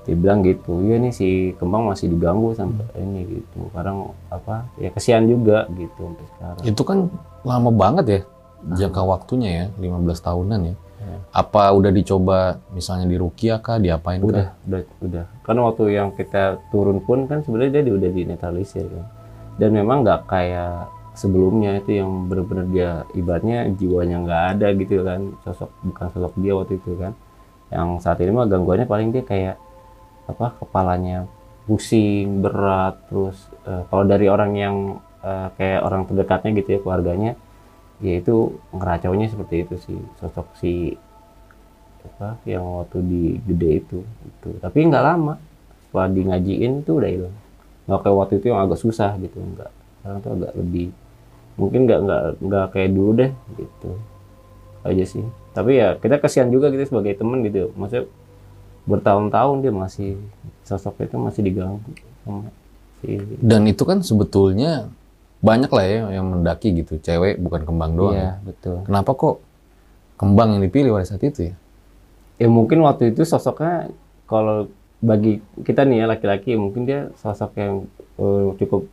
dia 0.07 0.15
bilang 0.15 0.41
gitu 0.47 0.81
iya 0.87 1.03
nih 1.03 1.11
si 1.11 1.51
kembang 1.59 1.91
masih 1.91 2.07
diganggu 2.15 2.55
sampai 2.55 2.87
ini 3.03 3.27
gitu 3.27 3.67
kadang 3.75 4.15
apa 4.31 4.71
ya 4.79 4.95
kesian 4.95 5.27
juga 5.27 5.67
gitu 5.75 5.99
sampai 5.99 6.27
sekarang 6.31 6.63
Itu 6.63 6.83
kan 6.87 6.99
lama 7.43 7.71
banget 7.75 8.07
ya 8.07 8.21
jangka 8.67 9.03
waktunya 9.07 9.51
ya, 9.53 9.65
15 9.79 10.27
tahunan 10.27 10.61
ya. 10.65 10.75
Iya. 10.75 11.19
Apa 11.31 11.71
udah 11.77 11.93
dicoba 11.93 12.59
misalnya 12.73 13.07
di 13.07 13.15
Rukia 13.21 13.61
kah, 13.63 13.79
diapain 13.79 14.19
kah? 14.19 14.27
udah 14.27 14.47
udah 14.67 14.83
udah 15.05 15.25
kan 15.45 15.57
waktu 15.61 15.85
yang 15.95 16.09
kita 16.17 16.59
turun 16.73 16.99
pun 17.05 17.31
kan 17.31 17.45
sebenarnya 17.47 17.85
dia 17.85 17.95
udah 17.95 18.11
dinetralisir 18.11 18.87
kan 18.89 19.07
dan 19.61 19.71
memang 19.71 20.03
nggak 20.03 20.27
kayak 20.27 20.91
sebelumnya 21.15 21.79
itu 21.79 22.01
yang 22.03 22.27
benar-benar 22.27 22.67
dia 22.69 22.91
ibaratnya 23.15 23.71
jiwanya 23.73 24.17
nggak 24.25 24.43
ada 24.57 24.67
gitu 24.75 25.05
kan 25.07 25.21
sosok 25.47 25.71
bukan 25.87 26.07
sosok 26.11 26.33
dia 26.43 26.53
waktu 26.59 26.75
itu 26.81 26.93
kan 26.99 27.13
yang 27.71 27.89
saat 28.03 28.19
ini 28.25 28.35
mah 28.35 28.49
gangguannya 28.51 28.87
paling 28.89 29.15
dia 29.15 29.23
kayak 29.23 29.57
apa 30.27 30.59
kepalanya 30.59 31.27
pusing 31.67 32.43
berat 32.43 32.99
terus 33.11 33.39
eh, 33.67 33.83
kalau 33.91 34.05
dari 34.07 34.27
orang 34.31 34.53
yang 34.55 34.77
eh, 35.23 35.49
kayak 35.59 35.81
orang 35.83 36.03
terdekatnya 36.07 36.51
gitu 36.63 36.69
ya 36.77 36.81
keluarganya 36.83 37.33
ya 38.03 38.13
itu 38.21 38.61
ngeracaunya 38.77 39.27
seperti 39.33 39.55
itu 39.65 39.75
sih 39.81 40.01
sosok 40.21 40.47
si 40.61 40.95
apa 42.07 42.39
yang 42.47 42.63
waktu 42.63 43.03
di 43.03 43.25
gede 43.43 43.71
itu 43.83 43.99
itu 44.05 44.51
tapi 44.63 44.87
nggak 44.87 45.05
lama 45.05 45.35
setelah 45.97 46.13
di 46.13 46.23
ngajiin 46.29 46.73
itu 46.85 46.93
udah 46.93 47.09
hilang. 47.09 47.37
Nggak 47.89 48.01
kayak 48.05 48.17
waktu 48.21 48.35
itu 48.37 48.47
yang 48.53 48.61
agak 48.61 48.79
susah 48.85 49.17
gitu 49.17 49.39
nggak 49.41 49.71
sekarang 49.73 50.19
tuh 50.21 50.31
agak 50.37 50.53
lebih 50.61 50.89
mungkin 51.57 51.81
nggak 51.89 52.01
nggak 52.05 52.23
nggak 52.45 52.67
kayak 52.77 52.91
dulu 52.93 53.11
deh 53.17 53.31
gitu. 53.57 53.91
Aja 54.85 55.05
sih. 55.09 55.25
Tapi 55.57 55.81
ya 55.81 55.97
kita 55.97 56.21
kasihan 56.21 56.53
juga 56.53 56.69
gitu 56.69 56.85
sebagai 56.85 57.17
temen 57.17 57.41
gitu. 57.49 57.73
Maksudnya 57.81 58.13
bertahun-tahun 58.87 59.57
dia 59.61 59.73
masih 59.75 60.11
sosoknya 60.63 61.11
itu 61.11 61.17
masih 61.19 61.43
diganggu 61.43 61.91
sama 62.23 62.49
si 63.03 63.19
Dan 63.43 63.67
itu 63.67 63.83
kan 63.83 64.01
sebetulnya 64.01 64.89
banyak 65.43 65.69
lah 65.69 65.85
ya 65.85 66.01
yang 66.17 66.27
mendaki 66.33 66.73
gitu, 66.73 66.97
cewek 66.99 67.37
bukan 67.39 67.63
kembang 67.69 67.93
doang. 67.95 68.15
ya. 68.17 68.19
iya 68.19 68.33
betul 68.43 68.83
Kenapa 68.89 69.11
kok 69.13 69.37
kembang 70.17 70.57
yang 70.57 70.63
dipilih 70.65 70.97
pada 70.97 71.07
saat 71.07 71.23
itu 71.23 71.53
ya? 71.53 71.55
ya 72.37 72.49
mungkin 72.49 72.81
waktu 72.85 73.13
itu 73.13 73.25
sosoknya 73.25 73.93
kalau 74.25 74.69
bagi 75.01 75.45
kita 75.61 75.85
nih 75.85 76.03
ya 76.03 76.07
laki-laki 76.09 76.57
mungkin 76.57 76.89
dia 76.89 77.13
sosok 77.21 77.53
yang 77.61 77.75
eh, 78.17 78.49
cukup 78.61 78.89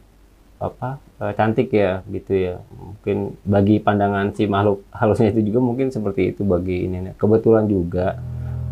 apa 0.60 1.00
eh, 1.20 1.34
cantik 1.36 1.72
ya 1.76 2.04
gitu 2.08 2.32
ya 2.32 2.56
mungkin 2.72 3.36
bagi 3.44 3.84
pandangan 3.84 4.32
si 4.32 4.48
makhluk 4.48 4.84
halusnya 4.96 5.32
itu 5.36 5.52
juga 5.52 5.60
mungkin 5.60 5.92
seperti 5.92 6.36
itu 6.36 6.48
bagi 6.48 6.88
ini 6.88 7.16
kebetulan 7.20 7.68
juga 7.68 8.20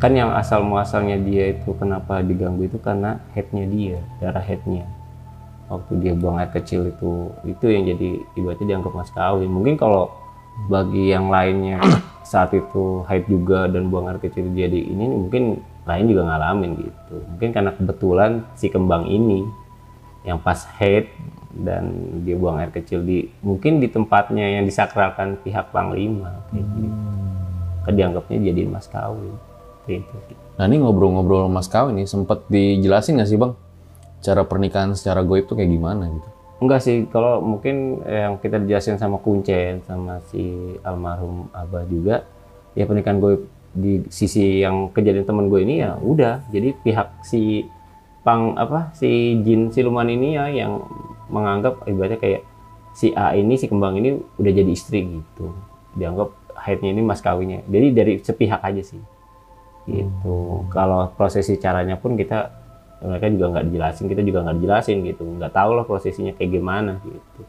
kan 0.01 0.17
yang 0.17 0.33
asal 0.33 0.65
muasalnya 0.65 1.21
dia 1.21 1.53
itu 1.53 1.77
kenapa 1.77 2.25
diganggu 2.25 2.65
itu 2.65 2.81
karena 2.81 3.21
headnya 3.37 3.69
dia 3.69 4.01
darah 4.17 4.41
headnya. 4.41 4.89
Waktu 5.69 5.93
dia 6.01 6.17
buang 6.17 6.41
air 6.41 6.49
kecil 6.49 6.89
itu 6.89 7.29
itu 7.45 7.65
yang 7.69 7.85
jadi 7.85 8.09
ibaratnya 8.33 8.75
dianggap 8.75 8.97
mas 8.97 9.13
kawin. 9.13 9.47
Mungkin 9.47 9.77
kalau 9.77 10.09
bagi 10.65 11.13
yang 11.13 11.29
lainnya 11.29 11.77
saat 12.25 12.49
itu 12.57 13.05
haid 13.05 13.29
juga 13.29 13.69
dan 13.69 13.93
buang 13.93 14.09
air 14.09 14.17
kecil 14.17 14.49
jadi 14.49 14.73
ini 14.73 15.05
mungkin 15.05 15.61
lain 15.85 16.05
juga 16.09 16.33
ngalamin 16.33 16.81
gitu. 16.81 17.15
Mungkin 17.37 17.49
karena 17.53 17.71
kebetulan 17.77 18.31
si 18.57 18.73
kembang 18.73 19.05
ini 19.05 19.45
yang 20.25 20.41
pas 20.41 20.65
haid 20.81 21.13
dan 21.53 21.93
dia 22.25 22.33
buang 22.41 22.57
air 22.57 22.73
kecil 22.73 23.05
di 23.05 23.29
mungkin 23.45 23.77
di 23.77 23.85
tempatnya 23.85 24.49
yang 24.49 24.65
disakralkan 24.65 25.37
pihak 25.45 25.69
panglima 25.69 26.41
kayak 26.49 26.65
gitu. 26.73 26.89
Kan 27.85 27.93
dianggapnya 27.93 28.37
jadi 28.49 28.61
mas 28.65 28.89
kawin 28.89 29.50
gitu 29.87 30.15
Nah 30.59 30.69
ini 30.69 30.77
ngobrol-ngobrol 30.83 31.49
Mas 31.49 31.65
Kawin 31.65 31.97
nih, 31.97 32.05
sempet 32.05 32.45
dijelasin 32.45 33.17
nggak 33.17 33.29
sih 33.29 33.39
Bang? 33.39 33.57
Cara 34.21 34.45
pernikahan 34.45 34.93
secara 34.93 35.25
goib 35.25 35.49
tuh 35.49 35.57
kayak 35.57 35.73
gimana 35.73 36.05
gitu? 36.05 36.29
Enggak 36.61 36.85
sih, 36.85 37.09
kalau 37.09 37.41
mungkin 37.41 38.05
yang 38.05 38.37
kita 38.37 38.61
dijelasin 38.61 39.01
sama 39.01 39.17
Kuncen 39.17 39.81
sama 39.89 40.21
si 40.29 40.77
almarhum 40.85 41.49
Abah 41.49 41.89
juga, 41.89 42.21
ya 42.77 42.85
pernikahan 42.85 43.17
gue 43.17 43.41
di 43.73 44.05
sisi 44.13 44.61
yang 44.61 44.93
kejadian 44.93 45.25
temen 45.25 45.49
gue 45.49 45.65
ini 45.65 45.81
ya 45.81 45.97
udah, 45.97 46.45
jadi 46.53 46.77
pihak 46.85 47.25
si 47.25 47.65
pang 48.21 48.53
apa 48.53 48.93
si 48.93 49.41
jin 49.41 49.73
siluman 49.73 50.05
ini 50.05 50.37
ya 50.37 50.45
yang 50.53 50.85
menganggap 51.33 51.81
ibaratnya 51.89 52.21
kayak 52.21 52.45
si 52.93 53.09
A 53.17 53.33
ini 53.33 53.57
si 53.57 53.65
kembang 53.65 53.97
ini 53.97 54.21
udah 54.37 54.51
jadi 54.53 54.69
istri 54.69 55.01
gitu, 55.07 55.49
dianggap 55.97 56.29
haidnya 56.53 56.93
ini 56.93 57.01
mas 57.01 57.25
kawinnya, 57.25 57.65
jadi 57.65 57.87
dari 57.89 58.13
sepihak 58.21 58.61
aja 58.61 58.85
sih, 58.85 59.01
gitu. 59.89 60.65
Kalau 60.69 61.13
prosesi 61.13 61.57
caranya 61.57 61.97
pun 61.97 62.13
kita 62.13 62.51
mereka 63.01 63.25
juga 63.33 63.45
nggak 63.57 63.65
dijelasin 63.71 64.05
kita 64.05 64.21
juga 64.21 64.39
nggak 64.45 64.57
dijelasin 64.61 64.97
gitu. 65.05 65.23
Nggak 65.25 65.53
tahu 65.53 65.71
lah 65.77 65.85
prosesinya 65.85 66.31
kayak 66.37 66.51
gimana 66.53 67.01
gitu. 67.01 67.41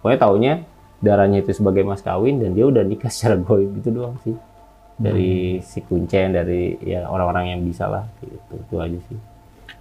Pokoknya 0.00 0.18
taunya 0.18 0.52
darahnya 1.00 1.40
itu 1.40 1.56
sebagai 1.56 1.82
mas 1.82 2.04
kawin 2.04 2.38
dan 2.38 2.52
dia 2.52 2.68
udah 2.68 2.84
nikah 2.84 3.10
secara 3.14 3.40
goib 3.40 3.74
gitu 3.82 3.90
doang 3.90 4.16
sih. 4.22 4.36
Dari 5.00 5.64
si 5.64 5.80
kuncen 5.80 6.36
dari 6.36 6.76
ya 6.84 7.08
orang-orang 7.08 7.56
yang 7.56 7.60
bisa 7.64 7.88
lah 7.88 8.04
gitu. 8.20 8.54
Itu 8.54 8.74
aja 8.78 8.98
sih. 9.08 9.18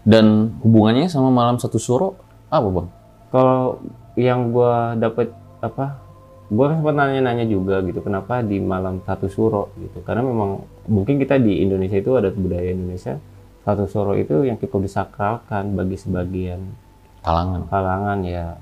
Dan 0.02 0.56
hubungannya 0.64 1.12
sama 1.12 1.28
malam 1.28 1.60
satu 1.60 1.76
suro 1.76 2.16
apa 2.50 2.66
Bang? 2.72 2.90
kalau 3.30 3.78
yang 4.18 4.50
gua 4.50 4.98
dapet 4.98 5.30
apa 5.62 6.02
kan 6.50 6.82
sempat 6.82 6.96
nanya-nanya 6.98 7.46
juga 7.46 7.78
gitu 7.86 8.02
kenapa 8.02 8.42
di 8.42 8.58
malam 8.58 9.06
satu 9.06 9.30
suro 9.30 9.70
gitu? 9.78 10.02
Karena 10.02 10.26
memang 10.26 10.66
mungkin 10.90 11.22
kita 11.22 11.38
di 11.38 11.62
Indonesia 11.62 12.02
itu 12.02 12.18
ada 12.18 12.34
budaya 12.34 12.74
Indonesia 12.74 13.22
satu 13.62 13.86
suro 13.86 14.18
itu 14.18 14.50
yang 14.50 14.58
cukup 14.58 14.90
disakralkan 14.90 15.78
bagi 15.78 15.94
sebagian 16.00 16.74
Kalangan. 17.22 17.70
kalangan 17.70 18.20
ya. 18.26 18.58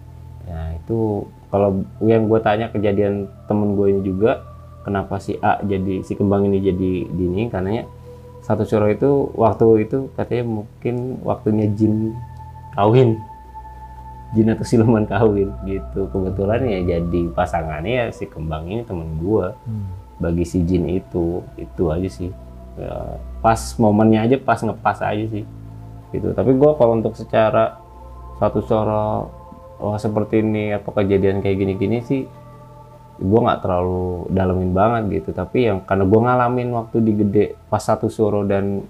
Ya 0.47 0.75
itu 0.75 1.23
kalau 1.47 1.83
yang 2.03 2.27
gue 2.27 2.39
tanya 2.43 2.67
kejadian 2.75 3.31
temen 3.47 3.79
gue 3.79 3.87
ini 3.87 4.01
juga 4.03 4.43
kenapa 4.83 5.19
si 5.23 5.39
A 5.39 5.63
jadi 5.63 6.03
si 6.03 6.11
kembang 6.19 6.43
ini 6.43 6.59
jadi 6.59 6.93
dini? 7.07 7.47
Karena 7.47 7.87
satu 8.43 8.67
suro 8.67 8.87
itu 8.91 9.31
waktu 9.35 9.87
itu 9.87 10.11
katanya 10.15 10.63
mungkin 10.63 11.23
waktunya 11.23 11.67
jin 11.71 12.15
kawin 12.75 13.19
jin 14.35 14.51
atau 14.51 14.65
siluman 14.67 15.07
kawin 15.07 15.51
gitu. 15.63 16.11
Kebetulan 16.11 16.67
ya 16.67 16.79
jadi 16.97 17.21
pasangannya 17.31 17.93
ya 17.93 18.05
si 18.11 18.27
kembang 18.27 18.67
ini 18.67 18.83
temen 18.83 19.19
gue 19.23 19.55
bagi 20.19 20.43
si 20.43 20.65
jin 20.67 20.89
itu 20.89 21.45
itu 21.55 21.83
aja 21.87 22.09
sih. 22.09 22.31
Ya, 22.77 23.17
pas 23.41 23.57
momennya 23.81 24.27
aja 24.27 24.35
pas 24.41 24.59
ngepas 24.59 24.99
aja 24.99 25.25
sih. 25.31 25.45
Gitu. 26.11 26.27
Tapi 26.35 26.51
gue 26.55 26.71
kalau 26.75 26.99
untuk 26.99 27.15
secara 27.15 27.79
satu 28.37 28.59
soro 28.65 29.31
oh, 29.79 29.97
seperti 29.97 30.43
ini 30.43 30.75
apa 30.75 30.89
kejadian 30.91 31.41
kayak 31.41 31.57
gini-gini 31.57 31.99
sih 32.05 32.23
gue 33.17 33.39
nggak 33.41 33.65
terlalu 33.65 34.29
dalemin 34.29 34.71
banget 34.75 35.23
gitu. 35.23 35.29
Tapi 35.31 35.71
yang 35.71 35.77
karena 35.87 36.03
gue 36.05 36.19
ngalamin 36.19 36.69
waktu 36.75 36.97
di 37.01 37.11
gede 37.15 37.45
pas 37.71 37.81
satu 37.81 38.11
suro 38.11 38.43
dan 38.43 38.83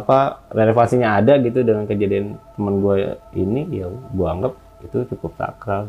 apa 0.00 0.42
relevasinya 0.50 1.18
ada 1.20 1.38
gitu 1.38 1.62
dengan 1.62 1.86
kejadian 1.86 2.38
temen 2.56 2.74
gue 2.82 3.14
ini 3.36 3.62
ya 3.70 3.86
gue 3.90 4.26
anggap 4.26 4.54
itu 4.84 4.98
cukup 5.14 5.32
sakral 5.38 5.88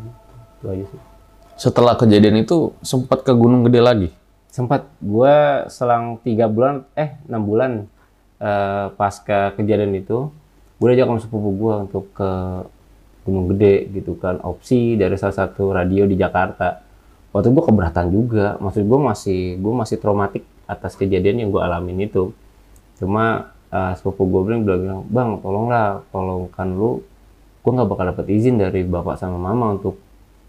itu 0.60 0.66
aja 0.72 0.86
sih. 0.90 1.02
Setelah 1.56 1.96
kejadian 1.96 2.44
itu 2.44 2.76
sempat 2.84 3.24
ke 3.24 3.32
Gunung 3.32 3.64
Gede 3.68 3.82
lagi. 3.84 4.10
sempat. 4.52 4.88
Gue 5.04 5.68
selang 5.68 6.16
tiga 6.24 6.48
bulan 6.48 6.88
eh 6.96 7.20
enam 7.28 7.44
bulan 7.44 7.72
eh, 8.40 8.88
pasca 8.96 9.52
kejadian 9.60 9.92
itu 10.00 10.32
gue 10.76 10.88
ajak 10.92 11.08
sama 11.08 11.20
sepupu 11.24 11.50
gue 11.56 11.74
untuk 11.88 12.06
ke 12.16 12.32
Gunung 13.28 13.52
Gede 13.56 13.90
gitu 13.92 14.16
kan. 14.16 14.40
Opsi 14.44 14.96
dari 14.96 15.16
salah 15.20 15.36
satu 15.36 15.76
radio 15.76 16.08
di 16.08 16.16
Jakarta. 16.16 16.84
Waktu 17.36 17.52
gue 17.52 17.64
keberatan 17.68 18.08
juga. 18.12 18.56
Maksud 18.64 18.84
gue 18.88 19.00
masih 19.00 19.42
gue 19.60 19.74
masih 19.76 19.98
traumatik 20.00 20.44
atas 20.68 20.96
kejadian 20.96 21.44
yang 21.44 21.50
gue 21.52 21.60
alamin 21.60 22.08
itu. 22.08 22.32
Cuma 22.96 23.55
eh, 23.76 23.92
sepupu 24.00 24.24
gue 24.32 24.42
bilang 24.48 24.62
bilang 24.64 25.02
bang 25.12 25.30
tolonglah 25.44 26.08
tolongkan 26.16 26.68
lu 26.72 27.04
gue 27.66 27.72
nggak 27.74 27.90
bakal 27.90 28.06
dapet 28.14 28.26
izin 28.30 28.62
dari 28.62 28.86
bapak 28.86 29.20
sama 29.20 29.42
mama 29.42 29.76
untuk 29.76 30.00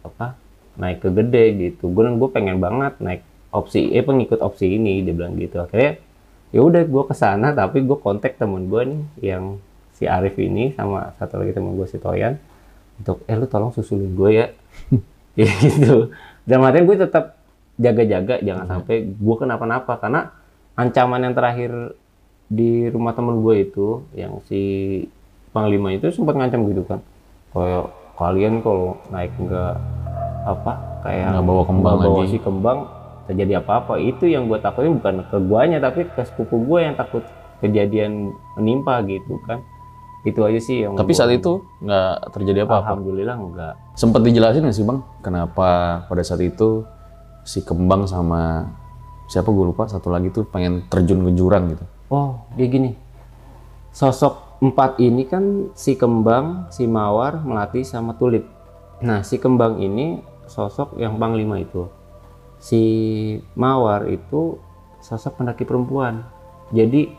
apa 0.05 0.37
naik 0.77 1.01
ke 1.03 1.09
gede 1.11 1.45
gitu. 1.57 1.89
Gue 1.91 2.05
gue 2.07 2.29
pengen 2.31 2.61
banget 2.61 3.01
naik 3.01 3.25
opsi 3.51 3.89
eh 3.97 4.05
pengikut 4.05 4.39
opsi 4.45 4.77
ini 4.77 5.01
dia 5.01 5.17
bilang 5.17 5.35
gitu. 5.41 5.65
Akhirnya 5.65 5.97
ya 6.53 6.61
udah 6.61 6.85
gue 6.85 7.03
ke 7.09 7.15
sana 7.17 7.57
tapi 7.57 7.83
gue 7.83 7.97
kontak 7.99 8.37
temen 8.37 8.69
gue 8.69 8.83
nih 8.85 9.03
yang 9.35 9.59
si 9.97 10.05
Arif 10.05 10.37
ini 10.37 10.77
sama 10.77 11.17
satu 11.17 11.41
lagi 11.41 11.57
temen 11.57 11.73
gue 11.73 11.89
si 11.89 11.97
Toyan 11.97 12.37
untuk 13.01 13.25
eh 13.25 13.35
lu 13.35 13.49
tolong 13.49 13.73
susulin 13.73 14.13
gue 14.13 14.31
ya. 14.31 14.47
Ya 15.37 15.53
gitu. 15.61 16.17
Dan 16.49 16.65
artian 16.65 16.89
gue 16.89 16.97
tetap 16.97 17.37
jaga-jaga 17.77 18.41
jangan 18.41 18.65
sampai 18.65 19.05
gue 19.05 19.37
kenapa-napa 19.37 20.01
karena 20.01 20.33
ancaman 20.81 21.29
yang 21.29 21.37
terakhir 21.37 21.93
di 22.47 22.87
rumah 22.89 23.13
temen 23.13 23.43
gue 23.43 23.55
itu 23.63 23.87
yang 24.15 24.39
si 24.47 24.61
panglima 25.51 25.91
itu 25.93 26.13
sempat 26.15 26.39
ngancam 26.39 26.63
gitu 26.71 26.83
kan 26.87 27.01
kayak 27.51 27.91
kalian 28.15 28.63
kalau 28.63 28.95
naik 29.11 29.33
nggak 29.35 29.75
apa 30.47 30.73
kayak 31.03 31.27
Nggak 31.35 31.47
bawa 31.47 31.63
kembang 31.67 31.95
nggak 31.99 32.07
bawa 32.07 32.23
lagi." 32.23 32.31
si 32.31 32.39
kembang 32.39 32.79
terjadi 33.27 33.53
apa-apa 33.59 33.99
itu 33.99 34.25
yang 34.31 34.47
gue 34.47 34.59
takutin 34.63 34.95
bukan 35.03 35.27
ke 35.27 35.37
guanya 35.43 35.79
tapi 35.83 36.07
ke 36.07 36.23
sepupu 36.23 36.63
gue 36.63 36.79
yang 36.87 36.95
takut 36.95 37.27
kejadian 37.59 38.31
menimpa 38.55 39.03
gitu 39.03 39.43
kan 39.43 39.59
itu 40.23 40.43
aja 40.43 40.59
sih 40.59 40.83
yang 40.83 40.99
Tapi 40.99 41.15
saat 41.15 41.31
itu 41.31 41.63
nggak 41.83 42.35
terjadi 42.35 42.67
apa-apa. 42.67 42.95
alhamdulillah 42.95 43.37
enggak 43.39 43.75
Sempat 43.95 44.21
dijelasin 44.27 44.67
nggak 44.67 44.77
sih 44.77 44.83
bang, 44.83 44.99
kenapa 45.23 45.69
pada 46.07 46.23
saat 46.27 46.43
itu 46.43 46.83
si 47.47 47.63
Kembang 47.63 48.11
sama 48.11 48.67
siapa 49.27 49.51
gue 49.51 49.65
lupa 49.71 49.87
satu 49.87 50.11
lagi 50.11 50.31
tuh 50.31 50.43
pengen 50.47 50.83
terjun 50.87 51.23
ke 51.23 51.31
jurang 51.35 51.71
gitu. 51.71 51.87
Oh, 52.07 52.47
dia 52.55 52.71
gini. 52.71 52.95
Sosok 53.91 54.63
empat 54.63 55.03
ini 55.03 55.27
kan 55.27 55.75
si 55.75 55.99
Kembang, 55.99 56.71
si 56.71 56.87
Mawar, 56.87 57.43
Melati, 57.43 57.83
sama 57.83 58.15
Tulip. 58.15 58.47
Nah, 59.03 59.27
si 59.27 59.43
Kembang 59.43 59.83
ini 59.83 60.23
sosok 60.47 60.97
yang 61.03 61.19
panglima 61.19 61.59
itu. 61.59 61.91
Si 62.63 62.81
Mawar 63.59 64.07
itu 64.07 64.57
sosok 65.03 65.43
pendaki 65.43 65.67
perempuan. 65.67 66.23
Jadi 66.71 67.11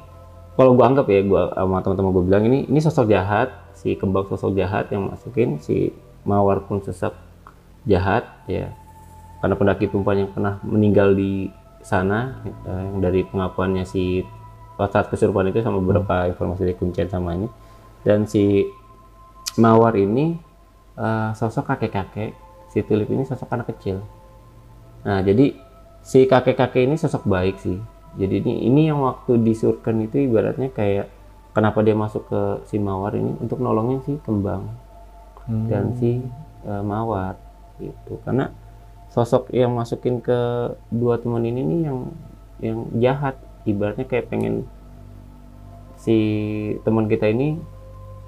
kalau 0.55 0.73
gua 0.73 0.89
anggap 0.89 1.11
ya, 1.11 1.21
gua 1.21 1.51
sama 1.53 1.83
teman-teman 1.83 2.11
gue 2.15 2.23
bilang 2.25 2.43
ini 2.47 2.59
ini 2.65 2.79
sosok 2.81 3.11
jahat, 3.11 3.53
si 3.75 3.93
Kembang 3.99 4.25
sosok 4.31 4.55
jahat 4.55 4.89
yang 4.89 5.11
masukin, 5.11 5.59
si 5.59 5.91
Mawar 6.23 6.63
pun 6.63 6.79
sosok 6.79 7.11
jahat 7.83 8.23
ya. 8.47 8.71
Karena 9.43 9.53
pendaki 9.59 9.85
perempuan 9.91 10.23
yang 10.23 10.31
pernah 10.33 10.57
meninggal 10.63 11.13
di 11.13 11.51
sana 11.83 12.41
eh, 12.47 12.83
yang 12.89 12.97
dari 13.03 13.21
pengakuannya 13.27 13.85
si 13.85 14.25
saat 14.85 15.09
kesurupan 15.09 15.49
itu 15.49 15.65
sama 15.65 15.81
beberapa 15.81 16.29
informasi 16.29 16.61
dari 16.69 16.75
kuncen 16.77 17.09
sama 17.09 17.33
ini. 17.33 17.49
Dan 18.05 18.29
si 18.29 18.61
Mawar 19.57 19.97
ini 19.97 20.37
eh, 21.01 21.29
sosok 21.33 21.73
kakek-kakek 21.73 22.37
si 22.69 22.85
Tulip 22.85 23.09
ini 23.09 23.25
sosok 23.25 23.49
anak 23.57 23.73
kecil. 23.73 24.05
Nah 25.01 25.25
jadi 25.25 25.57
si 26.05 26.29
kakek-kakek 26.29 26.85
ini 26.85 26.95
sosok 26.95 27.25
baik 27.25 27.57
sih. 27.57 27.81
Jadi 28.17 28.45
ini 28.45 28.53
ini 28.69 28.81
yang 28.93 29.01
waktu 29.01 29.41
disurkan 29.41 29.97
itu 30.05 30.29
ibaratnya 30.29 30.69
kayak 30.69 31.09
kenapa 31.57 31.81
dia 31.81 31.97
masuk 31.97 32.29
ke 32.29 32.41
si 32.69 32.77
Mawar 32.77 33.17
ini 33.17 33.33
untuk 33.41 33.57
nolongin 33.57 34.05
si 34.05 34.13
Kembang 34.21 34.69
dan 35.47 35.97
si 35.97 36.21
eh, 36.69 36.83
Mawar 36.85 37.33
gitu. 37.81 38.21
Karena 38.21 38.53
sosok 39.09 39.49
yang 39.55 39.73
masukin 39.73 40.21
ke 40.21 40.37
dua 40.93 41.17
teman 41.17 41.41
ini 41.41 41.61
nih 41.65 41.81
yang 41.89 41.97
yang 42.61 42.77
jahat 43.01 43.35
ibaratnya 43.67 44.07
kayak 44.07 44.31
pengen 44.31 44.63
si 45.99 46.15
teman 46.87 47.11
kita 47.11 47.27
ini 47.27 47.59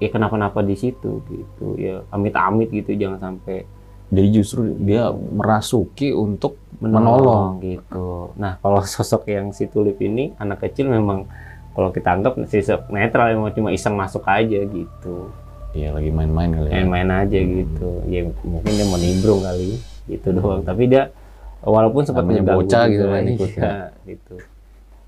ya 0.00 0.08
kenapa-napa 0.08 0.64
di 0.64 0.74
situ 0.74 1.22
gitu 1.28 1.76
ya 1.76 2.02
amit-amit 2.10 2.72
gitu 2.72 2.96
jangan 2.96 3.20
sampai 3.20 3.64
Jadi 4.10 4.28
justru 4.34 4.74
dia 4.82 5.06
merasuki 5.14 6.10
untuk 6.10 6.58
menolong. 6.82 7.62
gitu. 7.62 8.34
Nah 8.34 8.58
kalau 8.58 8.82
sosok 8.90 9.30
yang 9.30 9.54
si 9.54 9.70
tulip 9.70 10.02
ini 10.02 10.34
anak 10.34 10.66
kecil 10.66 10.90
memang 10.90 11.30
kalau 11.78 11.94
kita 11.94 12.18
anggap 12.18 12.34
sosok 12.50 12.90
netral 12.90 13.30
emang 13.30 13.54
cuma 13.54 13.70
iseng 13.70 13.94
masuk 13.94 14.26
aja 14.26 14.66
gitu. 14.66 15.30
Iya 15.70 15.94
lagi 15.94 16.10
main-main 16.10 16.50
kali 16.50 16.66
ya. 16.66 16.72
main-main 16.82 17.08
aja 17.22 17.38
gitu. 17.38 18.02
Ya 18.10 18.26
mungkin 18.26 18.72
dia 18.74 18.86
mau 18.90 18.98
nimbrung 18.98 19.46
kali 19.46 19.78
gitu 20.10 20.28
doang. 20.34 20.66
Tapi 20.66 20.90
dia 20.90 21.14
walaupun 21.62 22.02
sempat 22.02 22.26
mengganggu 22.26 22.66
bocah 22.66 22.82
gitu 22.90 23.06
kan. 23.06 23.22
iya, 23.30 23.74
gitu 24.10 24.42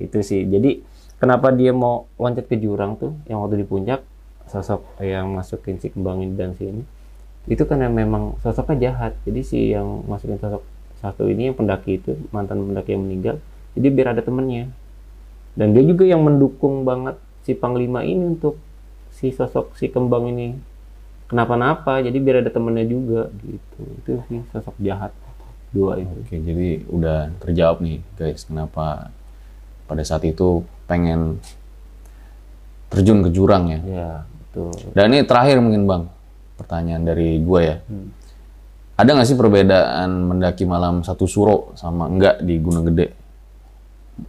itu 0.08 0.18
sih. 0.24 0.42
Jadi 0.46 0.82
kenapa 1.22 1.54
dia 1.54 1.70
mau 1.70 2.10
loncat 2.18 2.50
ke 2.50 2.58
jurang 2.58 2.98
tuh 2.98 3.14
yang 3.30 3.42
waktu 3.42 3.62
di 3.62 3.66
puncak 3.66 4.02
sosok 4.50 4.98
yang 5.00 5.30
masukin 5.32 5.78
si 5.78 5.88
kembangin 5.94 6.34
dan 6.34 6.52
si 6.58 6.66
ini 6.68 6.82
itu 7.46 7.62
karena 7.66 7.90
memang 7.90 8.38
sosoknya 8.42 8.90
jahat. 8.90 9.12
Jadi 9.26 9.40
si 9.42 9.58
yang 9.70 10.06
masukin 10.06 10.38
sosok 10.38 10.62
satu 11.02 11.26
ini 11.26 11.50
yang 11.50 11.56
pendaki 11.58 11.98
itu 11.98 12.14
mantan 12.30 12.62
pendaki 12.62 12.94
yang 12.94 13.02
meninggal 13.02 13.36
jadi 13.72 13.88
biar 13.88 14.08
ada 14.16 14.22
temennya. 14.22 14.68
Dan 15.52 15.76
dia 15.76 15.84
juga 15.84 16.04
yang 16.08 16.24
mendukung 16.24 16.84
banget 16.88 17.16
si 17.44 17.52
panglima 17.52 18.04
ini 18.04 18.36
untuk 18.36 18.56
si 19.12 19.32
sosok 19.32 19.76
si 19.76 19.88
kembang 19.92 20.28
ini. 20.32 20.56
Kenapa-napa 21.28 22.04
jadi 22.04 22.16
biar 22.20 22.44
ada 22.44 22.52
temennya 22.52 22.84
juga 22.84 23.32
gitu. 23.44 23.80
Itu 24.04 24.10
sih 24.28 24.40
sosok 24.52 24.76
jahat. 24.80 25.12
Dua 25.72 25.96
itu. 25.96 26.12
Oke, 26.12 26.36
jadi 26.36 26.68
udah 26.84 27.32
terjawab 27.40 27.80
nih 27.80 28.04
guys, 28.20 28.44
kenapa 28.44 29.08
pada 29.92 30.02
saat 30.08 30.24
itu 30.24 30.64
pengen 30.88 31.36
terjun 32.88 33.20
ke 33.24 33.30
jurang 33.32 33.68
ya. 33.68 33.80
ya 33.84 34.10
betul. 34.24 34.72
Dan 34.96 35.12
ini 35.12 35.24
terakhir 35.28 35.60
mungkin 35.60 35.84
bang, 35.84 36.02
pertanyaan 36.56 37.04
dari 37.04 37.40
gue 37.40 37.60
ya. 37.60 37.76
Ada 38.96 39.10
nggak 39.16 39.28
sih 39.28 39.36
perbedaan 39.36 40.10
mendaki 40.28 40.64
malam 40.64 41.04
satu 41.04 41.24
suro 41.24 41.76
sama 41.76 42.08
enggak 42.08 42.44
di 42.44 42.56
Gunung 42.60 42.88
Gede? 42.88 43.22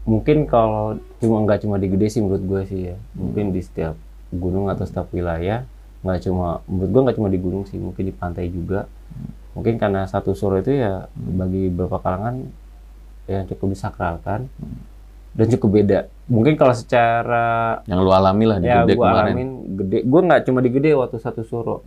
mungkin 0.07 0.47
kalau 0.47 0.97
cuma 1.19 1.43
nggak 1.43 1.67
cuma 1.67 1.75
di 1.77 1.87
gede 1.91 2.07
sih 2.09 2.21
menurut 2.23 2.43
gue 2.43 2.61
sih 2.67 2.81
ya. 2.93 2.95
Mungkin 3.15 3.53
di 3.53 3.61
setiap 3.61 3.95
gunung 4.33 4.71
atau 4.71 4.87
setiap 4.87 5.11
wilayah 5.13 5.67
nggak 6.03 6.19
cuma 6.27 6.59
menurut 6.67 6.91
gue 6.91 7.01
nggak 7.07 7.17
cuma 7.19 7.29
di 7.31 7.39
gunung 7.39 7.63
sih 7.67 7.79
mungkin 7.79 8.03
di 8.07 8.13
pantai 8.15 8.47
juga. 8.49 8.87
Mungkin 9.53 9.77
karena 9.77 10.09
satu 10.09 10.33
suro 10.33 10.57
itu 10.57 10.73
ya 10.73 11.05
bagi 11.13 11.69
beberapa 11.69 12.01
kalangan 12.01 12.49
yang 13.29 13.47
cukup 13.47 13.71
disakralkan 13.71 14.51
dan 15.33 15.45
cukup 15.49 15.69
beda 15.73 15.99
mungkin 16.25 16.53
kalau 16.53 16.71
secara 16.71 17.81
Yang 17.83 17.99
lu 17.99 18.11
alami 18.11 18.45
lah 18.45 18.57
di 18.57 18.65
ya 18.65 18.81
Gede 18.81 18.93
gue 18.93 19.01
kemarin. 19.01 19.25
alamin 19.27 19.49
gede 19.75 19.97
gue 20.01 20.21
nggak 20.23 20.41
cuma 20.43 20.59
di 20.59 20.69
gede 20.69 20.91
waktu 20.93 21.17
satu 21.17 21.41
suro 21.41 21.81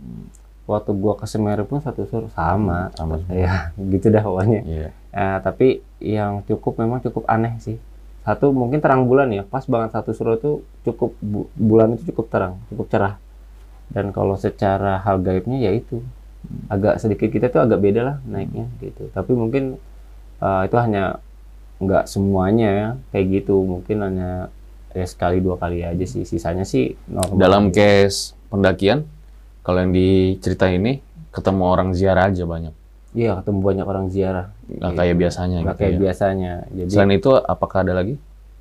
waktu 0.65 0.91
gue 0.91 1.13
ke 1.15 1.25
Semeru 1.25 1.63
pun 1.63 1.79
satu 1.79 2.03
suro 2.03 2.27
sama 2.29 2.91
Sama 2.91 3.15
ya 3.29 3.71
gitu 3.93 4.07
dah 4.07 4.21
pokoknya 4.21 4.61
Iya. 4.61 4.87
Eh, 5.09 5.37
tapi 5.39 5.67
yang 5.97 6.43
cukup 6.43 6.77
memang 6.77 7.01
cukup 7.01 7.25
aneh 7.25 7.57
sih. 7.57 7.81
Satu 8.21 8.51
mungkin 8.51 8.77
terang 8.77 9.07
bulan 9.07 9.31
ya, 9.31 9.41
pas 9.41 9.65
banget 9.65 9.89
satu 9.89 10.13
suro 10.13 10.35
itu 10.35 10.51
cukup 10.83 11.15
bu- 11.17 11.49
bulan 11.51 11.95
itu 11.95 12.13
cukup 12.13 12.29
terang, 12.29 12.53
cukup 12.67 12.85
cerah. 12.85 13.15
Dan 13.87 14.11
kalau 14.11 14.35
secara 14.35 14.99
hal 14.99 15.17
gaibnya 15.17 15.57
ya 15.57 15.71
itu 15.71 16.05
agak 16.67 17.01
sedikit 17.01 17.27
kita 17.27 17.49
tuh 17.49 17.59
agak 17.59 17.79
beda 17.79 18.01
lah 18.03 18.15
naiknya 18.21 18.69
gitu. 18.77 19.09
Tapi 19.09 19.31
mungkin 19.31 19.81
eh, 20.37 20.61
itu 20.63 20.75
hanya 20.75 21.17
nggak 21.77 22.03
semuanya 22.05 22.67
ya 22.69 22.87
kayak 23.11 23.25
gitu, 23.37 23.61
mungkin 23.61 24.01
hanya 24.01 24.49
ya 24.91 25.05
sekali 25.05 25.37
dua 25.37 25.55
kali 25.55 25.81
aja 25.81 26.03
sih. 26.03 26.23
Sisanya 26.23 26.63
sih 26.63 26.97
normal. 27.05 27.37
Dalam 27.37 27.63
case 27.69 28.33
pendakian, 28.47 29.05
kalau 29.61 29.81
yang 29.81 29.91
diceritain 29.91 30.77
ini 30.77 30.99
ketemu 31.29 31.63
orang 31.63 31.89
ziarah 31.93 32.27
aja 32.27 32.43
banyak, 32.43 32.73
Iya 33.13 33.37
ketemu 33.37 33.59
banyak 33.61 33.85
orang 33.85 34.05
ziarah. 34.07 34.45
nggak 34.67 34.93
kayak 34.95 35.15
biasanya 35.15 35.57
Nggak 35.61 35.69
gitu 35.69 35.81
kayak 35.81 35.93
ya. 35.93 35.99
biasanya. 36.01 36.53
Jadi 36.69 36.89
Selain 36.91 37.13
itu, 37.13 37.29
apakah 37.33 37.79
ada 37.81 37.93
lagi? 37.93 38.15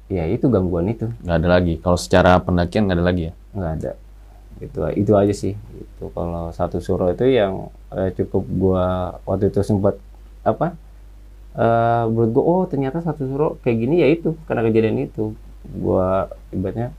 ya 0.07 0.23
itu 0.23 0.47
gangguan 0.47 0.87
itu 0.87 1.11
Nggak 1.21 1.37
ada 1.37 1.49
lagi. 1.51 1.75
Kalau 1.81 1.99
secara 1.99 2.39
pendakian 2.39 2.87
nggak 2.87 2.97
ada 2.97 3.07
lagi 3.07 3.23
ya. 3.27 3.35
nggak 3.53 3.73
ada. 3.75 3.93
itu 4.57 4.81
itu 4.97 5.13
aja 5.13 5.35
sih 5.37 5.53
itu 5.53 6.05
kalau 6.13 6.49
satu 6.49 6.81
suro 6.81 7.13
itu 7.13 7.29
yang 7.29 7.69
eh, 7.93 8.09
cukup 8.11 8.41
gua 8.57 8.85
waktu 9.25 9.53
itu 9.53 9.61
sempat 9.61 10.01
apa 10.43 10.73
eh 11.57 12.05
menurut 12.13 12.31
gua 12.37 12.45
oh 12.45 12.63
ternyata 12.69 13.01
satu 13.01 13.25
suro 13.25 13.49
kayak 13.65 13.77
gini 13.81 14.05
ya 14.05 14.09
itu 14.13 14.37
karena 14.45 14.63
kejadian 14.69 15.09
itu 15.09 15.33
gua 15.65 16.29
ibaratnya 16.53 16.93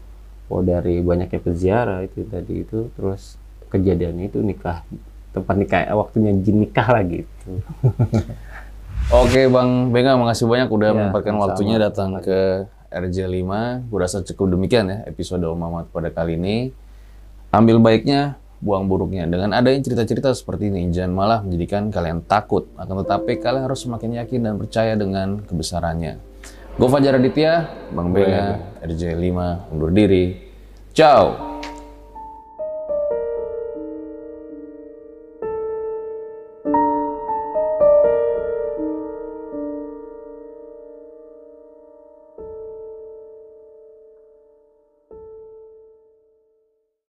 oh 0.50 0.66
dari 0.66 1.00
banyaknya 1.06 1.40
peziarah 1.40 2.02
itu 2.02 2.26
tadi 2.26 2.66
itu 2.66 2.90
terus 2.98 3.38
kejadian 3.70 4.18
itu 4.26 4.42
nikah 4.42 4.82
tempat 5.36 5.56
nikah 5.60 5.82
waktunya 5.94 6.34
jin 6.42 6.66
nikah 6.66 6.88
lagi 6.90 7.24
itu 7.24 7.52
Oke 9.08 9.48
Bang 9.48 9.96
Benga, 9.96 10.20
makasih 10.20 10.52
banyak 10.52 10.68
udah 10.68 10.90
Ya, 10.92 10.96
menyempatkan 11.00 11.36
waktunya 11.40 11.80
datang 11.80 12.20
ke 12.20 12.68
RJ5. 12.92 13.52
Gue 13.88 14.00
rasa 14.04 14.20
cukup 14.20 14.60
demikian 14.60 14.92
ya 14.92 15.08
episode 15.08 15.48
Om 15.48 15.56
Mamat 15.56 15.86
pada 15.96 16.12
kali 16.12 16.36
ini. 16.36 16.76
Ambil 17.56 17.80
baiknya, 17.80 18.36
buang 18.60 18.90
buruknya. 18.90 19.30
Dengan 19.30 19.54
adanya 19.54 19.82
cerita-cerita 19.84 20.34
seperti 20.34 20.74
ini, 20.74 20.90
jangan 20.90 21.14
malah 21.14 21.40
menjadikan 21.46 21.94
kalian 21.94 22.26
takut. 22.26 22.66
Akan 22.78 23.02
tetapi 23.06 23.38
kalian 23.38 23.70
harus 23.70 23.86
semakin 23.86 24.18
yakin 24.24 24.40
dan 24.44 24.54
percaya 24.58 24.94
dengan 24.98 25.42
kebesarannya. 25.46 26.18
Gue 26.78 26.90
Fajar 26.90 27.18
Aditya, 27.18 27.54
Bang 27.90 28.14
Benga, 28.14 28.78
RJ5, 28.86 29.30
undur 29.74 29.90
diri. 29.90 30.38
Ciao! 30.94 31.58